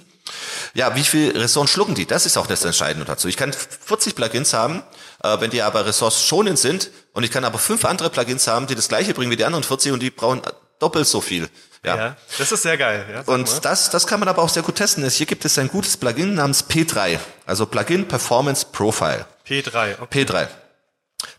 Ja, 0.74 0.96
wie 0.96 1.04
viel 1.04 1.38
Ressourcen 1.38 1.68
schlucken 1.68 1.96
die? 1.96 2.06
Das 2.06 2.26
ist 2.26 2.38
auch 2.38 2.48
das 2.48 2.64
Entscheidende 2.64 3.06
dazu. 3.06 3.28
Ich 3.28 3.36
kann 3.36 3.52
40 3.52 4.16
Plugins 4.16 4.54
haben, 4.54 4.84
äh, 5.22 5.42
wenn 5.42 5.50
die 5.50 5.62
aber 5.62 5.86
ressourcenschonend 5.86 6.58
sind 6.58 6.92
und 7.12 7.24
ich 7.24 7.32
kann 7.32 7.44
aber 7.44 7.60
fünf 7.60 7.84
andere 7.84 8.10
Plugins 8.10 8.48
haben, 8.48 8.68
die 8.68 8.76
das 8.76 8.88
gleiche 8.88 9.14
bringen 9.14 9.32
wie 9.32 9.36
die 9.36 9.44
anderen 9.44 9.66
40 9.66 9.92
und 9.92 10.02
die 10.02 10.12
brauchen 10.12 10.42
doppelt 10.80 11.08
so 11.08 11.20
viel. 11.20 11.50
Ja. 11.84 11.98
Ja. 11.98 12.16
Das 12.38 12.52
ist 12.52 12.62
sehr 12.62 12.78
geil. 12.78 13.06
Ja, 13.10 13.18
sag 13.18 13.28
mal. 13.28 13.34
Und 13.34 13.66
das, 13.66 13.90
das 13.90 14.08
kann 14.08 14.20
man 14.20 14.30
aber 14.30 14.42
auch 14.42 14.50
sehr 14.50 14.64
gut 14.64 14.76
testen. 14.76 15.08
Hier 15.10 15.26
gibt 15.26 15.44
es 15.44 15.58
ein 15.58 15.68
gutes 15.68 15.98
Plugin 15.98 16.36
namens 16.36 16.64
P3, 16.70 17.20
also 17.46 17.66
Plugin 17.66 18.08
Performance 18.08 18.66
Profile. 18.72 19.26
P3, 19.46 19.96
okay. 20.02 20.24
P3. 20.24 20.48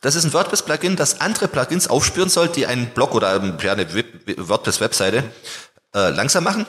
Das 0.01 0.15
ist 0.15 0.25
ein 0.25 0.33
WordPress-Plugin, 0.33 0.97
das 0.97 1.21
andere 1.21 1.49
Plugins 1.49 1.89
aufspüren 1.89 2.29
soll, 2.29 2.49
die 2.49 2.67
einen 2.67 2.87
Blog 2.89 3.15
oder 3.15 3.29
eine 3.31 3.95
Web- 3.95 4.49
WordPress-Webseite 4.49 5.25
äh, 5.95 6.11
langsam 6.11 6.45
machen. 6.45 6.67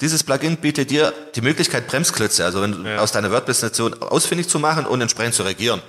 Dieses 0.00 0.22
Plugin 0.24 0.56
bietet 0.56 0.90
dir 0.90 1.12
die 1.34 1.40
Möglichkeit, 1.42 1.86
Bremsklötze, 1.86 2.44
also 2.44 2.62
wenn 2.62 2.84
Ja. 2.84 2.98
aus 2.98 3.12
deiner 3.12 3.30
WordPress-Nation 3.30 4.02
ausfindig 4.02 4.48
zu 4.48 4.58
machen 4.58 4.86
und 4.86 5.00
entsprechend 5.00 5.34
zu 5.34 5.42
reagieren. 5.42 5.82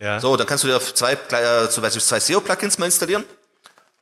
Ja. 0.00 0.18
So, 0.20 0.36
dann 0.36 0.46
kannst 0.46 0.64
du 0.64 0.68
dir 0.68 0.80
zwei, 0.80 1.12
äh, 1.12 1.68
zum 1.68 1.82
Beispiel 1.82 2.00
zwei 2.00 2.20
SEO-Plugins 2.20 2.78
mal 2.78 2.86
installieren. 2.86 3.24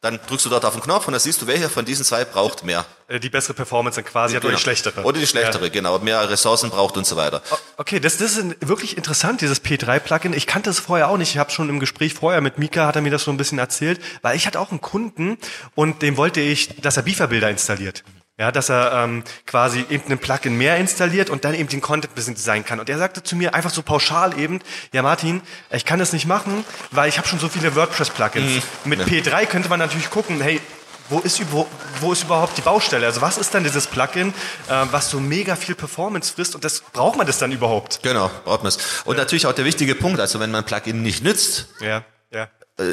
Dann 0.00 0.20
drückst 0.28 0.46
du 0.46 0.50
dort 0.50 0.64
auf 0.64 0.74
den 0.74 0.82
Knopf 0.82 1.08
und 1.08 1.12
dann 1.12 1.20
siehst 1.20 1.42
du, 1.42 1.48
welcher 1.48 1.68
von 1.68 1.84
diesen 1.84 2.04
zwei 2.04 2.24
braucht 2.24 2.64
mehr. 2.64 2.86
Äh, 3.08 3.18
Die 3.18 3.30
bessere 3.30 3.54
Performance 3.54 3.96
dann 4.00 4.08
quasi 4.08 4.36
hat 4.36 4.44
oder 4.44 4.54
die 4.54 4.60
schlechtere. 4.60 5.02
Oder 5.02 5.18
die 5.18 5.26
schlechtere, 5.26 5.70
genau. 5.70 5.98
Mehr 5.98 6.30
Ressourcen 6.30 6.70
braucht 6.70 6.96
und 6.96 7.04
so 7.04 7.16
weiter. 7.16 7.42
Okay, 7.76 7.98
das, 7.98 8.16
das 8.16 8.36
ist 8.36 8.56
wirklich 8.60 8.96
interessant, 8.96 9.40
dieses 9.40 9.60
P3-Plugin. 9.64 10.34
Ich 10.34 10.46
kannte 10.46 10.70
es 10.70 10.78
vorher 10.78 11.08
auch 11.08 11.16
nicht. 11.16 11.30
Ich 11.30 11.38
habe 11.38 11.50
schon 11.50 11.68
im 11.68 11.80
Gespräch 11.80 12.14
vorher 12.14 12.40
mit 12.40 12.58
Mika, 12.58 12.86
hat 12.86 12.94
er 12.94 13.02
mir 13.02 13.10
das 13.10 13.24
schon 13.24 13.34
ein 13.34 13.38
bisschen 13.38 13.58
erzählt, 13.58 14.00
weil 14.22 14.36
ich 14.36 14.46
hatte 14.46 14.60
auch 14.60 14.70
einen 14.70 14.80
Kunden 14.80 15.36
und 15.74 16.00
dem 16.02 16.16
wollte 16.16 16.40
ich, 16.40 16.76
dass 16.80 16.96
er 16.96 17.02
Beaver-Bilder 17.02 17.50
installiert. 17.50 18.04
Ja, 18.38 18.52
dass 18.52 18.68
er 18.68 18.92
ähm, 18.92 19.24
quasi 19.46 19.84
eben 19.90 20.04
ein 20.12 20.18
Plugin 20.18 20.56
mehr 20.56 20.76
installiert 20.76 21.28
und 21.28 21.44
dann 21.44 21.54
eben 21.54 21.68
den 21.68 21.80
Content 21.80 22.12
ein 22.12 22.14
bisschen 22.14 22.36
designen 22.36 22.64
kann. 22.64 22.78
Und 22.78 22.88
er 22.88 22.96
sagte 22.96 23.22
zu 23.24 23.34
mir 23.34 23.52
einfach 23.52 23.70
so 23.70 23.82
pauschal 23.82 24.38
eben, 24.38 24.60
ja 24.92 25.02
Martin, 25.02 25.42
ich 25.72 25.84
kann 25.84 25.98
das 25.98 26.12
nicht 26.12 26.26
machen, 26.26 26.64
weil 26.92 27.08
ich 27.08 27.18
habe 27.18 27.26
schon 27.26 27.40
so 27.40 27.48
viele 27.48 27.74
WordPress-Plugins. 27.74 28.62
Mit 28.84 29.00
P3 29.00 29.46
könnte 29.46 29.68
man 29.68 29.80
natürlich 29.80 30.08
gucken, 30.08 30.40
hey, 30.40 30.60
wo 31.08 31.18
ist, 31.20 31.40
wo, 31.50 31.66
wo 32.00 32.12
ist 32.12 32.22
überhaupt 32.24 32.56
die 32.56 32.62
Baustelle? 32.62 33.06
Also 33.06 33.20
was 33.22 33.38
ist 33.38 33.54
dann 33.54 33.64
dieses 33.64 33.86
Plugin, 33.86 34.28
äh, 34.68 34.84
was 34.90 35.10
so 35.10 35.18
mega 35.18 35.56
viel 35.56 35.74
Performance 35.74 36.32
frisst 36.32 36.54
und 36.54 36.64
das 36.64 36.80
braucht 36.92 37.16
man 37.16 37.26
das 37.26 37.38
dann 37.38 37.50
überhaupt? 37.50 38.00
Genau, 38.02 38.30
braucht 38.44 38.62
man 38.62 38.68
es. 38.68 38.78
Und 39.04 39.16
natürlich 39.16 39.46
auch 39.46 39.52
der 39.52 39.64
wichtige 39.64 39.94
Punkt, 39.94 40.20
also 40.20 40.38
wenn 40.38 40.50
man 40.50 40.62
ein 40.62 40.66
Plugin 40.66 41.02
nicht 41.02 41.24
nützt, 41.24 41.66
Ja, 41.80 41.88
ja. 41.88 42.04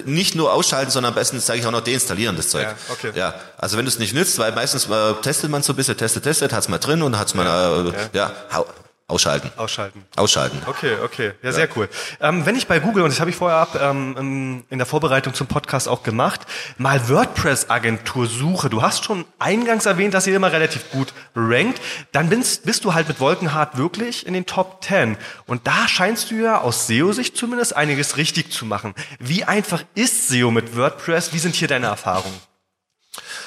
Nicht 0.05 0.35
nur 0.35 0.51
ausschalten, 0.51 0.91
sondern 0.91 1.11
am 1.11 1.15
besten, 1.15 1.39
sage 1.39 1.59
ich 1.59 1.65
auch 1.65 1.71
noch, 1.71 1.81
deinstallieren, 1.81 2.35
das 2.35 2.49
Zeug. 2.49 2.63
Ja, 2.63 2.75
okay. 2.89 3.11
Ja, 3.15 3.35
also 3.57 3.77
wenn 3.77 3.85
du 3.85 3.89
es 3.89 3.99
nicht 3.99 4.13
nützt, 4.13 4.37
weil 4.39 4.51
meistens 4.51 4.89
äh, 4.89 5.13
testet 5.21 5.51
man 5.51 5.61
so 5.61 5.73
ein 5.73 5.75
bisschen, 5.75 5.95
testet, 5.95 6.23
testet, 6.23 6.53
hat 6.53 6.63
es 6.63 6.69
mal 6.69 6.79
drin 6.79 7.01
und 7.01 7.17
hat 7.19 7.27
es 7.27 7.35
mal, 7.35 7.93
äh, 7.93 8.17
ja, 8.17 8.31
hau, 8.53 8.65
ausschalten. 9.07 9.51
Ausschalten. 9.55 10.03
Ausschalten. 10.15 10.61
Okay, 10.65 10.95
okay. 11.03 11.33
Ja, 11.43 11.51
sehr 11.51 11.69
cool. 11.75 11.87
Ähm, 12.19 12.45
wenn 12.45 12.55
ich 12.55 12.65
bei 12.65 12.79
Google, 12.79 13.03
und 13.03 13.11
das 13.11 13.19
habe 13.19 13.29
ich 13.29 13.35
vorher 13.35 13.59
ab, 13.59 13.79
ähm, 13.79 14.63
in 14.69 14.77
der 14.79 14.87
Vorbereitung 14.87 15.35
zum 15.35 15.45
Podcast 15.45 15.87
auch 15.87 16.01
gemacht, 16.01 16.41
mal 16.77 17.07
WordPress-Agentur 17.07 18.25
suche, 18.25 18.69
du 18.69 18.81
hast 18.81 19.05
schon 19.05 19.25
eingangs 19.37 19.85
erwähnt, 19.85 20.15
dass 20.15 20.25
ihr 20.25 20.35
immer 20.35 20.51
relativ 20.51 20.89
gut 20.89 21.13
rankt, 21.35 21.79
dann 22.13 22.29
bist, 22.29 22.65
bist 22.65 22.83
du 22.83 22.95
halt 22.95 23.07
mit 23.07 23.19
Wolkenhard 23.19 23.77
wirklich 23.77 24.25
in 24.25 24.33
den 24.33 24.47
Top 24.47 24.83
10. 24.83 25.17
Und 25.45 25.67
da 25.67 25.87
scheinst 25.87 26.31
du 26.31 26.35
ja 26.35 26.61
aus 26.61 26.87
SEO-Sicht 26.87 27.37
zumindest 27.37 27.75
einiges 27.75 28.17
richtig 28.17 28.51
zu 28.51 28.65
machen. 28.65 28.95
Wie 29.19 29.43
einfach 29.43 29.83
ist 29.93 30.29
SEO 30.29 30.49
mit 30.49 30.75
WordPress? 30.75 31.31
Wie 31.31 31.39
sind 31.39 31.53
hier 31.53 31.67
deine 31.67 31.85
Erfahrungen? 31.87 32.39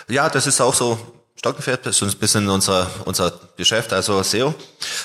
Ja, 0.08 0.30
das 0.30 0.46
ist 0.46 0.60
auch 0.60 0.74
so 0.74 1.17
Stockenpferd, 1.38 1.86
ist 1.86 2.02
ein 2.02 2.10
bisschen 2.16 2.48
unser, 2.48 2.90
unser 3.04 3.32
Geschäft, 3.56 3.92
also 3.92 4.22
SEO. 4.22 4.54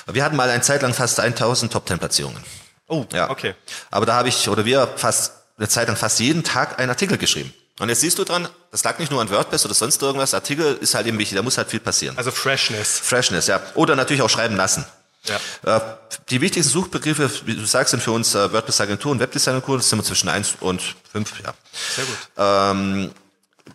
Wir 0.06 0.24
hatten 0.24 0.36
mal 0.36 0.50
eine 0.50 0.62
Zeit 0.62 0.82
lang 0.82 0.92
fast 0.94 1.20
1000 1.20 1.72
Top-10-Platzierungen. 1.72 2.42
Oh, 2.88 3.04
Ja. 3.12 3.30
okay. 3.30 3.54
Aber 3.90 4.04
da 4.04 4.14
habe 4.14 4.28
ich, 4.28 4.48
oder 4.48 4.64
wir 4.64 4.88
fast, 4.96 5.32
eine 5.56 5.68
Zeit 5.68 5.86
lang 5.88 5.96
fast 5.96 6.18
jeden 6.20 6.42
Tag 6.42 6.78
einen 6.80 6.90
Artikel 6.90 7.16
geschrieben. 7.18 7.54
Und 7.80 7.88
jetzt 7.88 8.00
siehst 8.02 8.18
du 8.18 8.24
dran, 8.24 8.48
das 8.70 8.84
lag 8.84 8.98
nicht 8.98 9.10
nur 9.10 9.20
an 9.20 9.30
WordPress 9.30 9.64
oder 9.64 9.74
sonst 9.74 10.00
irgendwas. 10.02 10.34
Artikel 10.34 10.76
ist 10.80 10.94
halt 10.94 11.06
eben 11.06 11.18
wichtig, 11.18 11.36
da 11.36 11.42
muss 11.42 11.56
halt 11.58 11.68
viel 11.70 11.80
passieren. 11.80 12.16
Also 12.18 12.30
Freshness. 12.30 12.98
Freshness, 13.00 13.46
ja. 13.46 13.60
Oder 13.74 13.96
natürlich 13.96 14.22
auch 14.22 14.30
schreiben 14.30 14.56
lassen. 14.56 14.84
Ja. 15.64 15.76
Äh, 15.76 15.80
Die 16.30 16.40
wichtigsten 16.40 16.70
Suchbegriffe, 16.72 17.30
wie 17.46 17.54
du 17.56 17.64
sagst, 17.64 17.92
sind 17.92 18.02
für 18.02 18.12
uns 18.12 18.34
äh, 18.34 18.52
WordPress-Agenturen, 18.52 19.18
Webdesign-Agenturen, 19.20 19.78
das 19.78 19.88
sind 19.88 19.98
wir 19.98 20.04
zwischen 20.04 20.28
1 20.28 20.56
und 20.60 20.82
5, 21.12 21.32
ja. 21.42 21.54
Sehr 21.96 22.04
gut. 22.04 22.16
Ähm, 22.36 23.10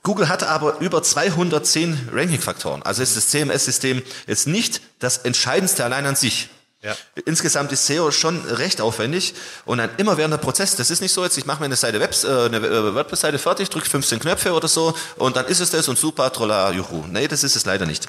Google 0.09 0.27
hat 0.27 0.41
aber 0.41 0.79
über 0.79 1.03
210 1.03 2.09
Ranking-Faktoren. 2.11 2.81
Also 2.81 3.03
ist 3.03 3.15
das 3.15 3.27
CMS-System 3.27 4.01
jetzt 4.25 4.47
nicht 4.47 4.81
das 4.97 5.19
Entscheidendste 5.19 5.83
allein 5.83 6.07
an 6.07 6.15
sich. 6.15 6.49
Ja. 6.81 6.97
Insgesamt 7.25 7.71
ist 7.71 7.85
SEO 7.85 8.09
schon 8.09 8.43
recht 8.43 8.81
aufwendig 8.81 9.35
und 9.65 9.79
ein 9.79 9.91
immerwährender 9.97 10.39
Prozess. 10.39 10.75
Das 10.75 10.89
ist 10.89 11.01
nicht 11.01 11.13
so, 11.13 11.23
jetzt 11.23 11.37
ich 11.37 11.45
mache 11.45 11.59
mir 11.59 11.65
eine 11.65 11.75
Seite 11.75 11.99
Webs, 11.99 12.23
äh, 12.23 12.27
eine 12.27 12.57
äh, 12.57 12.95
WordPress-Seite 12.95 13.37
fertig, 13.37 13.69
drücke 13.69 13.87
15 13.87 14.19
Knöpfe 14.19 14.53
oder 14.53 14.67
so 14.67 14.95
und 15.17 15.35
dann 15.35 15.45
ist 15.45 15.59
es 15.59 15.69
das 15.69 15.87
und 15.87 15.99
super, 15.99 16.33
trolla, 16.33 16.71
juhu. 16.71 17.05
Nee, 17.07 17.27
das 17.27 17.43
ist 17.43 17.55
es 17.55 17.65
leider 17.65 17.85
nicht. 17.85 18.07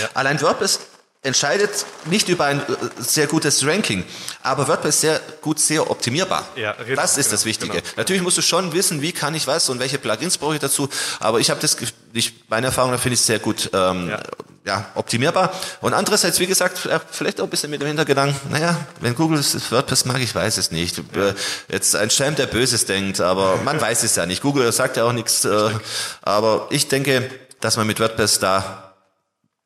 Ja. 0.00 0.08
Allein 0.14 0.42
WordPress 0.42 0.80
entscheidet 1.22 1.84
nicht 2.06 2.28
über 2.28 2.44
ein 2.44 2.60
äh, 2.60 2.64
sehr 2.98 3.26
gutes 3.26 3.66
Ranking, 3.66 4.04
aber 4.42 4.68
WordPress 4.68 4.94
ist 4.94 5.00
sehr 5.00 5.20
gut 5.40 5.58
sehr 5.58 5.90
optimierbar. 5.90 6.48
Ja, 6.54 6.74
das 6.94 7.16
ist 7.16 7.26
genau, 7.26 7.32
das 7.32 7.44
Wichtige. 7.44 7.72
Genau. 7.72 7.84
Natürlich 7.96 8.22
musst 8.22 8.38
du 8.38 8.42
schon 8.42 8.72
wissen, 8.72 9.02
wie 9.02 9.12
kann 9.12 9.34
ich 9.34 9.46
was 9.46 9.68
und 9.68 9.80
welche 9.80 9.98
Plugins 9.98 10.38
brauche 10.38 10.54
ich 10.54 10.60
dazu, 10.60 10.88
aber 11.18 11.40
ich 11.40 11.50
habe 11.50 11.60
das, 11.60 11.76
ich, 12.12 12.34
meine 12.48 12.66
Erfahrung, 12.66 12.92
da 12.92 12.98
finde 12.98 13.14
ich 13.14 13.20
sehr 13.20 13.40
gut 13.40 13.68
ähm, 13.72 14.10
ja. 14.10 14.22
ja. 14.64 14.86
optimierbar. 14.94 15.52
Und 15.80 15.92
andererseits, 15.92 16.38
wie 16.38 16.46
gesagt, 16.46 16.86
äh, 16.86 17.00
vielleicht 17.10 17.40
auch 17.40 17.44
ein 17.44 17.50
bisschen 17.50 17.70
mit 17.70 17.80
dem 17.80 17.88
Hintergedanken, 17.88 18.38
naja, 18.50 18.76
wenn 19.00 19.16
Google 19.16 19.38
das 19.38 19.72
WordPress 19.72 20.04
mag, 20.04 20.20
ich 20.20 20.32
weiß 20.32 20.56
es 20.56 20.70
nicht. 20.70 21.02
Ja. 21.14 21.30
Äh, 21.30 21.34
jetzt 21.68 21.96
ein 21.96 22.10
Schelm, 22.10 22.36
der 22.36 22.46
Böses 22.46 22.86
denkt, 22.86 23.20
aber 23.20 23.56
man 23.64 23.80
weiß 23.80 24.04
es 24.04 24.14
ja 24.14 24.24
nicht. 24.24 24.40
Google 24.40 24.70
sagt 24.70 24.96
ja 24.96 25.04
auch 25.04 25.12
nichts, 25.12 25.44
äh, 25.44 25.70
aber 26.22 26.68
ich 26.70 26.86
denke, 26.86 27.28
dass 27.60 27.76
man 27.76 27.88
mit 27.88 27.98
WordPress 27.98 28.38
da 28.38 28.87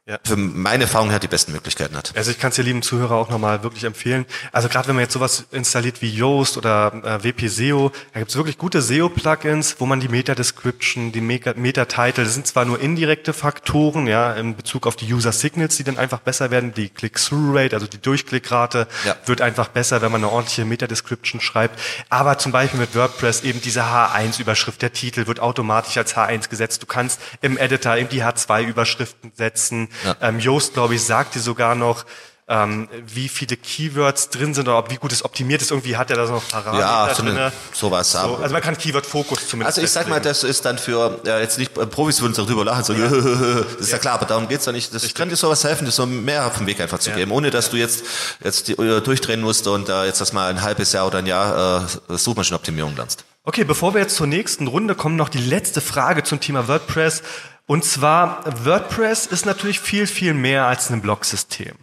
ja. 0.07 0.19
für 0.25 0.37
meine 0.37 0.85
Erfahrung 0.85 1.11
her 1.11 1.21
die 1.21 1.29
besten 1.29 1.53
Möglichkeiten 1.53 1.97
hat. 1.97 2.13
Also 2.17 2.33
ich 2.33 2.39
kann 2.41 2.51
es 2.51 2.57
dir 2.57 2.65
lieben 2.65 2.83
Zuhörer 2.83 3.15
auch 3.15 3.31
nochmal 3.31 3.63
wirklich 3.63 3.85
empfehlen. 3.85 4.27
Also 4.51 4.69
gerade 4.69 4.89
wenn 4.89 4.97
man 4.97 5.05
jetzt 5.05 5.13
sowas 5.13 5.45
installiert 5.53 6.03
wie 6.03 6.11
Yoast 6.11 6.57
oder 6.57 6.93
äh, 7.05 7.23
WP 7.23 7.47
SEO, 7.49 7.93
da 8.13 8.19
gibt 8.19 8.33
es 8.33 8.37
wirklich 8.37 8.59
gute 8.59 8.83
SEO-Plugins, 8.83 9.77
wo 9.79 9.87
man 9.87 10.01
die 10.01 10.09
Meta-Description, 10.09 11.13
die 11.13 11.21
Meta-Title, 11.21 12.25
das 12.25 12.35
sind 12.35 12.49
zwar 12.49 12.65
nur 12.65 12.81
indirekte 12.81 13.33
Faktoren, 13.33 14.09
ja, 14.09 14.33
in 14.33 14.57
Bezug 14.57 14.89
auf 14.89 14.97
die 14.97 15.13
User-Signals, 15.13 15.77
die 15.77 15.85
dann 15.85 15.99
einfach 15.99 16.19
besser 16.19 16.51
werden, 16.51 16.75
die 16.75 16.89
Click-Through-Rate, 16.89 17.77
also 17.77 17.87
die 17.87 18.01
Durchklickrate, 18.01 18.89
ja. 19.07 19.17
wird 19.27 19.41
einfach 19.41 19.69
besser, 19.69 20.03
wenn 20.03 20.11
man 20.11 20.25
eine 20.25 20.33
ordentliche 20.33 20.65
Meta-Description 20.65 21.41
schreibt. 21.41 21.79
Aber 22.09 22.39
zum 22.39 22.51
Beispiel 22.51 22.81
mit 22.81 22.97
WordPress 22.97 23.43
eben 23.43 23.61
diese 23.61 23.83
H1-Überschrift, 23.83 24.83
der 24.83 24.93
Titel 24.93 25.29
wird 25.29 25.39
automatisch 25.39 25.97
als 25.97 26.17
H1 26.17 26.49
gesetzt. 26.49 26.83
Du 26.83 26.87
kannst 26.87 27.21
im 27.41 27.57
Editor 27.57 27.97
eben 27.97 28.09
die 28.09 28.25
H2-Überschriften 28.25 29.31
setzen. 29.37 29.91
Ja. 30.05 30.17
Ähm, 30.21 30.39
Yoast, 30.39 30.75
glaube 30.75 30.95
ich, 30.95 31.03
sagt 31.03 31.35
dir 31.35 31.41
sogar 31.41 31.75
noch, 31.75 32.05
ähm, 32.49 32.89
wie 33.07 33.29
viele 33.29 33.57
Keywords 33.57 34.29
drin 34.29 34.53
sind 34.53 34.69
oder 34.69 34.79
ob, 34.79 34.91
wie 34.91 34.97
gut 34.97 35.13
es 35.13 35.25
optimiert 35.25 35.63
ist. 35.63 35.71
Irgendwie 35.71 35.97
hat 35.97 36.11
er 36.11 36.17
da 36.17 36.27
so 36.27 36.35
noch 36.35 36.49
Parameter 36.49 36.81
ja, 36.81 37.15
so 37.15 37.23
drin. 37.23 37.53
sowas. 37.73 38.13
So, 38.13 38.19
also 38.19 38.53
man 38.53 38.61
kann 38.61 38.77
Keyword-Fokus 38.77 39.49
zumindest 39.49 39.79
Also 39.79 39.87
ich 39.87 39.91
sag 39.91 40.09
mal, 40.09 40.21
das 40.21 40.43
ist 40.43 40.65
dann 40.65 40.77
für, 40.77 41.21
ja, 41.25 41.39
jetzt 41.39 41.59
nicht, 41.59 41.77
äh, 41.79 41.87
Profis 41.87 42.21
würden 42.21 42.35
darüber 42.35 42.65
lachen, 42.65 42.85
so, 42.85 42.93
ja. 42.95 43.09
das 43.09 43.77
ist 43.81 43.89
ja. 43.89 43.97
ja. 43.97 43.99
klar, 43.99 44.15
aber 44.15 44.27
darum 44.27 44.49
geht's 44.49 44.67
ja 44.67 44.73
nicht. 44.73 44.93
Das 44.93 45.03
Richtig. 45.03 45.15
kann 45.15 45.29
dir 45.29 45.37
sowas 45.37 45.63
helfen, 45.65 45.87
das 45.87 45.97
so 45.97 46.05
mehr 46.05 46.47
auf 46.47 46.59
dem 46.59 46.67
Weg 46.67 46.81
einfach 46.81 46.99
zu 46.99 47.11
ja. 47.11 47.17
geben, 47.17 47.31
ohne 47.31 47.51
dass 47.51 47.71
du 47.71 47.77
jetzt, 47.77 48.05
jetzt 48.43 48.69
die, 48.69 48.73
äh, 48.73 49.01
durchdrehen 49.01 49.41
musst 49.41 49.67
und 49.67 49.89
äh, 49.89 50.05
jetzt 50.05 50.21
das 50.21 50.33
mal 50.33 50.51
ein 50.51 50.63
halbes 50.63 50.93
Jahr 50.93 51.07
oder 51.07 51.19
ein 51.19 51.27
Jahr 51.27 51.87
äh, 52.11 52.17
Suchmaschinenoptimierung 52.19 52.97
lernst. 52.97 53.25
Okay, 53.45 53.65
bevor 53.65 53.93
wir 53.93 54.01
jetzt 54.01 54.15
zur 54.15 54.29
nächsten 54.29 54.69
Runde 54.69 54.95
kommen, 54.95 55.17
noch 55.17 55.29
die 55.29 55.39
letzte 55.39 55.81
Frage 55.81 56.23
zum 56.23 56.39
Thema 56.39 56.69
WordPress. 56.69 57.25
Und 57.67 57.85
zwar, 57.85 58.45
WordPress 58.65 59.27
ist 59.27 59.47
natürlich 59.47 59.81
viel, 59.81 60.07
viel 60.07 60.33
mehr 60.33 60.67
als 60.67 60.91
ein 60.91 61.03
Blogsystem. 61.03 61.75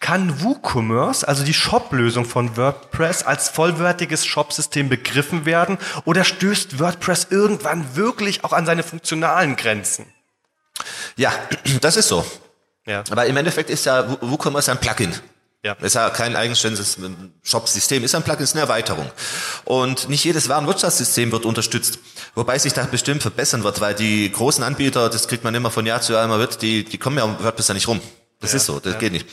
Kann 0.00 0.42
WooCommerce, 0.42 1.26
also 1.26 1.44
die 1.44 1.54
Shop-Lösung 1.54 2.26
von 2.26 2.58
WordPress, 2.58 3.22
als 3.22 3.48
vollwertiges 3.48 4.26
Shop-System 4.26 4.90
begriffen 4.90 5.46
werden 5.46 5.78
oder 6.04 6.24
stößt 6.24 6.78
WordPress 6.78 7.28
irgendwann 7.30 7.96
wirklich 7.96 8.44
auch 8.44 8.52
an 8.52 8.66
seine 8.66 8.82
funktionalen 8.82 9.56
Grenzen? 9.56 10.04
Ja, 11.16 11.32
das 11.80 11.96
ist 11.96 12.08
so. 12.08 12.24
Ja. 12.84 13.02
Aber 13.10 13.24
im 13.24 13.36
Endeffekt 13.38 13.70
ist 13.70 13.86
ja 13.86 14.16
WooCommerce 14.20 14.72
ein 14.72 14.78
Plugin. 14.78 15.14
Ja. 15.64 15.72
Ist 15.72 15.96
ja 15.96 16.08
kein 16.10 16.36
eigenständiges 16.36 16.98
Shop-System, 17.42 18.04
ist 18.04 18.14
ein 18.14 18.22
Plugin, 18.22 18.44
ist 18.44 18.54
eine 18.54 18.62
Erweiterung. 18.62 19.10
Und 19.64 20.08
nicht 20.08 20.22
jedes 20.24 20.48
Warenwirtschaftssystem 20.48 21.32
wird 21.32 21.44
unterstützt. 21.44 21.98
Wobei 22.36 22.58
sich 22.58 22.74
das 22.74 22.86
bestimmt 22.86 23.22
verbessern 23.22 23.64
wird, 23.64 23.80
weil 23.80 23.94
die 23.94 24.30
großen 24.30 24.62
Anbieter, 24.62 25.08
das 25.08 25.26
kriegt 25.26 25.42
man 25.42 25.54
immer 25.56 25.72
von 25.72 25.84
Jahr 25.84 26.00
zu 26.00 26.12
Jahr 26.12 26.24
immer 26.24 26.38
mit, 26.38 26.62
die, 26.62 26.84
die 26.84 26.98
kommen 26.98 27.18
ja 27.18 27.24
um 27.24 27.42
WordPress 27.42 27.68
ja 27.68 27.74
nicht 27.74 27.88
rum. 27.88 28.00
Das 28.40 28.52
ja, 28.52 28.58
ist 28.58 28.66
so, 28.66 28.78
das 28.78 28.92
ja. 28.92 28.98
geht 29.00 29.12
nicht. 29.12 29.26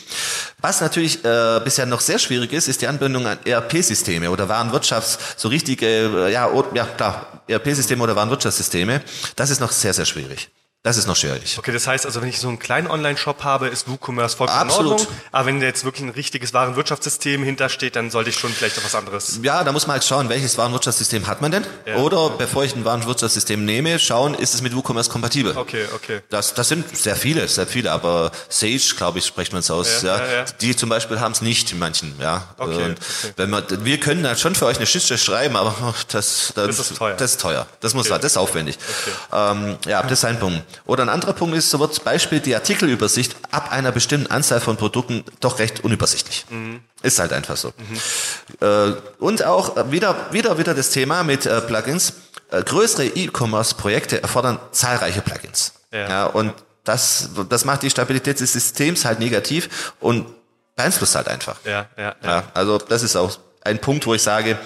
Was 0.62 0.82
natürlich 0.82 1.24
äh, 1.24 1.62
bisher 1.64 1.86
noch 1.86 2.00
sehr 2.00 2.18
schwierig 2.18 2.52
ist, 2.54 2.68
ist 2.68 2.82
die 2.82 2.88
Anbindung 2.88 3.28
an 3.28 3.38
ERP-Systeme 3.46 4.32
oder 4.32 4.50
Warenwirtschafts, 4.50 5.20
so 5.38 5.48
richtige, 5.50 5.86
äh, 5.86 6.32
ja, 6.32 6.50
ja 6.74 6.86
klar, 6.86 7.44
ERP-Systeme 7.48 8.02
oder 8.02 8.16
Warenwirtschaftssysteme. 8.16 9.04
Das 9.36 9.52
ist 9.52 9.60
noch 9.60 9.72
sehr, 9.72 9.94
sehr 9.94 10.06
schwierig. 10.06 10.50
Das 10.86 10.98
ist 10.98 11.08
noch 11.08 11.16
schwierig. 11.16 11.58
Okay, 11.58 11.72
das 11.72 11.88
heißt 11.88 12.06
also, 12.06 12.22
wenn 12.22 12.30
ich 12.30 12.40
so 12.40 12.48
einen 12.48 12.60
kleinen 12.60 12.86
Online-Shop 12.86 13.44
habe, 13.44 13.70
ist 13.70 13.90
WooCommerce 13.90 14.38
vollkommen 14.38 14.60
Absolut. 14.60 15.02
in 15.02 15.08
Ordnung. 15.08 15.18
Aber 15.32 15.46
wenn 15.48 15.60
da 15.60 15.66
jetzt 15.66 15.84
wirklich 15.84 16.04
ein 16.04 16.12
richtiges 16.12 16.54
Warenwirtschaftssystem 16.54 17.42
hintersteht, 17.42 17.96
dann 17.96 18.12
sollte 18.12 18.30
ich 18.30 18.36
schon 18.36 18.54
vielleicht 18.54 18.78
auf 18.78 18.86
was 18.86 18.94
anderes. 18.94 19.40
Ja, 19.42 19.64
da 19.64 19.72
muss 19.72 19.88
man 19.88 19.96
halt 19.96 20.04
schauen, 20.04 20.30
welches 20.30 20.60
Warenwirtschaftssystem 20.60 21.26
hat 21.26 21.42
man 21.42 21.50
denn? 21.50 21.66
Ja. 21.88 21.96
Oder 21.96 22.30
bevor 22.30 22.66
ich 22.66 22.76
ein 22.76 22.86
Warenwirtschaftssystem 22.86 23.66
nehme, 23.66 23.98
schauen, 23.98 24.36
ist 24.36 24.54
es 24.54 24.62
mit 24.62 24.76
WooCommerce 24.76 25.10
kompatibel? 25.10 25.58
Okay, 25.58 25.88
okay. 25.96 26.22
Das, 26.30 26.54
das 26.54 26.68
sind 26.68 26.96
sehr 26.96 27.16
viele, 27.16 27.48
sehr 27.48 27.66
viele, 27.66 27.92
aber 27.92 28.32
Sage, 28.50 28.78
glaube 28.96 29.18
ich, 29.18 29.26
spricht 29.26 29.54
man 29.54 29.62
es 29.62 29.72
aus. 29.72 30.04
Ja, 30.04 30.18
ja, 30.18 30.34
ja, 30.34 30.46
Die 30.62 30.76
zum 30.76 30.90
Beispiel 30.90 31.20
haben 31.20 31.32
es 31.32 31.42
nicht 31.42 31.72
in 31.72 31.80
manchen. 31.80 32.14
Ja. 32.22 32.44
Okay, 32.60 32.84
Und 32.84 32.92
okay. 32.92 33.34
Wenn 33.38 33.50
man, 33.50 33.64
wir 33.84 34.00
können 34.00 34.28
halt 34.28 34.40
schon 34.40 34.54
für 34.54 34.68
euch 34.68 34.78
eine 34.78 34.86
Schiste 34.86 35.18
schreiben, 35.18 35.56
aber 35.56 35.74
das, 36.10 36.54
das, 36.54 36.68
das 36.68 36.92
ist 36.92 36.98
teuer. 36.98 37.16
Das 37.16 37.32
ist 37.32 37.42
teuer. 37.42 37.66
Das 37.80 37.96
muss 37.96 38.06
okay. 38.12 38.20
das 38.22 38.34
ist 38.34 38.38
aufwendig. 38.38 38.78
Okay. 39.02 39.52
Ähm, 39.52 39.78
ja, 39.88 40.04
das 40.04 40.20
ist 40.20 40.26
ein 40.26 40.40
Punkt. 40.40 40.75
Oder 40.86 41.04
ein 41.04 41.10
anderer 41.10 41.34
Punkt 41.34 41.56
ist, 41.56 41.70
so 41.70 41.80
wird 41.80 41.94
zum 41.94 42.04
Beispiel 42.04 42.40
die 42.40 42.56
Artikelübersicht 42.56 43.36
ab 43.52 43.72
einer 43.72 43.92
bestimmten 43.92 44.32
Anzahl 44.32 44.60
von 44.60 44.78
Produkten 44.78 45.24
doch 45.40 45.60
recht 45.60 45.84
unübersichtlich. 45.84 46.46
Mhm. 46.50 46.82
Ist 47.02 47.20
halt 47.20 47.34
einfach 47.34 47.58
so. 47.58 47.74
Mhm. 47.78 48.68
Äh, 48.68 48.94
und 49.20 49.44
auch 49.44 49.92
wieder, 49.92 50.16
wieder, 50.32 50.58
wieder 50.58 50.74
das 50.74 50.90
Thema 50.90 51.24
mit 51.24 51.46
äh, 51.46 51.62
Plugins. 51.62 52.14
Äh, 52.52 52.64
größere 52.64 53.06
E-Commerce-Projekte 53.06 54.22
erfordern 54.22 54.60
zahlreiche 54.72 55.22
Plugins. 55.22 55.74
Ja. 55.92 56.10
ja 56.10 56.26
und 56.26 56.54
das, 56.84 57.30
das 57.50 57.66
macht 57.66 57.82
die 57.84 57.90
Stabilität 57.90 58.40
des 58.40 58.54
Systems 58.54 59.06
halt 59.06 59.20
negativ 59.20 59.94
und 60.00 60.28
beeinflusst 60.76 61.16
halt 61.16 61.28
einfach. 61.28 61.58
Ja, 61.66 61.88
ja, 61.98 62.04
ja. 62.04 62.16
ja 62.24 62.44
also 62.54 62.78
das 62.78 63.04
ist 63.04 63.16
auch 63.16 63.38
ein 63.64 63.80
Punkt, 63.80 64.06
wo 64.06 64.14
ich 64.14 64.22
sage, 64.22 64.58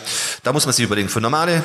da 0.43 0.53
muss 0.53 0.65
man 0.65 0.73
sich 0.73 0.83
überlegen, 0.83 1.09
für 1.09 1.21
normale 1.21 1.63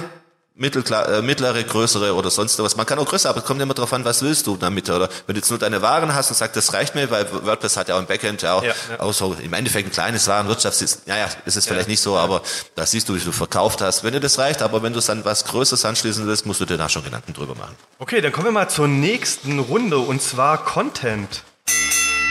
mittelklar, 0.54 1.08
äh, 1.08 1.22
mittlere, 1.22 1.64
größere 1.64 2.14
oder 2.14 2.30
sonst 2.30 2.58
was. 2.60 2.76
Man 2.76 2.86
kann 2.86 2.98
auch 2.98 3.06
größer, 3.06 3.28
aber 3.28 3.40
es 3.40 3.44
kommt 3.44 3.60
immer 3.60 3.74
darauf 3.74 3.92
an, 3.92 4.04
was 4.04 4.22
willst 4.22 4.46
du 4.46 4.56
damit. 4.56 4.88
Oder 4.88 5.08
wenn 5.26 5.34
du 5.34 5.40
jetzt 5.40 5.50
nur 5.50 5.58
deine 5.58 5.82
Waren 5.82 6.14
hast 6.14 6.30
und 6.30 6.36
sagst, 6.36 6.56
das 6.56 6.72
reicht 6.72 6.94
mir, 6.94 7.10
weil 7.10 7.26
WordPress 7.30 7.76
hat 7.76 7.88
ja 7.88 7.96
auch 7.96 8.00
im 8.00 8.06
Backend 8.06 8.42
ja 8.42 8.54
auch, 8.54 8.62
ja, 8.62 8.72
ja. 8.90 9.00
auch 9.00 9.12
so 9.12 9.36
im 9.42 9.52
Endeffekt 9.52 9.88
ein 9.88 9.92
kleines 9.92 10.28
Warenwirtschaftssystem. 10.28 11.02
Ja, 11.06 11.16
ja, 11.18 11.28
ist 11.44 11.56
es 11.56 11.66
vielleicht 11.66 11.88
nicht 11.88 12.00
so, 12.00 12.16
aber 12.16 12.42
da 12.76 12.86
siehst 12.86 13.08
du, 13.08 13.14
wie 13.16 13.20
du 13.20 13.32
verkauft 13.32 13.80
hast. 13.80 14.04
Wenn 14.04 14.12
dir 14.12 14.20
das 14.20 14.38
reicht, 14.38 14.62
aber 14.62 14.82
wenn 14.82 14.92
du 14.92 15.00
dann 15.00 15.24
was 15.24 15.44
Größeres 15.44 15.84
anschließen 15.84 16.26
willst, 16.26 16.46
musst 16.46 16.60
du 16.60 16.66
dir 16.66 16.76
da 16.76 16.88
schon 16.88 17.04
Gedanken 17.04 17.32
drüber 17.32 17.54
machen. 17.56 17.74
Okay, 17.98 18.20
dann 18.20 18.32
kommen 18.32 18.46
wir 18.46 18.52
mal 18.52 18.68
zur 18.68 18.86
nächsten 18.86 19.58
Runde 19.58 19.98
und 19.98 20.22
zwar 20.22 20.64
Content. 20.64 21.42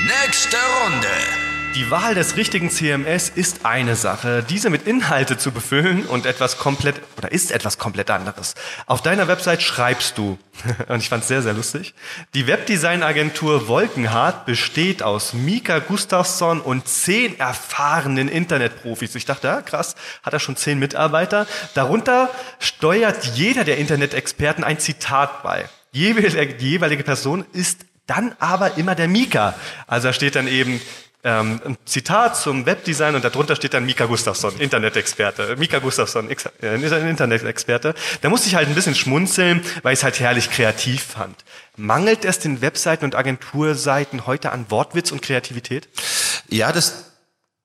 Nächste 0.06 0.58
Runde. 0.84 1.53
Die 1.76 1.90
Wahl 1.90 2.14
des 2.14 2.38
richtigen 2.38 2.70
CMS 2.70 3.30
ist 3.30 3.66
eine 3.66 3.96
Sache, 3.96 4.46
diese 4.48 4.70
mit 4.70 4.86
Inhalte 4.86 5.40
zu 5.40 5.52
befüllen 5.52 6.06
und 6.06 6.28
etwas 6.28 6.60
komplett 6.60 7.02
oder 7.18 7.32
ist 7.32 7.52
etwas 7.52 7.80
komplett 7.80 8.12
anderes. 8.12 8.54
Auf 8.86 9.02
deiner 9.02 9.28
Website 9.28 9.64
schreibst 9.64 10.20
du, 10.20 10.38
und 10.88 11.00
ich 11.00 11.10
fand 11.10 11.24
es 11.24 11.30
sehr, 11.30 11.42
sehr 11.42 11.54
lustig, 11.54 11.96
die 12.36 12.46
Webdesign-Agentur 12.46 13.68
Wolkenhardt 13.68 14.46
besteht 14.46 15.02
aus 15.02 15.34
Mika 15.34 15.80
Gustafsson 15.80 16.62
und 16.62 16.88
zehn 16.88 17.40
erfahrenen 17.40 18.28
Internetprofis. 18.28 19.16
Ich 19.16 19.26
dachte, 19.26 19.48
ja, 19.48 19.62
krass, 19.62 19.96
hat 20.22 20.34
er 20.34 20.40
schon 20.40 20.56
zehn 20.56 20.78
Mitarbeiter. 20.78 21.48
Darunter 21.74 22.30
steuert 22.60 23.26
jeder 23.34 23.64
der 23.64 23.80
Internet-Experten 23.80 24.64
ein 24.64 24.78
Zitat 24.78 25.42
bei. 25.42 25.68
Die 25.96 26.02
jeweilige 26.60 27.04
Person 27.04 27.46
ist 27.52 27.88
dann 28.06 28.36
aber 28.38 28.78
immer 28.78 28.94
der 28.94 29.08
Mika. 29.08 29.56
Also 29.88 30.10
da 30.10 30.14
steht 30.14 30.36
dann 30.36 30.48
eben, 30.48 30.80
ähm, 31.24 31.62
ein 31.64 31.78
Zitat 31.86 32.38
zum 32.38 32.66
Webdesign 32.66 33.16
und 33.16 33.24
darunter 33.24 33.56
steht 33.56 33.74
dann 33.74 33.86
Mika 33.86 34.06
Gustafsson, 34.06 34.60
Internet-Experte. 34.60 35.56
Mika 35.58 35.80
Gustafsson, 35.80 36.30
äh, 36.30 36.76
Internet-Experte. 36.76 37.96
Da 38.22 38.30
musste 38.30 38.48
ich 38.48 38.56
halt 38.56 38.68
ein 38.68 38.76
bisschen 38.76 38.96
schmunzeln, 38.96 39.64
weil 39.84 39.94
ich 39.94 40.00
es 40.00 40.04
halt 40.04 40.20
herrlich 40.20 40.52
kreativ 40.52 41.04
fand. 41.04 41.44
Mangelt 41.78 42.26
es 42.26 42.40
den 42.40 42.62
Webseiten 42.62 43.06
und 43.06 43.16
Agenturseiten 43.16 44.28
heute 44.28 44.52
an 44.52 44.66
Wortwitz 44.70 45.12
und 45.12 45.22
Kreativität? 45.22 45.88
Ja, 46.50 46.72
das 46.72 47.06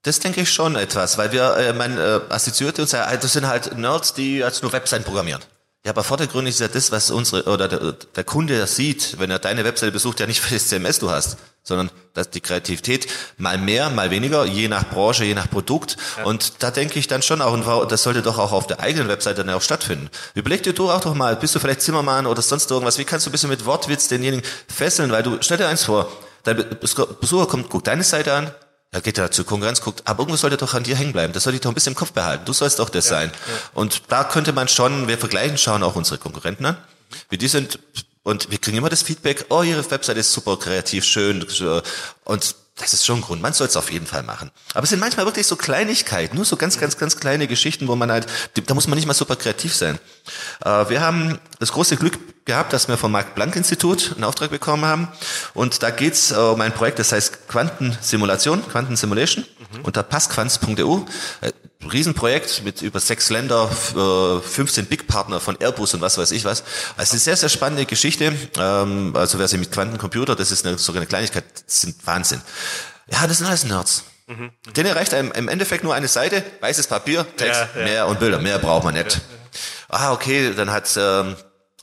das 0.03 0.21
denke 0.21 0.41
ich 0.43 0.53
schon 0.53 0.77
etwas, 0.77 1.19
weil 1.19 1.33
wir, 1.33 1.57
äh, 1.57 1.73
man 1.73 1.99
äh, 1.99 2.21
assoziiert 2.29 2.79
uns 2.79 2.93
ja, 2.93 3.15
das 3.17 3.33
sind 3.33 3.47
halt 3.47 3.77
Nerds, 3.77 4.15
die 4.15 4.39
jetzt 4.39 4.63
nur 4.63 4.73
Webseiten 4.73 5.05
programmieren. 5.05 5.43
Ja, 5.85 5.93
aber 5.93 6.05
vordergründig 6.05 6.55
ist 6.55 6.61
ja 6.61 6.69
das, 6.69 6.93
was 6.93 7.11
unsere 7.11 7.45
oder 7.45 7.69
der, 7.69 7.93
der 7.93 8.25
Kunde 8.25 8.67
sieht, 8.67 9.19
wenn 9.19 9.31
er 9.31 9.39
deine 9.39 9.65
Webseite 9.65 9.93
besucht, 9.93 10.21
ja 10.21 10.27
nicht 10.27 10.43
welches 10.43 10.69
CMS 10.69 10.99
du 10.99 11.11
hast, 11.11 11.37
sondern 11.69 11.91
dass 12.14 12.31
die 12.31 12.41
Kreativität 12.41 13.07
mal 13.37 13.59
mehr, 13.59 13.91
mal 13.91 14.11
weniger, 14.11 14.45
je 14.45 14.66
nach 14.66 14.89
Branche, 14.89 15.25
je 15.25 15.35
nach 15.35 15.49
Produkt. 15.49 15.97
Ja. 16.16 16.25
Und 16.25 16.62
da 16.62 16.73
denke 16.73 16.99
ich 16.99 17.07
dann 17.07 17.23
schon 17.23 17.41
auch, 17.41 17.53
und 17.53 17.93
das 17.93 18.03
sollte 18.03 18.23
doch 18.23 18.39
auch 18.39 18.53
auf 18.53 18.66
der 18.66 18.81
eigenen 18.81 19.09
Webseite 19.09 19.45
dann 19.45 19.55
auch 19.55 19.62
stattfinden. 19.62 20.11
Überleg 20.35 20.62
dir 20.64 20.73
du 20.73 20.91
auch 20.91 21.01
doch 21.01 21.14
mal, 21.14 21.37
bist 21.37 21.55
du 21.55 21.61
vielleicht 21.61 21.83
Zimmermann 21.83 22.27
oder 22.27 22.43
sonst 22.43 22.71
irgendwas, 22.71 22.99
wie 22.99 23.05
kannst 23.05 23.27
du 23.27 23.31
ein 23.31 23.33
bisschen 23.33 23.51
mit 23.51 23.64
Wortwitz 23.66 24.09
denjenigen 24.09 24.45
fesseln, 24.66 25.12
weil 25.12 25.23
du, 25.23 25.39
stell 25.41 25.59
dir 25.59 25.69
eins 25.69 25.85
vor, 25.85 26.11
dein 26.43 26.64
Besucher 27.21 27.47
kommt, 27.47 27.69
guckt 27.69 27.87
deine 27.87 28.03
Seite 28.03 28.33
an, 28.33 28.51
er 28.91 29.03
geht 29.03 29.19
ja 29.19 29.31
zur 29.31 29.45
Konkurrenz, 29.45 29.83
guckt, 29.83 30.03
aber 30.07 30.21
irgendwas 30.21 30.41
sollte 30.41 30.57
doch 30.57 30.73
an 30.73 30.83
dir 30.83 30.97
hängen 30.97 31.12
bleiben. 31.12 31.35
Das 31.35 31.43
sollte 31.43 31.57
ich 31.57 31.61
doch 31.61 31.71
ein 31.71 31.75
bisschen 31.75 31.93
im 31.93 31.99
Kopf 31.99 32.12
behalten. 32.12 32.47
Du 32.47 32.55
sollst 32.55 32.79
doch 32.79 32.89
das 32.89 33.11
ja, 33.11 33.16
sein. 33.16 33.31
Ja. 33.31 33.55
Und 33.75 34.03
da 34.09 34.25
könnte 34.25 34.55
man 34.55 34.66
schon, 34.66 35.09
wir 35.09 35.19
vergleichen, 35.19 35.59
schauen 35.59 35.83
auch 35.83 35.95
unsere 35.95 36.16
Konkurrenten 36.16 36.64
an. 36.64 36.79
Wie 37.29 37.37
die 37.37 37.49
sind, 37.49 37.79
und 38.29 38.51
wir 38.51 38.59
kriegen 38.59 38.76
immer 38.76 38.91
das 38.91 39.01
Feedback, 39.01 39.47
oh, 39.49 39.62
Ihre 39.62 39.91
Website 39.91 40.18
ist 40.18 40.35
super 40.35 40.59
kreativ, 40.59 41.03
schön. 41.07 41.47
Und 42.24 42.57
das 42.76 42.93
ist 42.93 43.07
schon 43.07 43.20
ein 43.20 43.22
Grund. 43.22 43.41
Man 43.41 43.55
soll 43.55 43.68
es 43.68 43.74
auf 43.74 43.91
jeden 43.91 44.05
Fall 44.05 44.22
machen. 44.22 44.51
Aber 44.74 44.85
es 44.85 44.91
sind 44.91 45.01
manchmal 45.01 45.24
wirklich 45.24 45.47
so 45.47 45.57
Kleinigkeiten, 45.57 46.37
nur 46.37 46.45
so 46.45 46.57
ganz, 46.59 46.79
ganz, 46.79 46.99
ganz 46.99 47.16
kleine 47.16 47.47
Geschichten, 47.47 47.89
wo 47.89 47.97
man 47.97 48.12
halt, 48.12 48.26
da 48.66 48.74
muss 48.74 48.87
man 48.87 48.97
nicht 48.97 49.07
mal 49.07 49.14
super 49.14 49.35
kreativ 49.35 49.74
sein. 49.74 49.99
Äh, 50.62 50.91
wir 50.91 51.01
haben 51.01 51.39
das 51.59 51.72
große 51.72 51.97
Glück 51.97 52.45
gehabt, 52.45 52.74
dass 52.74 52.87
wir 52.87 52.99
vom 52.99 53.12
Mark-Planck-Institut 53.12 54.12
einen 54.14 54.24
Auftrag 54.24 54.51
bekommen 54.51 54.85
haben. 54.85 55.09
Und 55.55 55.83
da 55.83 55.89
geht's 55.89 56.31
um 56.31 56.61
ein 56.61 56.74
Projekt, 56.74 56.99
das 56.99 57.12
heißt 57.12 57.49
Quantensimulation, 57.49 58.62
Quantensimulation, 58.68 59.47
mhm. 59.72 59.85
unter 59.85 60.03
passquants.eu. 60.03 61.01
Äh, 61.81 61.87
Riesenprojekt 61.87 62.64
mit 62.64 62.83
über 62.83 63.01
sechs 63.01 63.31
Länder, 63.31 63.68
15 63.68 64.87
Big 64.87 65.07
Partner 65.07 65.41
von 65.41 65.57
Airbus 65.61 65.95
und 65.95 66.01
was 66.01 66.18
weiß 66.18 66.31
ich 66.33 66.45
was. 66.45 66.64
Also 66.97 67.12
eine 67.12 67.20
sehr, 67.20 67.37
sehr 67.37 67.49
spannende 67.49 67.87
Geschichte. 67.87 68.33
Ähm, 68.59 69.14
also 69.16 69.39
wer 69.39 69.49
sich 69.49 69.59
mit 69.59 69.72
Quantencomputer, 69.72 70.35
das 70.37 70.51
ist 70.51 70.66
eine, 70.66 70.79
sogar 70.79 71.01
eine 71.01 71.07
Kleinigkeit, 71.07 71.45
das 71.66 71.81
sind 71.83 72.07
Wahnsinn. 72.07 72.41
Ja, 73.11 73.26
das 73.26 73.39
sind 73.39 73.47
alles 73.47 73.64
Nerds. 73.64 74.05
Mhm. 74.26 74.51
Denen 74.76 74.93
reicht 74.93 75.14
im 75.14 75.49
Endeffekt 75.49 75.85
nur 75.85 75.95
eine 75.95 76.09
Seite, 76.09 76.45
weißes 76.61 76.87
Papier, 76.87 77.26
Text, 77.37 77.61
ja, 77.74 77.81
ja. 77.81 77.85
mehr 77.85 78.07
und 78.09 78.20
Bilder. 78.20 78.39
Mehr 78.41 78.59
braucht 78.59 78.85
man 78.85 78.95
nicht. 78.95 79.20
Ah, 79.89 80.12
okay, 80.12 80.53
dann 80.55 80.70
hat 80.70 80.95
ähm, 80.99 81.35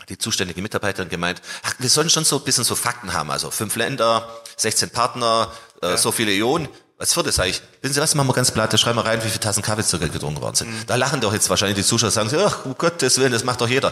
die 0.09 0.17
zuständige 0.19 0.61
Mitarbeiterin 0.61 1.09
gemeint, 1.09 1.41
ach, 1.63 1.73
wir 1.79 1.89
sollen 1.89 2.11
schon 2.11 2.23
so 2.23 2.37
ein 2.37 2.43
bisschen 2.43 2.63
so 2.63 2.75
Fakten 2.75 3.13
haben. 3.13 3.31
Also 3.31 3.49
fünf 3.49 3.75
Länder, 3.75 4.29
16 4.57 4.91
Partner, 4.91 5.51
äh, 5.81 5.97
so 5.97 6.11
viele 6.11 6.31
Ionen. 6.33 6.67
Was 6.97 7.15
wird 7.15 7.27
das 7.27 7.39
eigentlich? 7.39 7.61
Wissen 7.81 7.93
Sie 7.93 8.01
was, 8.01 8.15
machen 8.15 8.27
wir 8.27 8.33
ganz 8.33 8.51
platt, 8.51 8.71
da 8.71 8.77
schreiben 8.77 8.97
wir 8.97 9.05
rein, 9.05 9.21
wie 9.23 9.27
viele 9.27 9.39
Tassen 9.39 9.61
Kaffee 9.61 9.83
circa 9.83 10.07
getrunken 10.07 10.41
worden 10.41 10.55
sind. 10.55 10.69
Mhm. 10.71 10.85
Da 10.87 10.95
lachen 10.95 11.19
doch 11.19 11.33
jetzt 11.33 11.49
wahrscheinlich 11.49 11.77
die 11.77 11.83
Zuschauer, 11.83 12.11
sagen 12.11 12.29
sie, 12.29 12.37
ach, 12.37 12.65
um 12.65 12.75
Gottes 12.77 13.17
Willen, 13.17 13.33
das 13.33 13.43
macht 13.43 13.59
doch 13.61 13.67
jeder. 13.67 13.91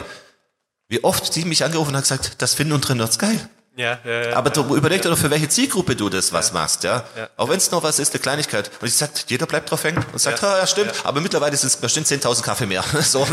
Wie 0.87 1.03
oft 1.03 1.35
die 1.35 1.43
mich 1.43 1.63
angerufen 1.63 1.89
und 1.89 1.97
hat 1.97 2.03
gesagt, 2.03 2.41
das 2.41 2.53
finden 2.53 2.73
unsere 2.73 2.95
Nerds 2.95 3.19
geil. 3.19 3.49
Ja, 3.75 3.97
ja, 4.05 4.29
ja, 4.29 4.35
Aber 4.35 4.51
du 4.51 4.75
überleg 4.75 5.01
dir 5.01 5.09
doch, 5.09 5.17
für 5.17 5.31
welche 5.31 5.49
Zielgruppe 5.49 5.95
du 5.95 6.07
das 6.07 6.31
was 6.31 6.53
machst, 6.53 6.83
ja. 6.83 7.03
Auch 7.37 7.49
wenn 7.49 7.57
es 7.57 7.71
noch 7.71 7.81
was 7.81 7.97
ist, 7.97 8.13
eine 8.13 8.21
Kleinigkeit. 8.21 8.69
Und 8.79 8.87
ich 8.87 8.93
sag, 8.93 9.09
jeder 9.27 9.47
bleibt 9.47 9.71
drauf 9.71 9.83
hängen 9.83 10.05
und 10.13 10.19
sagt, 10.19 10.43
ja, 10.43 10.59
ja 10.59 10.67
stimmt, 10.67 10.93
aber 11.03 11.21
mittlerweile 11.21 11.57
sind 11.57 11.69
es 11.69 11.77
bestimmt 11.77 12.05
10.000 12.05 12.43
Kaffee 12.43 12.67
mehr. 12.67 12.83
so. 13.01 13.21
okay, 13.21 13.31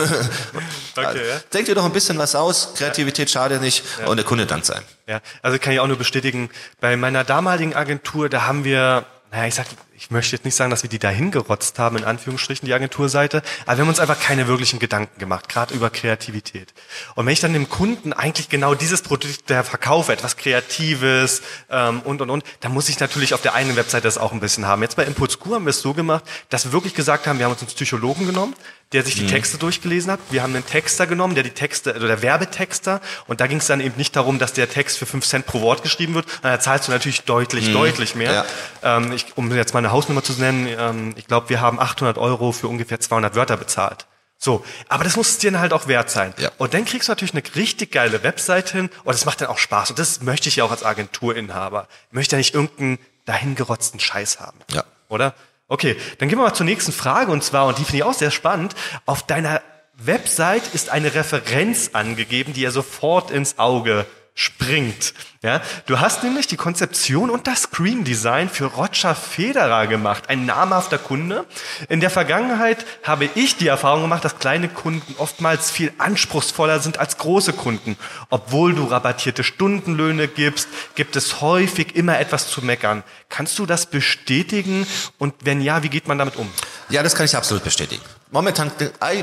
ja. 0.96 1.40
Denk 1.52 1.66
dir 1.66 1.74
doch 1.74 1.84
ein 1.84 1.92
bisschen 1.92 2.16
was 2.16 2.34
aus, 2.34 2.72
Kreativität 2.74 3.28
schadet 3.28 3.60
nicht 3.60 3.84
und 4.06 4.16
der 4.16 4.24
Kunde 4.24 4.46
dankt 4.46 4.64
sein. 4.64 4.80
Ja, 5.06 5.20
also 5.42 5.58
kann 5.58 5.74
ich 5.74 5.80
auch 5.80 5.86
nur 5.86 5.98
bestätigen, 5.98 6.48
bei 6.80 6.96
meiner 6.96 7.22
damaligen 7.22 7.74
Agentur, 7.74 8.30
da 8.30 8.46
haben 8.46 8.64
wir 8.64 9.04
naja, 9.30 9.46
ich 9.46 9.54
sag, 9.54 9.66
ich 10.01 10.11
möchte 10.11 10.34
jetzt 10.34 10.46
nicht 10.46 10.55
sagen, 10.55 10.70
dass 10.70 10.82
wir 10.82 10.88
die 10.88 10.98
dahin 10.98 11.30
gerotzt 11.30 11.78
haben, 11.78 11.98
in 11.98 12.05
Anführungsstrichen, 12.05 12.64
die 12.64 12.72
Agenturseite, 12.72 13.42
aber 13.66 13.76
wir 13.76 13.82
haben 13.82 13.90
uns 13.90 14.01
einfach 14.01 14.18
keine 14.18 14.48
wirklichen 14.48 14.78
Gedanken 14.78 15.18
gemacht, 15.18 15.51
gerade 15.51 15.74
über 15.74 15.90
Kreativität. 15.90 16.72
Und 17.16 17.26
wenn 17.26 17.34
ich 17.34 17.40
dann 17.40 17.53
dem 17.53 17.68
Kunden 17.68 18.14
eigentlich 18.14 18.48
genau 18.48 18.74
dieses 18.74 19.03
Produkt 19.03 19.51
der 19.51 19.62
verkaufe, 19.62 20.11
etwas 20.11 20.38
Kreatives 20.38 21.42
ähm, 21.68 22.01
und, 22.01 22.22
und, 22.22 22.30
und, 22.30 22.44
dann 22.61 22.72
muss 22.72 22.88
ich 22.88 22.98
natürlich 22.98 23.34
auf 23.34 23.42
der 23.42 23.55
einen 23.55 23.76
Webseite 23.76 24.05
das 24.05 24.16
auch 24.16 24.32
ein 24.32 24.40
bisschen 24.40 24.66
haben. 24.66 24.80
Jetzt 24.80 24.96
bei 24.96 25.05
Impulse 25.05 25.36
Q 25.36 25.55
haben 25.55 25.66
wir 25.66 25.70
es 25.70 25.82
so 25.82 25.92
gemacht, 25.92 26.24
dass 26.48 26.64
wir 26.64 26.72
wirklich 26.72 26.94
gesagt 26.94 27.26
haben, 27.26 27.38
wir 27.38 27.44
haben 27.44 27.53
uns 27.53 27.61
einen 27.61 27.70
Psychologen 27.70 28.26
genommen, 28.26 28.55
der 28.92 29.05
sich 29.05 29.14
die 29.14 29.22
mhm. 29.22 29.28
Texte 29.28 29.57
durchgelesen 29.57 30.11
hat. 30.11 30.18
Wir 30.30 30.42
haben 30.42 30.53
einen 30.55 30.66
Texter 30.66 31.07
genommen, 31.07 31.36
der 31.36 31.44
die 31.44 31.51
Texte, 31.51 31.94
oder 31.94 32.09
der 32.09 32.22
Werbetexter. 32.22 33.01
Und 33.28 33.40
da 33.40 33.46
ging 33.46 33.59
es 33.59 33.66
dann 33.66 33.80
eben 33.80 33.96
nicht 33.96 34.16
darum, 34.16 34.40
dass 34.40 34.53
der 34.53 34.68
Text 34.68 34.98
für 34.98 35.07
fünf 35.07 35.24
Cent 35.24 35.46
pro 35.46 35.61
Wort 35.61 35.84
geschrieben 35.84 36.14
wird. 36.14 36.26
Da 36.42 36.59
zahlst 36.59 36.88
du 36.88 36.92
natürlich 36.92 37.22
deutlich, 37.22 37.68
mhm. 37.68 37.74
deutlich 37.74 38.16
mehr. 38.16 38.44
Ja. 38.82 38.96
Ähm, 38.96 39.12
ich, 39.12 39.26
um 39.36 39.55
jetzt 39.55 39.74
mal 39.74 39.78
eine 39.78 39.89
Hausnummer 39.91 40.22
zu 40.22 40.32
nennen, 40.34 40.66
ähm, 40.68 41.14
ich 41.16 41.26
glaube, 41.26 41.49
wir 41.49 41.61
haben 41.61 41.80
800 41.80 42.18
Euro 42.18 42.53
für 42.53 42.68
ungefähr 42.68 43.01
200 43.01 43.34
Wörter 43.34 43.57
bezahlt. 43.57 44.07
So, 44.43 44.64
aber 44.88 45.05
das 45.05 45.16
muss 45.16 45.28
es 45.28 45.38
dir 45.38 45.51
dann 45.51 45.61
halt 45.61 45.74
auch 45.74 45.86
wert 45.86 46.09
sein. 46.09 46.32
Ja. 46.38 46.51
Und 46.57 46.72
dann 46.72 46.86
kriegst 46.86 47.09
du 47.09 47.12
natürlich 47.12 47.34
eine 47.34 47.43
richtig 47.57 47.93
geile 47.93 48.22
Website 48.22 48.70
hin 48.70 48.88
und 49.05 49.12
das 49.12 49.26
macht 49.26 49.43
dann 49.43 49.49
auch 49.49 49.59
Spaß. 49.59 49.91
Und 49.91 49.99
das 49.99 50.22
möchte 50.22 50.49
ich 50.49 50.57
ja 50.57 50.64
auch 50.64 50.70
als 50.70 50.82
Agenturinhaber. 50.82 51.88
Ich 52.09 52.14
möchte 52.14 52.36
ja 52.36 52.38
nicht 52.38 52.55
irgendeinen 52.55 52.99
dahingerotzten 53.26 54.01
Scheiß 54.01 54.41
haben. 54.41 54.59
Ja. 54.70 54.84
Oder? 55.11 55.34
Okay, 55.68 55.97
dann 56.18 56.28
gehen 56.28 56.38
wir 56.38 56.45
mal 56.45 56.55
zur 56.55 56.64
nächsten 56.64 56.91
Frage 56.91 57.30
und 57.30 57.45
zwar, 57.45 57.66
und 57.66 57.78
die 57.78 57.84
finde 57.84 57.99
ich 57.99 58.03
auch 58.05 58.14
sehr 58.14 58.30
spannend, 58.30 58.74
auf 59.05 59.22
deiner 59.22 59.61
Website 59.95 60.74
ist 60.74 60.88
eine 60.88 61.14
Referenz 61.14 61.91
angegeben, 61.93 62.55
die 62.55 62.62
ja 62.62 62.70
sofort 62.70 63.30
ins 63.30 63.59
Auge 63.59 64.07
springt. 64.34 65.12
Ja, 65.43 65.62
du 65.86 66.01
hast 66.01 66.22
nämlich 66.22 66.49
die 66.49 66.59
Konzeption 66.59 67.30
und 67.30 67.47
das 67.47 67.62
Screen 67.62 68.05
Design 68.05 68.51
für 68.51 68.66
Roger 68.66 69.14
Federer 69.14 69.86
gemacht, 69.86 70.24
ein 70.28 70.45
namhafter 70.45 70.99
Kunde. 70.99 71.47
In 71.88 72.01
der 72.01 72.11
Vergangenheit 72.11 72.84
habe 73.05 73.26
ich 73.34 73.57
die 73.57 73.68
Erfahrung 73.68 74.03
gemacht, 74.03 74.22
dass 74.22 74.38
kleine 74.38 74.68
Kunden 74.68 75.14
oftmals 75.16 75.70
viel 75.70 75.95
anspruchsvoller 75.97 76.80
sind 76.80 76.99
als 76.99 77.16
große 77.16 77.55
Kunden. 77.55 77.97
Obwohl 78.28 78.74
du 78.74 78.84
rabattierte 78.84 79.43
Stundenlöhne 79.43 80.28
gibst, 80.28 80.68
gibt 80.95 81.16
es 81.16 81.41
häufig 81.41 81.97
immer 81.97 82.20
etwas 82.20 82.51
zu 82.51 82.61
meckern. 82.61 83.03
Kannst 83.30 83.59
du 83.59 83.64
das 83.64 83.86
bestätigen? 83.86 84.86
Und 85.16 85.32
wenn 85.45 85.62
ja, 85.62 85.82
wie 85.82 85.88
geht 85.88 86.07
man 86.07 86.18
damit 86.18 86.36
um? 86.36 86.53
Ja, 86.91 87.03
das 87.03 87.14
kann 87.14 87.24
ich 87.24 87.34
absolut 87.34 87.64
bestätigen. 87.64 88.03
Momentan 88.32 88.70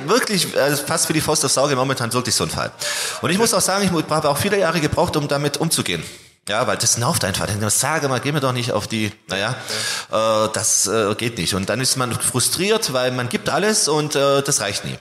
wirklich 0.06 0.58
also 0.58 0.84
fast 0.84 1.08
wie 1.08 1.14
die 1.14 1.22
Faust 1.22 1.46
aufs 1.46 1.58
Auge, 1.58 1.76
momentan 1.76 2.12
wirklich 2.12 2.36
so 2.36 2.44
ein 2.44 2.50
Fall. 2.50 2.72
Und 3.22 3.30
ich 3.30 3.38
muss 3.38 3.54
auch 3.54 3.62
sagen, 3.62 3.86
ich 3.86 4.10
habe 4.10 4.30
auch 4.30 4.38
viele 4.38 4.58
Jahre 4.58 4.82
gebraucht, 4.82 5.16
um 5.16 5.28
damit 5.28 5.58
umzugehen. 5.58 6.04
Ja, 6.48 6.66
weil 6.66 6.78
das 6.78 6.98
nervt 6.98 7.26
einfach. 7.26 7.46
Dann 7.46 7.70
sage 7.70 8.08
mal, 8.08 8.20
geh 8.20 8.32
mir 8.32 8.40
doch 8.40 8.54
nicht 8.54 8.72
auf 8.72 8.88
die, 8.88 9.12
naja, 9.28 9.56
ja. 10.12 10.46
äh, 10.46 10.50
das 10.54 10.88
äh, 10.88 11.14
geht 11.16 11.38
nicht. 11.38 11.54
Und 11.56 11.70
dann 11.70 11.82
ist 11.82 11.98
man 11.98 12.14
frustriert, 12.14 12.94
weil 12.94 13.12
man 13.12 13.28
gibt 13.28 13.50
alles 13.50 13.88
und 13.88 14.16
äh, 14.16 14.42
das 14.42 14.62
reicht 14.62 14.86
nie. 14.86 14.98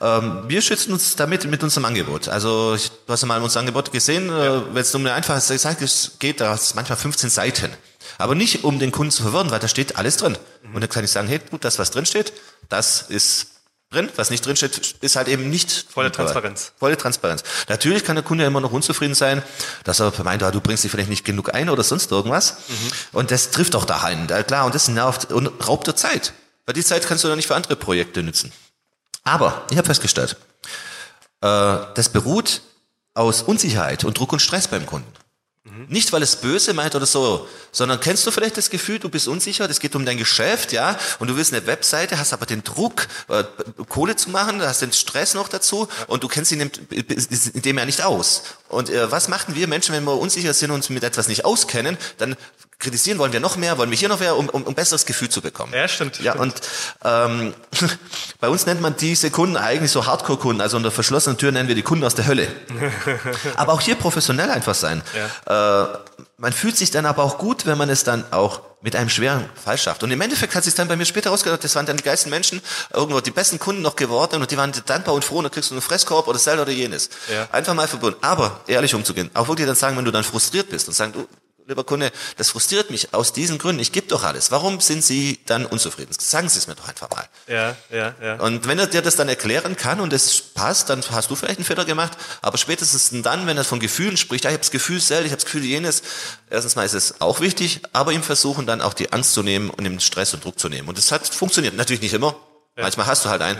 Ähm, 0.00 0.44
wir 0.46 0.62
schützen 0.62 0.92
uns 0.92 1.16
damit 1.16 1.44
mit 1.44 1.62
unserem 1.62 1.84
Angebot. 1.84 2.28
Also 2.28 2.74
ich, 2.74 2.90
du 2.90 3.12
hast 3.12 3.22
ja 3.22 3.26
mal 3.26 3.42
unser 3.42 3.60
Angebot 3.60 3.90
gesehen, 3.92 4.30
äh, 4.30 4.44
ja. 4.44 4.62
wenn 4.72 4.82
es 4.82 4.94
um 4.94 5.02
eine 5.02 5.12
einfache 5.12 5.40
Seite 5.40 5.86
geht, 6.20 6.40
da 6.40 6.54
ist 6.54 6.74
manchmal 6.76 6.98
15 6.98 7.30
Seiten. 7.30 7.70
Aber 8.18 8.34
nicht, 8.34 8.64
um 8.64 8.78
den 8.78 8.92
Kunden 8.92 9.10
zu 9.10 9.22
verwirren, 9.22 9.50
weil 9.50 9.58
da 9.60 9.68
steht 9.68 9.96
alles 9.96 10.18
drin. 10.18 10.38
Mhm. 10.62 10.74
Und 10.74 10.80
dann 10.82 10.90
kann 10.90 11.04
ich 11.04 11.10
sagen, 11.10 11.26
hey, 11.28 11.40
gut, 11.50 11.64
das, 11.64 11.78
was 11.78 11.90
drin 11.90 12.06
steht, 12.06 12.32
das 12.68 13.02
ist 13.02 13.48
drin. 13.90 14.08
Was 14.14 14.30
nicht 14.30 14.46
drin 14.46 14.56
steht, 14.56 14.94
ist 15.00 15.16
halt 15.16 15.26
eben 15.26 15.50
nicht 15.50 15.86
volle 15.90 16.12
Transparenz. 16.12 16.72
Volle 16.78 16.96
Transparenz. 16.96 17.42
Natürlich 17.68 18.04
kann 18.04 18.14
der 18.14 18.24
Kunde 18.24 18.44
immer 18.44 18.60
noch 18.60 18.70
unzufrieden 18.72 19.14
sein, 19.14 19.42
dass 19.84 20.00
er 20.00 20.12
meint, 20.22 20.42
ah, 20.44 20.52
du 20.52 20.60
bringst 20.60 20.84
dich 20.84 20.90
vielleicht 20.92 21.08
nicht 21.08 21.24
genug 21.24 21.52
ein 21.54 21.68
oder 21.68 21.82
sonst 21.82 22.12
irgendwas. 22.12 22.56
Mhm. 22.68 22.90
Und 23.12 23.30
das 23.32 23.50
trifft 23.50 23.74
auch 23.74 23.84
da 23.84 24.02
ein. 24.02 24.28
Klar, 24.46 24.66
und 24.66 24.74
das 24.74 24.88
nervt 24.88 25.32
und 25.32 25.48
raubt 25.66 25.88
der 25.88 25.96
Zeit. 25.96 26.32
Weil 26.66 26.74
die 26.74 26.84
Zeit 26.84 27.06
kannst 27.06 27.24
du 27.24 27.28
doch 27.28 27.36
nicht 27.36 27.48
für 27.48 27.56
andere 27.56 27.74
Projekte 27.74 28.22
nutzen. 28.22 28.52
Aber 29.24 29.66
ich 29.70 29.76
habe 29.76 29.86
festgestellt, 29.86 30.36
äh, 31.40 31.78
das 31.94 32.10
beruht 32.10 32.62
aus 33.14 33.42
Unsicherheit 33.42 34.04
und 34.04 34.16
Druck 34.16 34.32
und 34.32 34.40
Stress 34.40 34.68
beim 34.68 34.86
Kunden. 34.86 35.12
Nicht, 35.88 36.12
weil 36.12 36.22
es 36.22 36.36
böse 36.36 36.74
meint 36.74 36.94
oder 36.94 37.06
so, 37.06 37.48
sondern 37.72 38.00
kennst 38.00 38.26
du 38.26 38.30
vielleicht 38.30 38.56
das 38.56 38.70
Gefühl, 38.70 38.98
du 38.98 39.08
bist 39.08 39.28
unsicher, 39.28 39.68
es 39.68 39.80
geht 39.80 39.94
um 39.94 40.04
dein 40.04 40.18
Geschäft, 40.18 40.72
ja, 40.72 40.98
und 41.18 41.28
du 41.28 41.36
willst 41.36 41.52
eine 41.52 41.66
Webseite, 41.66 42.18
hast 42.18 42.32
aber 42.32 42.46
den 42.46 42.64
Druck, 42.64 43.06
äh, 43.28 43.44
Kohle 43.88 44.16
zu 44.16 44.30
machen, 44.30 44.60
hast 44.62 44.82
den 44.82 44.92
Stress 44.92 45.34
noch 45.34 45.48
dazu 45.48 45.88
und 46.06 46.22
du 46.22 46.28
kennst 46.28 46.52
ihn 46.52 46.70
in 46.90 47.62
dem 47.62 47.78
ja 47.78 47.84
nicht 47.84 48.02
aus. 48.02 48.42
Und 48.68 48.90
äh, 48.90 49.10
was 49.10 49.28
machen 49.28 49.54
wir 49.54 49.66
Menschen, 49.68 49.94
wenn 49.94 50.04
wir 50.04 50.18
unsicher 50.18 50.54
sind 50.54 50.70
und 50.70 50.76
uns 50.76 50.90
mit 50.90 51.04
etwas 51.04 51.28
nicht 51.28 51.44
auskennen, 51.44 51.96
dann 52.18 52.36
kritisieren 52.80 53.18
wollen 53.18 53.32
wir 53.32 53.40
noch 53.40 53.56
mehr, 53.56 53.78
wollen 53.78 53.90
wir 53.90 53.98
hier 53.98 54.08
noch 54.08 54.18
mehr, 54.18 54.36
um, 54.36 54.48
um, 54.48 54.64
um 54.64 54.74
besseres 54.74 55.06
Gefühl 55.06 55.28
zu 55.28 55.40
bekommen. 55.40 55.72
Ja, 55.72 55.86
stimmt. 55.86 56.18
Ja, 56.20 56.32
stimmt. 56.32 56.54
und 56.54 56.60
ähm, 57.04 57.54
bei 58.40 58.48
uns 58.48 58.66
nennt 58.66 58.80
man 58.80 58.96
diese 58.96 59.30
Kunden 59.30 59.56
eigentlich 59.56 59.92
so 59.92 60.06
Hardcore-Kunden, 60.06 60.60
also 60.60 60.76
unter 60.76 60.90
verschlossenen 60.90 61.38
Türen 61.38 61.54
nennen 61.54 61.68
wir 61.68 61.74
die 61.74 61.82
Kunden 61.82 62.04
aus 62.04 62.14
der 62.14 62.26
Hölle. 62.26 62.48
aber 63.56 63.72
auch 63.72 63.80
hier 63.80 63.94
professionell 63.94 64.50
einfach 64.50 64.74
sein. 64.74 65.02
Ja. 65.46 65.84
Äh, 65.84 65.98
man 66.38 66.52
fühlt 66.52 66.76
sich 66.76 66.90
dann 66.90 67.04
aber 67.04 67.22
auch 67.22 67.36
gut, 67.36 67.66
wenn 67.66 67.76
man 67.76 67.90
es 67.90 68.02
dann 68.02 68.24
auch 68.32 68.62
mit 68.80 68.96
einem 68.96 69.10
schweren 69.10 69.44
Fall 69.62 69.76
schafft. 69.76 70.02
Und 70.02 70.10
im 70.10 70.20
Endeffekt 70.22 70.54
hat 70.54 70.64
sich 70.64 70.74
dann 70.74 70.88
bei 70.88 70.96
mir 70.96 71.04
später 71.04 71.28
rausgehört, 71.30 71.62
das 71.62 71.74
waren 71.74 71.84
dann 71.84 71.98
die 71.98 72.02
geilsten 72.02 72.30
Menschen, 72.30 72.62
irgendwo 72.94 73.20
die 73.20 73.30
besten 73.30 73.58
Kunden 73.58 73.82
noch 73.82 73.94
geworden 73.94 74.40
und 74.40 74.50
die 74.50 74.56
waren 74.56 74.72
dankbar 74.86 75.14
und 75.14 75.22
froh 75.22 75.38
und 75.38 75.44
dann 75.44 75.52
kriegst 75.52 75.70
du 75.70 75.74
einen 75.74 75.82
Fresskorb 75.82 76.26
oder 76.28 76.38
das 76.38 76.48
oder 76.48 76.70
jenes. 76.70 77.10
Ja. 77.30 77.46
Einfach 77.52 77.74
mal 77.74 77.86
verbunden. 77.86 78.18
Aber 78.22 78.60
ehrlich 78.66 78.94
umzugehen. 78.94 79.30
Auch 79.34 79.48
wirklich 79.48 79.66
dann 79.66 79.76
sagen, 79.76 79.98
wenn 79.98 80.06
du 80.06 80.10
dann 80.10 80.24
frustriert 80.24 80.70
bist 80.70 80.88
und 80.88 80.94
sagen, 80.94 81.12
du, 81.12 81.28
lieber 81.70 81.84
Kunde, 81.84 82.10
das 82.36 82.50
frustriert 82.50 82.90
mich 82.90 83.14
aus 83.14 83.32
diesen 83.32 83.58
Gründen. 83.58 83.80
Ich 83.80 83.92
gebe 83.92 84.06
doch 84.08 84.24
alles. 84.24 84.50
Warum 84.50 84.80
sind 84.80 85.02
Sie 85.02 85.38
dann 85.46 85.64
unzufrieden? 85.64 86.12
Sagen 86.18 86.48
Sie 86.48 86.58
es 86.58 86.66
mir 86.66 86.74
doch 86.74 86.88
einfach 86.88 87.08
mal. 87.10 87.24
Ja, 87.46 87.76
ja, 87.90 88.14
ja. 88.20 88.34
Und 88.40 88.66
wenn 88.66 88.78
er 88.78 88.86
dir 88.86 89.02
das 89.02 89.16
dann 89.16 89.28
erklären 89.28 89.76
kann 89.76 90.00
und 90.00 90.12
es 90.12 90.40
passt, 90.40 90.90
dann 90.90 91.02
hast 91.10 91.30
du 91.30 91.36
vielleicht 91.36 91.58
einen 91.58 91.64
Fehler 91.64 91.84
gemacht. 91.84 92.12
Aber 92.42 92.58
spätestens 92.58 93.10
dann, 93.22 93.46
wenn 93.46 93.56
er 93.56 93.64
von 93.64 93.80
Gefühlen 93.80 94.16
spricht, 94.16 94.44
ja, 94.44 94.50
ich 94.50 94.54
habe 94.54 94.62
das 94.62 94.72
Gefühl 94.72 95.00
selbst, 95.00 95.26
ich 95.26 95.32
habe 95.32 95.40
das 95.40 95.44
Gefühl 95.44 95.64
jenes. 95.64 96.02
Erstens 96.50 96.76
mal 96.76 96.84
ist 96.84 96.94
es 96.94 97.20
auch 97.20 97.40
wichtig, 97.40 97.80
aber 97.92 98.12
ihm 98.12 98.22
versuchen 98.22 98.66
dann 98.66 98.80
auch 98.80 98.94
die 98.94 99.12
Angst 99.12 99.32
zu 99.32 99.42
nehmen 99.42 99.70
und 99.70 99.84
ihm 99.84 100.00
Stress 100.00 100.34
und 100.34 100.44
Druck 100.44 100.58
zu 100.58 100.68
nehmen. 100.68 100.88
Und 100.88 100.98
das 100.98 101.12
hat 101.12 101.26
funktioniert. 101.28 101.74
Natürlich 101.76 102.02
nicht 102.02 102.14
immer. 102.14 102.34
Ja. 102.80 102.84
Manchmal 102.84 103.06
hast 103.06 103.24
du 103.24 103.28
halt 103.28 103.42
einen. 103.42 103.58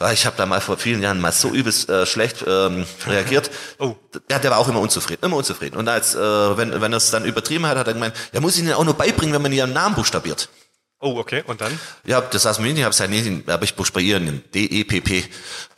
Ja. 0.00 0.12
Ich 0.12 0.24
habe 0.24 0.36
da 0.36 0.46
mal 0.46 0.60
vor 0.60 0.78
vielen 0.78 1.02
Jahren 1.02 1.20
mal 1.20 1.32
so 1.32 1.50
übelst 1.50 1.88
äh, 1.90 2.06
schlecht 2.06 2.44
ähm, 2.46 2.86
reagiert. 3.06 3.50
oh. 3.78 3.96
Ja, 4.30 4.38
der 4.38 4.50
war 4.50 4.58
auch 4.58 4.68
immer 4.68 4.80
unzufrieden, 4.80 5.24
immer 5.24 5.36
unzufrieden. 5.36 5.76
Und 5.76 5.88
als 5.88 6.14
äh, 6.14 6.18
wenn 6.18 6.80
wenn 6.80 6.92
er 6.92 6.96
es 6.96 7.10
dann 7.10 7.24
übertrieben 7.24 7.66
hat, 7.66 7.76
hat 7.76 7.86
er 7.86 7.94
gemeint, 7.94 8.14
ja 8.32 8.40
muss 8.40 8.54
ich 8.56 8.62
Ihnen 8.62 8.72
auch 8.72 8.84
nur 8.84 8.94
beibringen, 8.94 9.34
wenn 9.34 9.42
man 9.42 9.52
ihren 9.52 9.72
Namen 9.72 9.94
buchstabiert. 9.94 10.48
Oh, 11.02 11.16
okay. 11.18 11.42
Und 11.46 11.60
dann? 11.62 11.78
Ja, 12.04 12.20
das 12.20 12.42
saß 12.42 12.58
mir 12.58 12.66
nicht, 12.66 12.78
ich 12.78 12.84
habe 12.84 12.92
gesagt, 12.92 13.10
nee, 13.10 13.42
aber 13.46 13.64
ich 13.64 13.74
buchstabiere 13.74 14.20
D 14.20 14.64
E 14.64 14.84
P 14.84 15.00
P. 15.00 15.24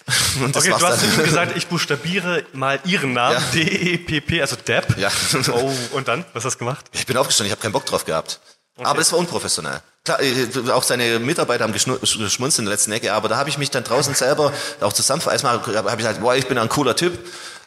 Und 0.41 0.57
okay, 0.57 0.75
du 0.77 0.87
hast 0.87 1.03
ihm 1.05 1.25
gesagt, 1.25 1.57
ich 1.57 1.69
buchstabiere 1.69 2.45
mal 2.53 2.81
Ihren 2.85 3.13
Namen, 3.13 3.37
ja. 3.37 3.63
D-E-P-P, 3.63 4.41
also 4.41 4.57
Depp. 4.57 4.99
Ja. 4.99 5.11
Oh, 5.53 5.73
und 5.93 6.09
dann? 6.09 6.25
Was 6.33 6.45
hast 6.45 6.55
du 6.55 6.59
gemacht? 6.61 6.87
Ich 6.93 7.07
bin 7.07 7.17
aufgestanden, 7.17 7.49
ich 7.49 7.53
habe 7.53 7.63
keinen 7.63 7.73
Bock 7.73 7.87
drauf 7.87 8.05
gehabt. 8.05 8.41
Okay. 8.77 8.87
Aber 8.87 9.01
es 9.01 9.13
war 9.13 9.19
unprofessionell. 9.19 9.81
Klar, 10.05 10.21
äh, 10.21 10.71
auch 10.71 10.83
seine 10.83 11.19
Mitarbeiter 11.19 11.65
haben 11.65 11.73
geschmunzt 11.73 12.59
in 12.59 12.65
der 12.65 12.73
letzten 12.73 12.93
Ecke, 12.93 13.13
aber 13.13 13.29
da 13.29 13.37
habe 13.37 13.49
ich 13.51 13.59
mich 13.59 13.71
dann 13.71 13.85
draußen 13.85 14.15
selber 14.15 14.53
auch 14.81 14.93
zusammen, 14.93 15.23
erstmal 15.31 15.61
habe 15.61 15.91
ich 15.91 15.97
gesagt, 15.97 16.21
boah, 16.21 16.35
ich 16.35 16.47
bin 16.47 16.59
ein 16.59 16.69
cooler 16.69 16.97
Typ. 16.97 17.19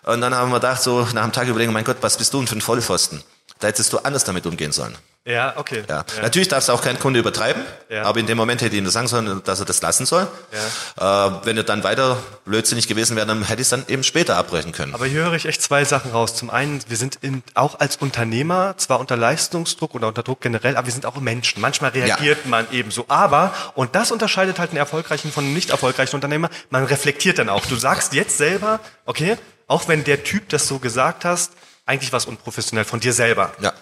Und 0.04 0.22
dann 0.22 0.36
haben 0.36 0.52
wir 0.52 0.60
gedacht, 0.60 0.82
so 0.82 1.08
nach 1.14 1.24
einem 1.24 1.32
Tag 1.32 1.48
überlegen, 1.48 1.74
mein 1.74 1.84
Gott, 1.84 1.98
was 2.02 2.18
bist 2.18 2.34
du 2.34 2.38
denn 2.38 2.48
für 2.48 2.56
ein 2.56 2.62
Vollpfosten? 2.62 3.24
Da 3.66 3.70
hättest 3.70 3.92
du 3.94 3.98
anders 3.98 4.24
damit 4.24 4.46
umgehen 4.46 4.72
sollen. 4.72 4.96
Ja, 5.26 5.56
okay. 5.58 5.84
Ja. 5.90 6.06
ja. 6.16 6.22
Natürlich 6.22 6.50
darf 6.50 6.60
es 6.60 6.70
auch 6.70 6.84
kein 6.84 7.00
Kunde 7.00 7.20
übertreiben, 7.20 7.64
ja. 7.90 8.04
aber 8.04 8.20
in 8.20 8.28
dem 8.28 8.38
Moment 8.38 8.62
hätte 8.62 8.76
ich 8.76 8.80
ihm 8.80 8.88
sagen 8.88 9.08
sollen, 9.08 9.42
dass 9.44 9.60
er 9.60 9.66
das 9.66 9.82
lassen 9.82 10.06
soll. 10.06 10.28
Ja. 11.00 11.30
Äh, 11.30 11.46
wenn 11.46 11.58
er 11.58 11.64
dann 11.64 11.84
weiter 11.84 12.18
blödsinnig 12.46 12.88
gewesen 12.88 13.16
wäre, 13.16 13.26
dann 13.26 13.42
hätte 13.42 13.62
ich 13.62 13.66
es 13.66 13.70
dann 13.70 13.86
eben 13.88 14.04
später 14.04 14.38
abbrechen 14.38 14.72
können. 14.72 14.94
Aber 14.94 15.08
hier 15.08 15.24
höre 15.24 15.34
ich 15.34 15.48
echt 15.48 15.64
zwei 15.64 15.84
Sachen 15.84 16.12
raus. 16.12 16.36
Zum 16.36 16.52
einen, 16.52 16.80
wir 16.88 16.96
sind 16.96 17.18
in, 17.24 17.42
auch 17.56 17.80
als 17.80 17.96
Unternehmer 17.96 18.76
zwar 18.78 19.00
unter 19.00 19.18
Leistungsdruck 19.18 19.96
oder 19.96 20.10
unter 20.10 20.22
Druck 20.22 20.42
generell, 20.42 20.78
aber 20.78 20.86
wir 20.86 20.94
sind 20.94 21.08
auch 21.08 21.20
Menschen. 21.20 21.60
Manchmal 21.60 21.90
reagiert 21.90 22.42
ja. 22.44 22.50
man 22.52 22.68
eben 22.72 22.92
so. 22.92 23.06
Aber, 23.08 23.52
und 23.74 23.96
das 23.96 24.12
unterscheidet 24.12 24.60
halt 24.60 24.70
einen 24.70 24.78
erfolgreichen 24.78 25.32
von 25.32 25.44
einem 25.44 25.56
nicht 25.56 25.72
erfolgreichen 25.72 26.16
Unternehmer, 26.16 26.52
man 26.70 26.86
reflektiert 26.86 27.40
dann 27.40 27.50
auch. 27.50 27.66
Du 27.66 27.78
sagst 27.78 28.14
jetzt 28.14 28.38
selber, 28.38 28.80
okay, 29.08 29.38
auch 29.66 29.88
wenn 29.88 30.04
der 30.04 30.24
Typ 30.24 30.50
das 30.50 30.68
so 30.68 30.78
gesagt 30.78 31.26
hast, 31.26 31.54
eigentlich 31.86 32.12
was 32.12 32.26
unprofessionell 32.26 32.86
von 32.86 33.00
dir 33.00 33.14
selber. 33.14 33.54
Ja. 33.60 33.74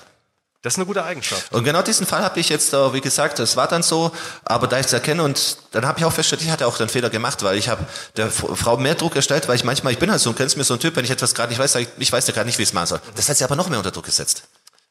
Das 0.64 0.74
ist 0.74 0.78
eine 0.78 0.86
gute 0.86 1.04
Eigenschaft. 1.04 1.51
Und 1.51 1.66
genau 1.66 1.82
diesen 1.82 2.08
Fall 2.08 2.24
habe 2.24 2.39
ich 2.39 2.47
jetzt, 2.47 2.72
wie 2.72 3.01
gesagt, 3.01 3.38
das 3.38 3.58
war 3.58 3.68
dann 3.68 3.84
so, 3.84 4.14
aber 4.45 4.68
da 4.68 4.80
ich 4.80 4.86
es 4.86 4.93
erkenne 4.93 5.22
und 5.22 5.58
dann 5.72 5.86
habe 5.86 5.99
ich 5.99 6.06
auch 6.06 6.14
festgestellt, 6.14 6.41
ich 6.43 6.51
hatte 6.51 6.66
auch 6.68 6.78
den 6.78 6.88
Fehler 6.88 7.10
gemacht, 7.10 7.43
weil 7.43 7.58
ich 7.58 7.68
habe 7.68 7.86
der 8.16 8.32
Frau 8.32 8.78
mehr 8.78 8.95
Druck 8.95 9.18
erstellt, 9.18 9.49
weil 9.49 9.58
ich 9.58 9.66
manchmal, 9.66 9.91
ich 9.91 9.99
bin 9.99 10.10
halt 10.10 10.22
so, 10.22 10.32
kennst 10.32 10.56
mir 10.56 10.64
so 10.64 10.76
ein 10.76 10.80
Typ, 10.80 10.95
wenn 10.95 11.04
ich 11.04 11.12
etwas 11.12 11.36
gerade 11.36 11.49
nicht 11.49 11.60
weiß, 11.60 11.76
ich, 11.76 11.89
ich 11.97 12.10
weiß 12.10 12.26
ja 12.28 12.34
gerade 12.34 12.45
nicht, 12.45 12.58
wie 12.60 12.64
ich 12.64 12.70
es 12.70 12.74
machen 12.74 12.88
soll. 12.88 13.01
Das 13.16 13.28
hat 13.28 13.36
sie 13.36 13.43
aber 13.43 13.58
noch 13.58 13.68
mehr 13.68 13.78
unter 13.78 13.91
Druck 13.91 14.06
gesetzt. 14.06 14.43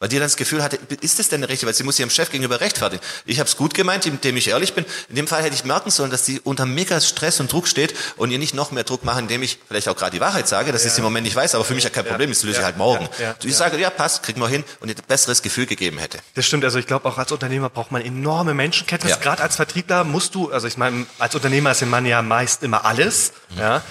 Weil 0.03 0.09
die 0.09 0.17
dann 0.17 0.25
das 0.25 0.37
Gefühl 0.37 0.65
hatte, 0.65 0.81
ist 1.01 1.21
das 1.21 1.29
denn 1.29 1.45
eine 1.45 1.49
Rechte? 1.49 1.65
Weil 1.65 1.75
sie 1.75 1.85
muss 1.85 1.97
ihrem 1.97 2.11
Chef 2.11 2.29
gegenüber 2.29 2.61
rechtfertigen. 2.61 3.01
Ich 3.25 3.39
habe 3.39 3.49
es 3.49 3.57
gut 3.57 3.73
gemeint, 3.73 4.05
indem 4.05 4.37
ich 4.37 4.49
ehrlich 4.49 4.75
bin. 4.75 4.85
In 5.09 5.15
dem 5.15 5.29
Fall 5.29 5.45
hätte 5.45 5.55
ich 5.55 5.65
merken 5.65 5.93
sollen, 5.93 6.11
dass 6.11 6.27
sie 6.27 6.41
unter 6.41 6.67
mega 6.67 7.01
Stress 7.01 7.39
und 7.39 7.53
Druck 7.53 7.69
steht 7.69 7.95
und 8.17 8.33
ihr 8.33 8.41
nicht 8.41 8.53
noch 8.53 8.73
mehr 8.73 8.83
Druck 8.83 9.05
machen, 9.05 9.21
indem 9.21 9.45
ich 9.45 9.61
vielleicht 9.69 9.87
auch 9.89 9.95
gerade 9.95 10.11
die 10.11 10.21
Wahrheit 10.21 10.49
sage, 10.49 10.73
dass 10.73 10.83
ja. 10.83 10.91
ich 10.91 10.99
im 10.99 11.05
Moment 11.05 11.25
nicht 11.25 11.37
weiß, 11.37 11.55
aber 11.55 11.65
für 11.65 11.75
mich 11.75 11.85
ja 11.85 11.91
kein 11.91 12.05
Problem, 12.05 12.31
das 12.31 12.43
löse 12.43 12.59
ich 12.59 12.65
halt 12.65 12.79
morgen. 12.79 13.09
Ja. 13.21 13.37
Ich 13.45 13.55
sage, 13.55 13.79
ja, 13.79 13.91
passt, 13.91 14.25
kriegen 14.25 14.41
wir 14.41 14.49
hin 14.49 14.65
und 14.81 14.89
ihr 14.89 14.97
ein 14.97 15.03
besseres 15.07 15.41
Gefühl 15.41 15.67
gegeben 15.67 15.99
hätte. 15.99 16.19
Das 16.35 16.47
stimmt, 16.47 16.65
also 16.65 16.81
ich 16.81 16.89
glaube 16.89 17.09
auch 17.09 17.19
als 17.19 17.31
Unternehmer 17.31 17.71
braucht 17.71 17.93
man 17.93 18.03
enorme 18.03 18.55
Menschenkenntnis. 18.55 19.21
Gerade 19.21 19.41
als 19.41 19.55
Vertriebler 19.55 20.03
musst 20.03 20.35
du, 20.35 20.51
also 20.51 20.67
ich 20.67 20.77
meine, 20.77 21.07
als 21.21 21.37
Unternehmer 21.37 21.71
ist 21.71 21.87
man 21.87 22.07
ja 22.07 22.23
meist 22.23 22.65
immer 22.65 22.85
alles. 22.85 23.35
Mhm. 23.51 23.61
Ja. 23.61 23.83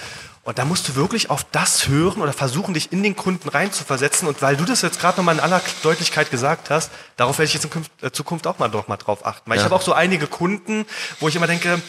Und 0.44 0.58
da 0.58 0.64
musst 0.64 0.88
du 0.88 0.96
wirklich 0.96 1.30
auf 1.30 1.46
das 1.52 1.86
hören 1.86 2.20
oder 2.20 2.32
versuchen, 2.32 2.74
dich 2.74 2.92
in 2.92 3.04
den 3.04 3.14
Kunden 3.14 3.48
reinzuversetzen. 3.48 4.26
Und 4.26 4.42
weil 4.42 4.56
du 4.56 4.64
das 4.64 4.82
jetzt 4.82 4.98
gerade 4.98 5.18
nochmal 5.18 5.36
in 5.36 5.40
aller 5.40 5.60
Deutlichkeit 5.84 6.32
gesagt 6.32 6.68
hast, 6.68 6.90
darauf 7.16 7.38
werde 7.38 7.46
ich 7.46 7.54
jetzt 7.54 7.64
in 7.64 7.70
äh, 8.00 8.10
Zukunft 8.10 8.48
auch 8.48 8.58
mal 8.58 8.68
doch 8.68 8.88
mal 8.88 8.96
drauf 8.96 9.24
achten. 9.24 9.48
Weil 9.48 9.56
ja. 9.56 9.62
ich 9.62 9.64
habe 9.64 9.76
auch 9.76 9.82
so 9.82 9.92
einige 9.92 10.26
Kunden, 10.26 10.84
wo 11.20 11.28
ich 11.28 11.36
immer 11.36 11.46
denke, 11.46 11.80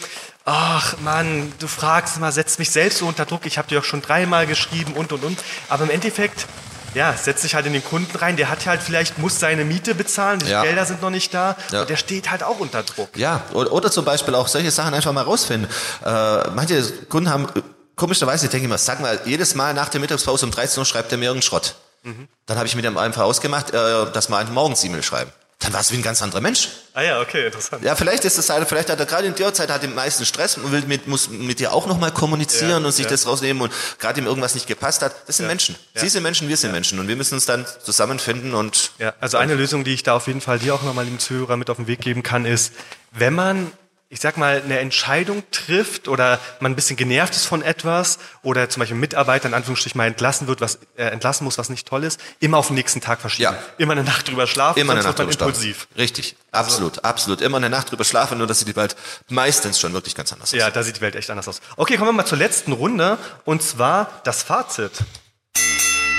ach 0.44 0.96
Mann, 0.98 1.52
du 1.58 1.66
fragst 1.66 2.16
immer, 2.16 2.30
setzt 2.30 2.60
mich 2.60 2.70
selbst 2.70 2.98
so 2.98 3.06
unter 3.06 3.24
Druck. 3.24 3.44
Ich 3.44 3.58
habe 3.58 3.66
dir 3.66 3.80
auch 3.80 3.84
schon 3.84 4.02
dreimal 4.02 4.46
geschrieben 4.46 4.92
und 4.92 5.12
und 5.12 5.24
und. 5.24 5.38
Aber 5.68 5.82
im 5.82 5.90
Endeffekt 5.90 6.46
ja, 6.94 7.12
setzt 7.12 7.42
sich 7.42 7.56
halt 7.56 7.66
in 7.66 7.72
den 7.72 7.84
Kunden 7.84 8.16
rein. 8.16 8.36
Der 8.36 8.48
hat 8.48 8.66
halt 8.66 8.80
vielleicht, 8.80 9.18
muss 9.18 9.40
seine 9.40 9.64
Miete 9.64 9.96
bezahlen, 9.96 10.38
die 10.38 10.46
ja. 10.50 10.62
Gelder 10.62 10.86
sind 10.86 11.02
noch 11.02 11.10
nicht 11.10 11.34
da 11.34 11.56
ja. 11.72 11.80
und 11.80 11.90
der 11.90 11.96
steht 11.96 12.30
halt 12.30 12.44
auch 12.44 12.60
unter 12.60 12.84
Druck. 12.84 13.16
Ja, 13.16 13.42
oder, 13.52 13.72
oder 13.72 13.90
zum 13.90 14.04
Beispiel 14.04 14.34
auch 14.36 14.46
solche 14.46 14.70
Sachen 14.70 14.94
einfach 14.94 15.12
mal 15.12 15.22
rausfinden. 15.22 15.68
Äh, 16.04 16.50
manche 16.50 16.82
Kunden 17.08 17.30
haben 17.30 17.48
komischerweise 17.96 18.48
denke 18.48 18.66
ich 18.66 18.70
mir, 18.70 18.78
sag 18.78 19.00
mal, 19.00 19.20
jedes 19.24 19.54
Mal 19.54 19.74
nach 19.74 19.88
der 19.88 20.00
Mittagspause 20.00 20.46
um 20.46 20.52
13 20.52 20.80
Uhr 20.80 20.84
schreibt 20.84 21.12
er 21.12 21.18
mir 21.18 21.26
irgendeinen 21.26 21.42
Schrott. 21.42 21.74
Mhm. 22.02 22.28
Dann 22.46 22.58
habe 22.58 22.66
ich 22.66 22.76
mit 22.76 22.84
ihm 22.84 22.96
einfach 22.98 23.22
ausgemacht, 23.22 23.70
äh, 23.70 24.10
dass 24.12 24.28
wir 24.28 24.36
einen 24.36 24.52
Morgens-E-Mail 24.52 25.02
schreiben. 25.02 25.32
Dann 25.60 25.72
war 25.72 25.80
es 25.80 25.90
wie 25.92 25.96
ein 25.96 26.02
ganz 26.02 26.20
anderer 26.20 26.42
Mensch. 26.42 26.68
Ah 26.92 27.02
ja, 27.02 27.20
okay, 27.22 27.46
interessant. 27.46 27.82
Ja, 27.82 27.96
vielleicht 27.96 28.26
ist 28.26 28.36
das 28.36 28.50
halt, 28.50 28.68
vielleicht 28.68 28.90
hat 28.90 29.00
er 29.00 29.06
gerade 29.06 29.26
in 29.26 29.34
der 29.34 29.54
Zeit 29.54 29.70
hat 29.70 29.82
den 29.82 29.94
meisten 29.94 30.26
Stress 30.26 30.58
und 30.58 30.70
will 30.72 30.82
mit, 30.82 31.06
muss 31.06 31.30
mit 31.30 31.58
dir 31.58 31.72
auch 31.72 31.86
nochmal 31.86 32.12
kommunizieren 32.12 32.70
ja, 32.70 32.76
und 32.76 32.92
sich 32.92 33.06
ja. 33.06 33.10
das 33.10 33.26
rausnehmen 33.26 33.62
und 33.62 33.72
gerade 33.98 34.20
ihm 34.20 34.26
irgendwas 34.26 34.54
nicht 34.54 34.66
gepasst 34.66 35.00
hat. 35.00 35.14
Das 35.26 35.38
sind 35.38 35.44
ja. 35.44 35.48
Menschen. 35.48 35.76
Sie 35.94 36.08
sind 36.08 36.22
Menschen, 36.22 36.48
wir 36.48 36.58
sind 36.58 36.72
Menschen 36.72 36.98
und 36.98 37.08
wir 37.08 37.16
müssen 37.16 37.34
uns 37.34 37.46
dann 37.46 37.64
zusammenfinden 37.82 38.52
und. 38.52 38.90
Ja, 38.98 39.14
also 39.20 39.38
eine 39.38 39.54
Lösung, 39.54 39.84
die 39.84 39.94
ich 39.94 40.02
da 40.02 40.16
auf 40.16 40.26
jeden 40.26 40.42
Fall 40.42 40.58
dir 40.58 40.74
auch 40.74 40.82
nochmal 40.82 41.06
dem 41.06 41.18
Zuhörer 41.18 41.56
mit 41.56 41.70
auf 41.70 41.78
den 41.78 41.86
Weg 41.86 42.00
geben 42.00 42.22
kann, 42.22 42.44
ist, 42.44 42.74
wenn 43.12 43.32
man 43.32 43.72
ich 44.08 44.20
sag 44.20 44.36
mal, 44.36 44.62
eine 44.62 44.78
Entscheidung 44.78 45.42
trifft 45.50 46.08
oder 46.08 46.38
man 46.60 46.72
ein 46.72 46.76
bisschen 46.76 46.96
genervt 46.96 47.34
ist 47.34 47.46
von 47.46 47.62
etwas 47.62 48.18
oder 48.42 48.68
zum 48.68 48.80
Beispiel 48.80 48.96
ein 48.96 49.00
Mitarbeiter 49.00 49.48
in 49.48 49.54
Anführungsstrichen 49.54 49.98
mal 49.98 50.06
entlassen 50.06 50.46
wird, 50.46 50.60
was 50.60 50.78
äh, 50.96 51.04
entlassen 51.04 51.44
muss, 51.44 51.58
was 51.58 51.68
nicht 51.68 51.88
toll 51.88 52.04
ist, 52.04 52.20
immer 52.40 52.58
auf 52.58 52.68
den 52.68 52.76
nächsten 52.76 53.00
Tag 53.00 53.20
verschieben. 53.20 53.54
Ja. 53.54 53.62
Immer 53.78 53.92
eine 53.92 54.04
Nacht 54.04 54.28
drüber 54.28 54.46
schlafen, 54.46 54.78
immer 54.78 54.92
sonst 54.92 55.06
eine 55.06 55.08
Nacht 55.10 55.18
wird 55.18 55.40
man 55.40 55.48
impulsiv. 55.48 55.76
Schlafen. 55.76 56.00
Richtig, 56.00 56.36
absolut, 56.52 56.92
also. 56.98 57.02
absolut. 57.02 57.40
Immer 57.40 57.56
eine 57.56 57.70
Nacht 57.70 57.90
drüber 57.90 58.04
schlafen, 58.04 58.38
nur 58.38 58.46
dass 58.46 58.58
sieht 58.58 58.68
die 58.68 58.76
Welt 58.76 58.96
meistens 59.28 59.80
schon 59.80 59.92
wirklich 59.92 60.14
ganz 60.14 60.32
anders 60.32 60.52
aus. 60.52 60.58
Ja, 60.58 60.70
da 60.70 60.82
sieht 60.82 60.96
die 60.96 61.00
Welt 61.00 61.16
echt 61.16 61.30
anders 61.30 61.48
aus. 61.48 61.60
Okay, 61.76 61.96
kommen 61.96 62.08
wir 62.08 62.12
mal 62.12 62.26
zur 62.26 62.38
letzten 62.38 62.72
Runde 62.72 63.18
und 63.44 63.62
zwar 63.62 64.20
das 64.24 64.42
Fazit. 64.42 64.92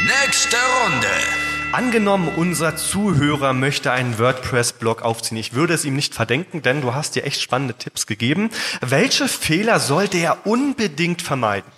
Nächste 0.05 0.57
Runde. 0.83 1.54
Angenommen, 1.75 2.29
unser 2.37 2.77
Zuhörer 2.77 3.51
möchte 3.51 3.91
einen 3.91 4.17
WordPress-Blog 4.17 5.01
aufziehen. 5.01 5.37
Ich 5.37 5.51
würde 5.51 5.73
es 5.73 5.83
ihm 5.83 5.97
nicht 5.97 6.15
verdenken, 6.15 6.61
denn 6.61 6.79
du 6.79 6.93
hast 6.93 7.15
dir 7.15 7.25
echt 7.25 7.41
spannende 7.41 7.73
Tipps 7.73 8.07
gegeben. 8.07 8.49
Welche 8.79 9.27
Fehler 9.27 9.81
sollte 9.81 10.17
er 10.17 10.47
unbedingt 10.47 11.21
vermeiden? 11.21 11.69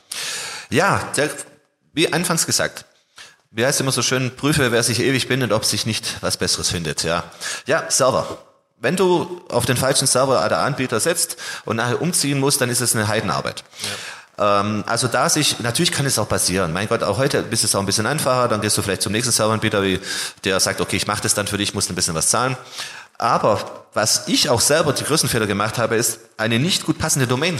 Ja, 0.70 1.02
der, 1.18 1.32
wie 1.94 2.14
anfangs 2.14 2.46
gesagt, 2.46 2.86
wie 3.50 3.66
heißt 3.66 3.82
immer 3.82 3.92
so 3.92 4.04
schön, 4.04 4.36
prüfe, 4.36 4.72
wer 4.72 4.84
sich 4.84 5.00
ewig 5.00 5.28
bindet, 5.28 5.52
ob 5.52 5.66
sich 5.66 5.88
nicht 5.88 6.18
was 6.22 6.38
Besseres 6.38 6.70
findet. 6.70 7.02
Ja, 7.02 7.24
ja 7.66 7.90
Server. 7.90 8.38
Wenn 8.80 8.98
du 8.98 9.42
auf 9.50 9.66
den 9.66 9.78
falschen 9.78 10.06
Server 10.06 10.48
der 10.48 10.60
Anbieter 10.60 11.00
setzt 11.00 11.38
und 11.66 11.78
nachher 11.78 12.04
umziehen 12.04 12.40
musst, 12.40 12.62
dann 12.62 12.70
ist 12.70 12.82
es 12.82 12.96
eine 12.96 13.08
Heidenarbeit. 13.08 13.64
Ja. 13.82 13.90
Ähm, 14.38 14.84
also 14.88 15.08
da 15.08 15.30
sich, 15.30 15.60
natürlich 15.60 15.92
kann 15.92 16.06
es 16.06 16.20
auch 16.20 16.30
passieren. 16.30 16.74
Mein 16.74 16.88
Gott, 16.88 17.04
auch 17.04 17.18
heute 17.18 17.40
ist 17.50 17.64
es 17.64 17.76
auch 17.76 17.80
ein 17.80 17.86
bisschen 17.86 18.06
einfacher. 18.06 18.48
Dann 18.48 18.62
gehst 18.62 18.78
du 18.78 18.82
vielleicht 18.82 19.02
zum 19.02 19.12
nächsten 19.12 19.32
Serveranbieter, 19.32 19.84
der 20.44 20.60
sagt, 20.60 20.82
okay, 20.82 20.98
ich 20.98 21.08
mache 21.08 21.22
das 21.22 21.34
dann 21.34 21.48
für 21.48 21.58
dich, 21.58 21.74
musst 21.74 21.90
ein 21.90 21.96
bisschen 21.96 22.16
was 22.16 22.30
zahlen. 22.30 22.56
Aber 23.18 23.86
was 23.94 24.28
ich 24.28 24.50
auch 24.50 24.62
selber 24.62 24.94
die 24.94 25.04
größten 25.04 25.30
Fehler 25.30 25.48
gemacht 25.48 25.78
habe, 25.78 25.96
ist 25.96 26.20
eine 26.38 26.60
nicht 26.60 26.86
gut 26.86 27.00
passende 27.00 27.26
Domain. 27.26 27.60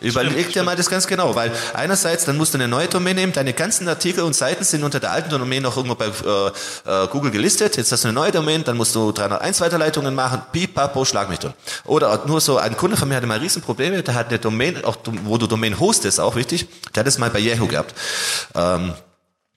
Überleg 0.00 0.52
dir 0.52 0.62
mal 0.62 0.76
das 0.76 0.88
ganz 0.88 1.06
genau, 1.06 1.34
weil 1.34 1.52
einerseits, 1.74 2.24
dann 2.24 2.36
musst 2.36 2.54
du 2.54 2.58
eine 2.58 2.68
neue 2.68 2.88
Domain 2.88 3.16
nehmen, 3.16 3.32
deine 3.32 3.52
ganzen 3.52 3.88
Artikel 3.88 4.22
und 4.24 4.34
Seiten 4.34 4.64
sind 4.64 4.84
unter 4.84 5.00
der 5.00 5.12
alten 5.12 5.30
Domain 5.30 5.62
noch 5.62 5.76
irgendwo 5.76 5.94
bei 5.94 6.06
äh, 6.06 7.04
äh, 7.04 7.06
Google 7.08 7.30
gelistet, 7.30 7.76
jetzt 7.76 7.90
hast 7.92 8.04
du 8.04 8.08
eine 8.08 8.14
neue 8.14 8.32
Domain, 8.32 8.64
dann 8.64 8.76
musst 8.76 8.94
du 8.94 9.12
301 9.12 9.60
Weiterleitungen 9.60 10.14
machen, 10.14 10.42
pipapo, 10.52 11.04
schlag 11.04 11.28
mich 11.28 11.38
durch. 11.38 11.54
Oder 11.84 12.24
nur 12.26 12.40
so, 12.40 12.58
ein 12.58 12.76
Kunde 12.76 12.96
von 12.96 13.08
mir 13.08 13.16
hatte 13.16 13.26
mal 13.26 13.38
Riesenprobleme, 13.38 14.02
der 14.02 14.14
hat 14.14 14.28
eine 14.28 14.38
Domain, 14.38 14.84
auch 14.84 14.96
wo 15.24 15.38
du 15.38 15.46
Domain 15.46 15.78
hostest, 15.78 16.20
auch 16.20 16.36
wichtig, 16.36 16.68
der 16.94 17.00
hat 17.00 17.06
das 17.06 17.18
mal 17.18 17.30
bei 17.30 17.40
Yahoo 17.40 17.66
gehabt. 17.66 17.94
Ähm, 18.54 18.94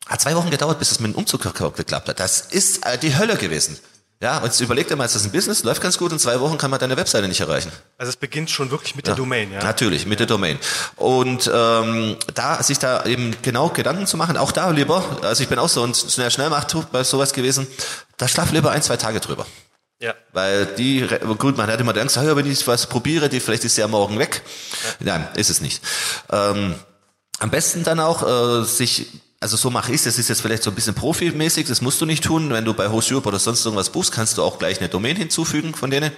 hat 0.07 0.21
zwei 0.21 0.35
Wochen 0.35 0.49
gedauert, 0.49 0.79
bis 0.79 0.91
es 0.91 0.99
mit 0.99 1.13
dem 1.13 1.15
Umzug 1.15 1.41
geklappt 1.41 2.09
hat. 2.09 2.19
Das 2.19 2.41
ist 2.41 2.85
äh, 2.85 2.97
die 2.97 3.17
Hölle 3.17 3.37
gewesen. 3.37 3.79
Ja, 4.21 4.37
und 4.37 4.45
jetzt 4.45 4.59
überleg 4.61 4.87
dir 4.87 4.95
mal, 4.95 5.05
ist 5.05 5.15
das 5.15 5.23
ein 5.23 5.31
Business, 5.31 5.63
läuft 5.63 5.81
ganz 5.81 5.97
gut, 5.97 6.11
in 6.11 6.19
zwei 6.19 6.39
Wochen 6.39 6.59
kann 6.59 6.69
man 6.69 6.79
deine 6.79 6.95
Webseite 6.95 7.27
nicht 7.27 7.39
erreichen. 7.39 7.71
Also 7.97 8.11
es 8.11 8.15
beginnt 8.15 8.51
schon 8.51 8.69
wirklich 8.69 8.95
mit 8.95 9.07
ja, 9.07 9.13
der 9.13 9.17
Domain, 9.17 9.51
ja? 9.51 9.63
Natürlich, 9.63 10.05
mit 10.05 10.19
ja. 10.19 10.25
der 10.25 10.35
Domain. 10.35 10.59
Und 10.95 11.49
ähm, 11.51 12.15
da 12.35 12.61
sich 12.61 12.77
da 12.77 13.03
eben 13.05 13.35
genau 13.41 13.69
Gedanken 13.69 14.05
zu 14.05 14.17
machen, 14.17 14.37
auch 14.37 14.51
da 14.51 14.69
lieber, 14.69 15.03
also 15.23 15.41
ich 15.41 15.49
bin 15.49 15.57
auch 15.57 15.69
so 15.69 15.83
ein 15.83 15.95
schnell 15.95 16.29
Schnellmacht 16.29 16.75
bei 16.91 17.03
sowas 17.03 17.33
gewesen, 17.33 17.65
da 18.17 18.27
schlaf 18.27 18.51
lieber 18.51 18.69
ein, 18.69 18.83
zwei 18.83 18.95
Tage 18.95 19.21
drüber. 19.21 19.47
Ja. 19.99 20.13
Weil 20.33 20.67
die, 20.67 21.07
gut, 21.39 21.57
man 21.57 21.71
hat 21.71 21.79
immer 21.79 21.97
Angst, 21.97 22.15
ja, 22.15 22.35
wenn 22.35 22.49
ich 22.49 22.67
was 22.67 22.85
probiere, 22.85 23.27
die, 23.27 23.39
vielleicht 23.39 23.65
ist 23.65 23.73
sie 23.73 23.81
ja 23.81 23.87
morgen 23.87 24.19
weg. 24.19 24.43
Ja. 24.99 25.17
Nein, 25.17 25.27
ist 25.35 25.49
es 25.49 25.61
nicht. 25.61 25.83
Ähm, 26.31 26.75
am 27.39 27.49
besten 27.49 27.83
dann 27.83 27.99
auch 27.99 28.21
äh, 28.21 28.63
sich 28.65 29.20
also 29.41 29.57
so 29.57 29.71
mache 29.71 29.91
ich 29.91 29.95
es, 29.95 30.03
das 30.03 30.19
ist 30.19 30.29
jetzt 30.29 30.41
vielleicht 30.41 30.61
so 30.61 30.69
ein 30.69 30.75
bisschen 30.75 30.93
profimäßig, 30.93 31.67
das 31.67 31.81
musst 31.81 31.99
du 31.99 32.05
nicht 32.05 32.23
tun. 32.23 32.51
Wenn 32.51 32.63
du 32.63 32.75
bei 32.75 32.89
Host 32.89 33.11
Europe 33.11 33.27
oder 33.27 33.39
sonst 33.39 33.65
irgendwas 33.65 33.89
buchst, 33.89 34.11
kannst 34.11 34.37
du 34.37 34.43
auch 34.43 34.59
gleich 34.59 34.79
eine 34.79 34.87
Domain 34.87 35.15
hinzufügen 35.15 35.73
von 35.73 35.89
denen. 35.89 36.11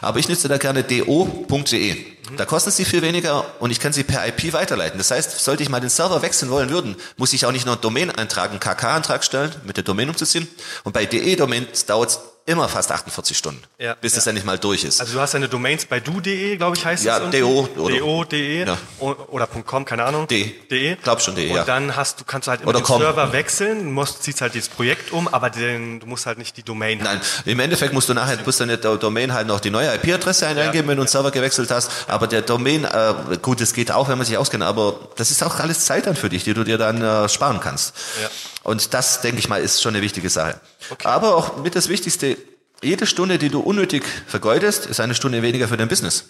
Aber 0.00 0.20
ich 0.20 0.28
nutze 0.28 0.46
da 0.46 0.58
gerne 0.58 0.84
do.de. 0.84 1.96
Da 2.36 2.44
kosten 2.44 2.70
sie 2.70 2.84
viel 2.84 3.02
weniger 3.02 3.44
und 3.58 3.72
ich 3.72 3.80
kann 3.80 3.92
sie 3.92 4.04
per 4.04 4.24
IP 4.28 4.52
weiterleiten. 4.52 4.96
Das 4.96 5.10
heißt, 5.10 5.40
sollte 5.40 5.64
ich 5.64 5.70
mal 5.70 5.80
den 5.80 5.90
Server 5.90 6.22
wechseln 6.22 6.52
wollen 6.52 6.70
würden, 6.70 6.94
muss 7.16 7.32
ich 7.32 7.46
auch 7.46 7.52
nicht 7.52 7.66
noch 7.66 7.72
einen 7.72 7.82
Domain-Eintrag, 7.82 8.50
einen 8.50 8.60
KK-Antrag 8.60 9.24
stellen, 9.24 9.50
mit 9.64 9.76
der 9.76 9.82
Domain 9.82 10.08
umzuziehen. 10.08 10.46
Und 10.84 10.92
bei 10.92 11.04
de-Domains 11.04 11.86
dauert 11.86 12.20
immer 12.48 12.68
fast 12.68 12.90
48 12.90 13.36
Stunden, 13.36 13.62
Ja, 13.78 13.94
bis 14.00 14.14
ja. 14.14 14.18
es 14.18 14.26
endlich 14.26 14.44
mal 14.44 14.58
durch 14.58 14.82
ist. 14.84 15.00
Also 15.00 15.12
du 15.12 15.20
hast 15.20 15.34
deine 15.34 15.48
Domains 15.48 15.84
bei 15.84 16.00
du.de, 16.00 16.56
glaube 16.56 16.76
ich, 16.76 16.84
heißt 16.84 17.04
Ja, 17.04 17.16
es. 17.18 17.20
irgendwie? 17.34 17.40
DO 17.40 17.68
oder- 17.82 17.98
DO.de 17.98 18.66
Ja. 18.66 18.76
oder 18.98 19.46
.com, 19.46 19.84
keine 19.84 20.04
Ahnung. 20.04 20.26
De. 20.26 20.52
De. 20.70 20.96
Glaub 20.96 21.20
schon 21.20 21.34
de, 21.34 21.50
Und 21.50 21.56
ja. 21.56 21.64
dann 21.64 21.94
hast 21.94 22.20
du, 22.20 22.24
kannst 22.24 22.46
du 22.48 22.50
halt 22.50 22.62
immer 22.62 22.70
Oder 22.70 22.80
den 22.80 22.84
com. 22.84 23.00
Server 23.00 23.32
wechseln, 23.32 23.92
musst, 23.92 24.22
ziehst 24.22 24.40
halt 24.40 24.54
dieses 24.54 24.68
Projekt 24.70 25.12
um, 25.12 25.28
aber 25.28 25.50
den, 25.50 26.00
du 26.00 26.06
musst 26.06 26.26
halt 26.26 26.38
nicht 26.38 26.56
die 26.56 26.62
Domain 26.62 26.98
Nein, 27.02 27.20
im 27.44 27.60
Endeffekt 27.60 27.92
musst 27.92 28.08
du 28.08 28.14
nachher, 28.14 28.38
musst 28.44 28.60
du 28.60 28.64
in 28.64 28.68
der 28.70 28.78
Domain 28.78 29.32
halt 29.34 29.46
noch 29.46 29.60
die 29.60 29.70
neue 29.70 29.94
IP-Adresse 29.94 30.46
eingeben, 30.46 30.88
wenn 30.88 30.96
du 30.96 31.02
einen 31.02 31.08
Server 31.08 31.30
gewechselt 31.30 31.70
hast. 31.70 31.90
Aber 32.08 32.26
der 32.26 32.42
Domain, 32.42 32.84
äh, 32.84 33.14
gut, 33.42 33.60
das 33.60 33.74
geht 33.74 33.92
auch, 33.92 34.08
wenn 34.08 34.16
man 34.18 34.26
sich 34.26 34.38
auskennt, 34.38 34.62
aber 34.64 34.94
das 35.16 35.30
ist 35.30 35.42
auch 35.42 35.58
alles 35.60 35.84
Zeit 35.84 36.06
dann 36.06 36.16
für 36.16 36.28
dich, 36.30 36.44
die 36.44 36.54
du 36.54 36.64
dir 36.64 36.78
dann 36.78 37.02
äh, 37.02 37.28
sparen 37.28 37.60
kannst. 37.60 37.94
Ja. 38.22 38.28
Und 38.68 38.92
das, 38.92 39.22
denke 39.22 39.38
ich 39.38 39.48
mal, 39.48 39.62
ist 39.62 39.80
schon 39.80 39.94
eine 39.94 40.02
wichtige 40.02 40.28
Sache. 40.28 40.60
Aber 41.02 41.34
auch 41.34 41.56
mit 41.56 41.74
das 41.74 41.88
Wichtigste, 41.88 42.36
jede 42.82 43.06
Stunde, 43.06 43.38
die 43.38 43.48
du 43.48 43.60
unnötig 43.60 44.04
vergeudest, 44.26 44.84
ist 44.84 45.00
eine 45.00 45.14
Stunde 45.14 45.40
weniger 45.40 45.68
für 45.68 45.78
dein 45.78 45.88
Business. 45.88 46.24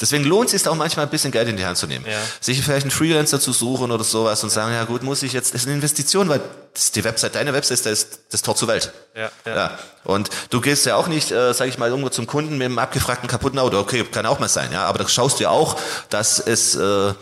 Deswegen 0.00 0.24
lohnt 0.24 0.46
es 0.46 0.62
sich 0.62 0.66
auch 0.66 0.74
manchmal 0.74 1.04
ein 1.04 1.10
bisschen 1.10 1.32
Geld 1.32 1.46
in 1.46 1.58
die 1.58 1.66
Hand 1.66 1.76
zu 1.76 1.86
nehmen. 1.86 2.06
Ja. 2.08 2.18
Sich 2.40 2.62
vielleicht 2.62 2.84
einen 2.84 2.90
Freelancer 2.90 3.38
zu 3.40 3.52
suchen 3.52 3.92
oder 3.92 4.02
sowas 4.02 4.42
und 4.42 4.48
sagen, 4.48 4.72
ja 4.72 4.84
gut, 4.84 5.02
muss 5.02 5.22
ich 5.22 5.34
jetzt, 5.34 5.52
das 5.52 5.60
ist 5.60 5.66
eine 5.66 5.76
Investition, 5.76 6.30
weil 6.30 6.40
das 6.72 6.84
ist 6.84 6.96
die 6.96 7.04
Website, 7.04 7.34
deine 7.34 7.52
Website 7.52 7.80
ist 7.80 7.86
das, 7.86 8.06
das 8.30 8.40
Tor 8.40 8.56
zur 8.56 8.68
Welt. 8.68 8.94
Ja, 9.14 9.30
ja. 9.44 9.54
ja. 9.54 9.78
Und 10.04 10.30
du 10.48 10.62
gehst 10.62 10.86
ja 10.86 10.96
auch 10.96 11.08
nicht, 11.08 11.30
äh, 11.30 11.52
sag 11.52 11.68
ich 11.68 11.76
mal, 11.76 11.90
irgendwo 11.90 12.08
zum 12.08 12.26
Kunden 12.26 12.56
mit 12.56 12.64
einem 12.64 12.78
abgefragten 12.78 13.28
kaputten 13.28 13.58
Auto. 13.58 13.78
Okay, 13.78 14.02
kann 14.04 14.24
auch 14.24 14.38
mal 14.38 14.48
sein, 14.48 14.72
ja. 14.72 14.86
Aber 14.86 14.98
da 14.98 15.06
schaust 15.06 15.40
du 15.40 15.44
ja 15.44 15.50
auch, 15.50 15.78
dass 16.08 16.38
es 16.40 16.74
äh, 16.74 17.12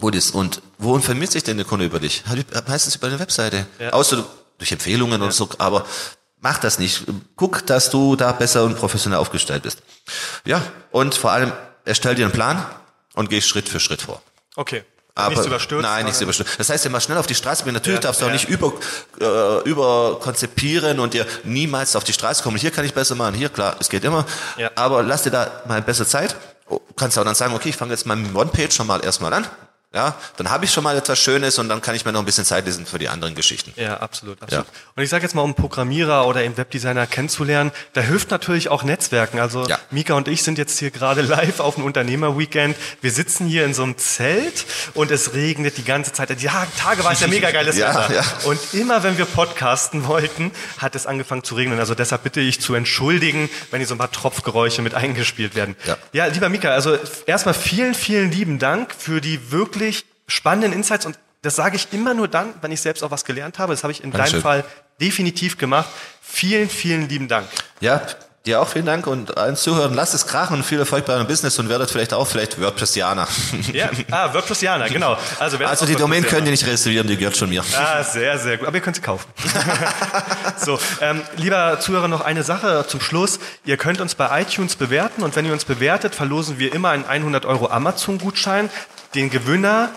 gut 0.00 0.14
ist. 0.14 0.34
Und 0.34 0.62
wo 0.78 0.96
informiert 0.96 1.30
sich 1.30 1.42
denn 1.44 1.56
der 1.56 1.66
Kunde 1.66 1.84
über 1.84 2.00
dich? 2.00 2.24
Hat- 2.26 2.68
Meistens 2.68 2.96
über 2.96 3.08
deine 3.08 3.20
Webseite. 3.20 3.66
Ja. 3.78 3.90
Außer 3.90 4.16
du- 4.16 4.24
durch 4.58 4.72
Empfehlungen 4.72 5.22
oder 5.22 5.32
so, 5.32 5.48
aber 5.58 5.86
mach 6.40 6.58
das 6.58 6.78
nicht. 6.78 7.04
Guck, 7.36 7.66
dass 7.66 7.88
du 7.90 8.16
da 8.16 8.32
besser 8.32 8.64
und 8.64 8.76
professionell 8.76 9.18
aufgestellt 9.18 9.62
bist. 9.62 9.78
Ja, 10.44 10.60
und 10.90 11.14
vor 11.14 11.30
allem 11.32 11.52
erstell 11.84 12.14
dir 12.14 12.24
einen 12.26 12.32
Plan 12.34 12.64
und 13.14 13.30
geh 13.30 13.40
Schritt 13.40 13.68
für 13.68 13.80
Schritt 13.80 14.02
vor. 14.02 14.20
Okay. 14.56 14.84
Aber, 15.14 15.30
nichts 15.30 15.46
überstürzt. 15.46 15.82
Nein, 15.82 16.04
nichts 16.04 16.20
überstürzt. 16.20 16.58
Das 16.58 16.68
heißt, 16.70 16.86
immer 16.86 17.00
schnell 17.00 17.18
auf 17.18 17.26
die 17.26 17.34
Straße 17.34 17.64
gehen. 17.64 17.74
Natürlich 17.74 17.98
Ja, 17.98 18.02
darfst 18.02 18.20
du 18.20 18.24
auch 18.26 18.28
ja. 18.28 18.34
nicht 18.34 18.48
über, 18.48 18.72
äh, 19.20 19.68
überkonzipieren 19.68 21.00
und 21.00 21.14
dir 21.14 21.26
niemals 21.44 21.96
auf 21.96 22.04
die 22.04 22.12
Straße 22.12 22.42
kommen. 22.42 22.56
Hier 22.56 22.70
kann 22.70 22.84
ich 22.84 22.94
besser 22.94 23.14
machen. 23.14 23.34
Hier, 23.34 23.48
klar, 23.48 23.76
es 23.80 23.88
geht 23.88 24.04
immer. 24.04 24.24
Ja. 24.56 24.70
Aber 24.76 25.02
lass 25.02 25.22
dir 25.24 25.30
da 25.30 25.62
mal 25.66 25.82
besser 25.82 26.06
Zeit. 26.06 26.36
Oh, 26.68 26.80
Kannst 26.96 27.18
auch 27.18 27.24
dann 27.24 27.34
sagen, 27.34 27.54
okay, 27.54 27.70
ich 27.70 27.76
fange 27.76 27.92
jetzt 27.92 28.06
mal 28.06 28.16
mit 28.16 28.34
One-Page 28.34 28.72
schon 28.74 28.86
mal 28.86 29.02
erstmal 29.04 29.32
an. 29.32 29.46
Ja, 29.92 30.14
dann 30.36 30.50
habe 30.50 30.64
ich 30.64 30.70
schon 30.72 30.84
mal 30.84 30.96
etwas 30.96 31.18
Schönes 31.18 31.58
und 31.58 31.68
dann 31.68 31.82
kann 31.82 31.96
ich 31.96 32.04
mir 32.04 32.12
noch 32.12 32.20
ein 32.20 32.24
bisschen 32.24 32.44
Zeit 32.44 32.64
lassen 32.64 32.86
für 32.86 33.00
die 33.00 33.08
anderen 33.08 33.34
Geschichten. 33.34 33.72
Ja, 33.74 33.96
absolut, 33.96 34.40
absolut. 34.40 34.66
Und 34.94 35.02
ich 35.02 35.10
sage 35.10 35.24
jetzt 35.24 35.34
mal, 35.34 35.42
um 35.42 35.54
Programmierer 35.56 36.28
oder 36.28 36.44
eben 36.44 36.56
Webdesigner 36.56 37.08
kennenzulernen, 37.08 37.72
da 37.94 38.00
hilft 38.00 38.30
natürlich 38.30 38.68
auch 38.68 38.84
Netzwerken. 38.84 39.40
Also 39.40 39.66
Ja. 39.66 39.80
Mika 39.90 40.14
und 40.14 40.28
ich 40.28 40.44
sind 40.44 40.58
jetzt 40.58 40.78
hier 40.78 40.92
gerade 40.92 41.22
live 41.22 41.58
auf 41.58 41.74
dem 41.74 41.82
Unternehmerweekend. 41.82 42.76
Wir 43.00 43.10
sitzen 43.10 43.48
hier 43.48 43.64
in 43.64 43.74
so 43.74 43.82
einem 43.82 43.98
Zelt 43.98 44.64
und 44.94 45.10
es 45.10 45.34
regnet 45.34 45.76
die 45.76 45.82
ganze 45.84 46.12
Zeit. 46.12 46.30
Die 46.40 46.50
Ha- 46.50 46.68
Tage 46.78 47.02
war 47.02 47.10
es 47.10 47.18
ja 47.18 47.26
mega 47.26 47.50
geiles 47.50 47.76
Ja, 47.76 47.92
Wetter. 48.08 48.14
ja. 48.14 48.24
Und 48.44 48.60
immer 48.74 49.02
wenn 49.02 49.18
wir 49.18 49.24
podcasten 49.24 50.06
wollten, 50.06 50.52
hat 50.78 50.94
es 50.94 51.06
angefangen 51.08 51.42
zu 51.42 51.56
regnen. 51.56 51.80
Also 51.80 51.96
deshalb 51.96 52.22
bitte 52.22 52.40
ich 52.40 52.60
zu 52.60 52.74
entschuldigen, 52.74 53.50
wenn 53.72 53.80
hier 53.80 53.88
so 53.88 53.96
ein 53.96 53.98
paar 53.98 54.12
Tropfgeräusche 54.12 54.82
mit 54.82 54.94
eingespielt 54.94 55.56
werden. 55.56 55.74
Ja. 55.84 55.96
ja 56.12 56.26
lieber 56.26 56.48
Mika, 56.48 56.68
also 56.70 56.96
erstmal 57.26 57.54
vielen, 57.54 57.94
vielen 57.94 58.30
lieben 58.30 58.60
Dank 58.60 58.94
für 58.96 59.20
die 59.20 59.50
wirklich 59.50 59.79
spannenden 60.26 60.72
Insights 60.72 61.06
und 61.06 61.18
das 61.42 61.56
sage 61.56 61.76
ich 61.76 61.88
immer 61.92 62.12
nur 62.14 62.28
dann, 62.28 62.54
wenn 62.60 62.70
ich 62.70 62.80
selbst 62.80 63.02
auch 63.02 63.10
was 63.10 63.24
gelernt 63.24 63.58
habe. 63.58 63.72
Das 63.72 63.82
habe 63.82 63.92
ich 63.92 64.04
in 64.04 64.10
Dankeschön. 64.10 64.42
deinem 64.42 64.42
Fall 64.42 64.64
definitiv 65.00 65.56
gemacht. 65.56 65.88
Vielen, 66.20 66.68
vielen 66.68 67.08
lieben 67.08 67.28
Dank. 67.28 67.48
Ja, 67.80 68.02
dir 68.46 68.62
auch 68.62 68.68
vielen 68.68 68.86
Dank 68.86 69.06
und 69.06 69.36
allen 69.36 69.54
Zuhörern, 69.54 69.92
lasst 69.94 70.14
es 70.14 70.26
krachen 70.26 70.56
und 70.56 70.62
viel 70.64 70.78
Erfolg 70.78 71.04
bei 71.04 71.12
eurem 71.12 71.26
Business 71.26 71.58
und 71.58 71.68
werdet 71.68 71.90
vielleicht 71.90 72.14
auch 72.14 72.26
vielleicht 72.26 72.60
WordPressianer. 72.60 73.28
Ja, 73.72 73.90
ah, 74.10 74.32
WordPressianer, 74.32 74.88
genau. 74.88 75.16
Also, 75.38 75.58
Also 75.58 75.86
die 75.86 75.94
Domain 75.94 76.24
könnt 76.24 76.46
ihr 76.46 76.50
nicht 76.50 76.66
reservieren, 76.66 77.06
die 77.06 77.16
gehört 77.16 77.36
schon 77.36 77.50
mir. 77.50 77.62
Ah, 77.76 78.02
sehr, 78.02 78.38
sehr 78.38 78.56
gut. 78.56 78.66
Aber 78.66 78.76
ihr 78.76 78.82
könnt 78.82 78.96
sie 78.96 79.02
kaufen. 79.02 79.26
so, 80.56 80.78
ähm, 81.00 81.22
lieber 81.36 81.78
Zuhörer, 81.80 82.08
noch 82.08 82.22
eine 82.22 82.42
Sache 82.42 82.84
zum 82.88 83.00
Schluss. 83.00 83.38
Ihr 83.64 83.76
könnt 83.76 84.00
uns 84.00 84.14
bei 84.14 84.40
iTunes 84.40 84.76
bewerten 84.76 85.22
und 85.22 85.36
wenn 85.36 85.44
ihr 85.44 85.52
uns 85.52 85.64
bewertet, 85.64 86.14
verlosen 86.14 86.58
wir 86.58 86.74
immer 86.74 86.90
einen 86.90 87.04
100 87.04 87.44
Euro 87.44 87.68
Amazon-Gutschein. 87.68 88.70
Den 89.14 89.28
Gewinner 89.30 89.90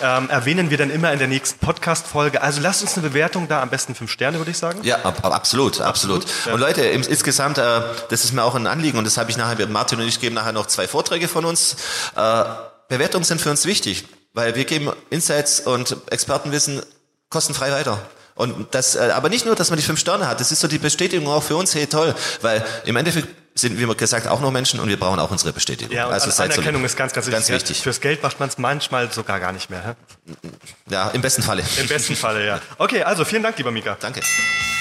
ähm, 0.00 0.30
erwähnen 0.30 0.70
wir 0.70 0.78
dann 0.78 0.90
immer 0.90 1.12
in 1.12 1.18
der 1.18 1.28
nächsten 1.28 1.58
Podcast-Folge. 1.58 2.42
Also 2.42 2.60
lasst 2.60 2.82
uns 2.82 2.96
eine 2.96 3.08
Bewertung 3.08 3.48
da, 3.48 3.62
am 3.62 3.70
besten 3.70 3.94
fünf 3.94 4.10
Sterne, 4.10 4.38
würde 4.38 4.50
ich 4.50 4.58
sagen. 4.58 4.80
Ja, 4.82 4.96
ab, 4.96 5.24
ab, 5.24 5.34
absolut, 5.34 5.80
absolut. 5.80 6.24
ja. 6.46 6.54
Und 6.54 6.60
Leute, 6.60 6.82
im, 6.82 7.02
insgesamt, 7.02 7.58
äh, 7.58 7.80
das 8.08 8.24
ist 8.24 8.32
mir 8.32 8.42
auch 8.42 8.54
ein 8.54 8.66
Anliegen 8.66 8.98
und 8.98 9.04
das 9.04 9.16
habe 9.16 9.30
ich 9.30 9.36
nachher, 9.36 9.66
Martin 9.68 10.00
und 10.00 10.06
ich 10.06 10.20
geben 10.20 10.34
nachher 10.34 10.52
noch 10.52 10.66
zwei 10.66 10.88
Vorträge 10.88 11.28
von 11.28 11.44
uns. 11.44 11.76
Äh, 12.16 12.44
Bewertungen 12.88 13.24
sind 13.24 13.40
für 13.40 13.50
uns 13.50 13.66
wichtig, 13.66 14.06
weil 14.34 14.54
wir 14.54 14.64
geben 14.64 14.90
Insights 15.10 15.60
und 15.60 15.96
Expertenwissen 16.10 16.82
kostenfrei 17.28 17.72
weiter. 17.72 17.98
Und 18.34 18.74
das, 18.74 18.96
äh, 18.96 19.10
aber 19.14 19.28
nicht 19.28 19.44
nur, 19.44 19.54
dass 19.54 19.70
man 19.70 19.78
die 19.78 19.84
fünf 19.84 20.00
Sterne 20.00 20.26
hat, 20.26 20.40
das 20.40 20.50
ist 20.50 20.60
so 20.60 20.68
die 20.68 20.78
Bestätigung 20.78 21.28
auch 21.28 21.42
für 21.42 21.56
uns, 21.56 21.74
hey 21.74 21.86
toll, 21.86 22.14
weil 22.40 22.64
im 22.84 22.96
Endeffekt 22.96 23.28
sind, 23.54 23.78
wie 23.78 23.94
gesagt, 23.94 24.28
auch 24.28 24.40
nur 24.40 24.52
Menschen 24.52 24.80
und 24.80 24.88
wir 24.88 24.98
brauchen 24.98 25.18
auch 25.18 25.30
unsere 25.30 25.52
Bestätigung. 25.52 25.94
Ja, 25.94 26.08
also 26.08 26.30
so 26.30 26.42
Anerkennung 26.42 26.82
lieb. 26.82 26.86
ist 26.86 26.96
ganz, 26.96 27.12
ganz 27.12 27.26
wichtig. 27.26 27.48
Ganz 27.48 27.62
wichtig. 27.62 27.82
Fürs 27.82 28.00
Geld 28.00 28.22
macht 28.22 28.40
man 28.40 28.48
es 28.48 28.58
manchmal 28.58 29.12
sogar 29.12 29.40
gar 29.40 29.52
nicht 29.52 29.70
mehr. 29.70 29.96
Ja, 30.88 31.08
im 31.10 31.20
besten 31.20 31.42
Falle. 31.42 31.62
Im 31.78 31.86
besten 31.86 32.16
Falle, 32.16 32.46
ja. 32.46 32.60
Okay, 32.78 33.02
also 33.02 33.24
vielen 33.24 33.42
Dank, 33.42 33.56
lieber 33.58 33.70
Mika. 33.70 33.96
Danke. 34.00 34.20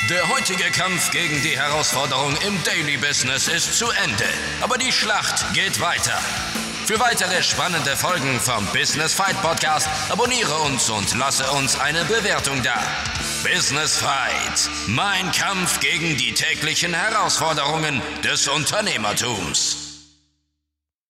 Der 0.10 0.28
heutige 0.30 0.64
Kampf 0.72 1.12
gegen 1.12 1.42
die 1.44 1.58
Herausforderung 1.58 2.36
im 2.48 2.64
Daily 2.64 2.98
Business 2.98 3.48
ist 3.48 3.78
zu 3.78 3.86
Ende. 3.86 4.26
Aber 4.62 4.78
die 4.78 4.92
Schlacht 4.92 5.54
geht 5.54 5.80
weiter. 5.82 6.18
Für 6.86 7.00
weitere 7.00 7.44
spannende 7.44 7.96
Folgen 7.96 8.40
vom 8.40 8.66
Business 8.74 9.14
Fight 9.14 9.40
Podcast 9.44 9.88
abonniere 10.10 10.56
uns 10.62 10.90
und 10.90 11.16
lasse 11.16 11.44
uns 11.52 11.80
eine 11.80 12.04
Bewertung 12.06 12.64
da. 12.64 12.82
Business 13.44 13.98
Fight. 13.98 14.70
Mein 14.88 15.32
Kampf 15.32 15.80
gegen 15.80 16.18
die 16.18 16.34
täglichen 16.34 16.96
Herausforderungen 16.96 18.02
des 18.24 18.48
Unternehmertums. 18.48 19.89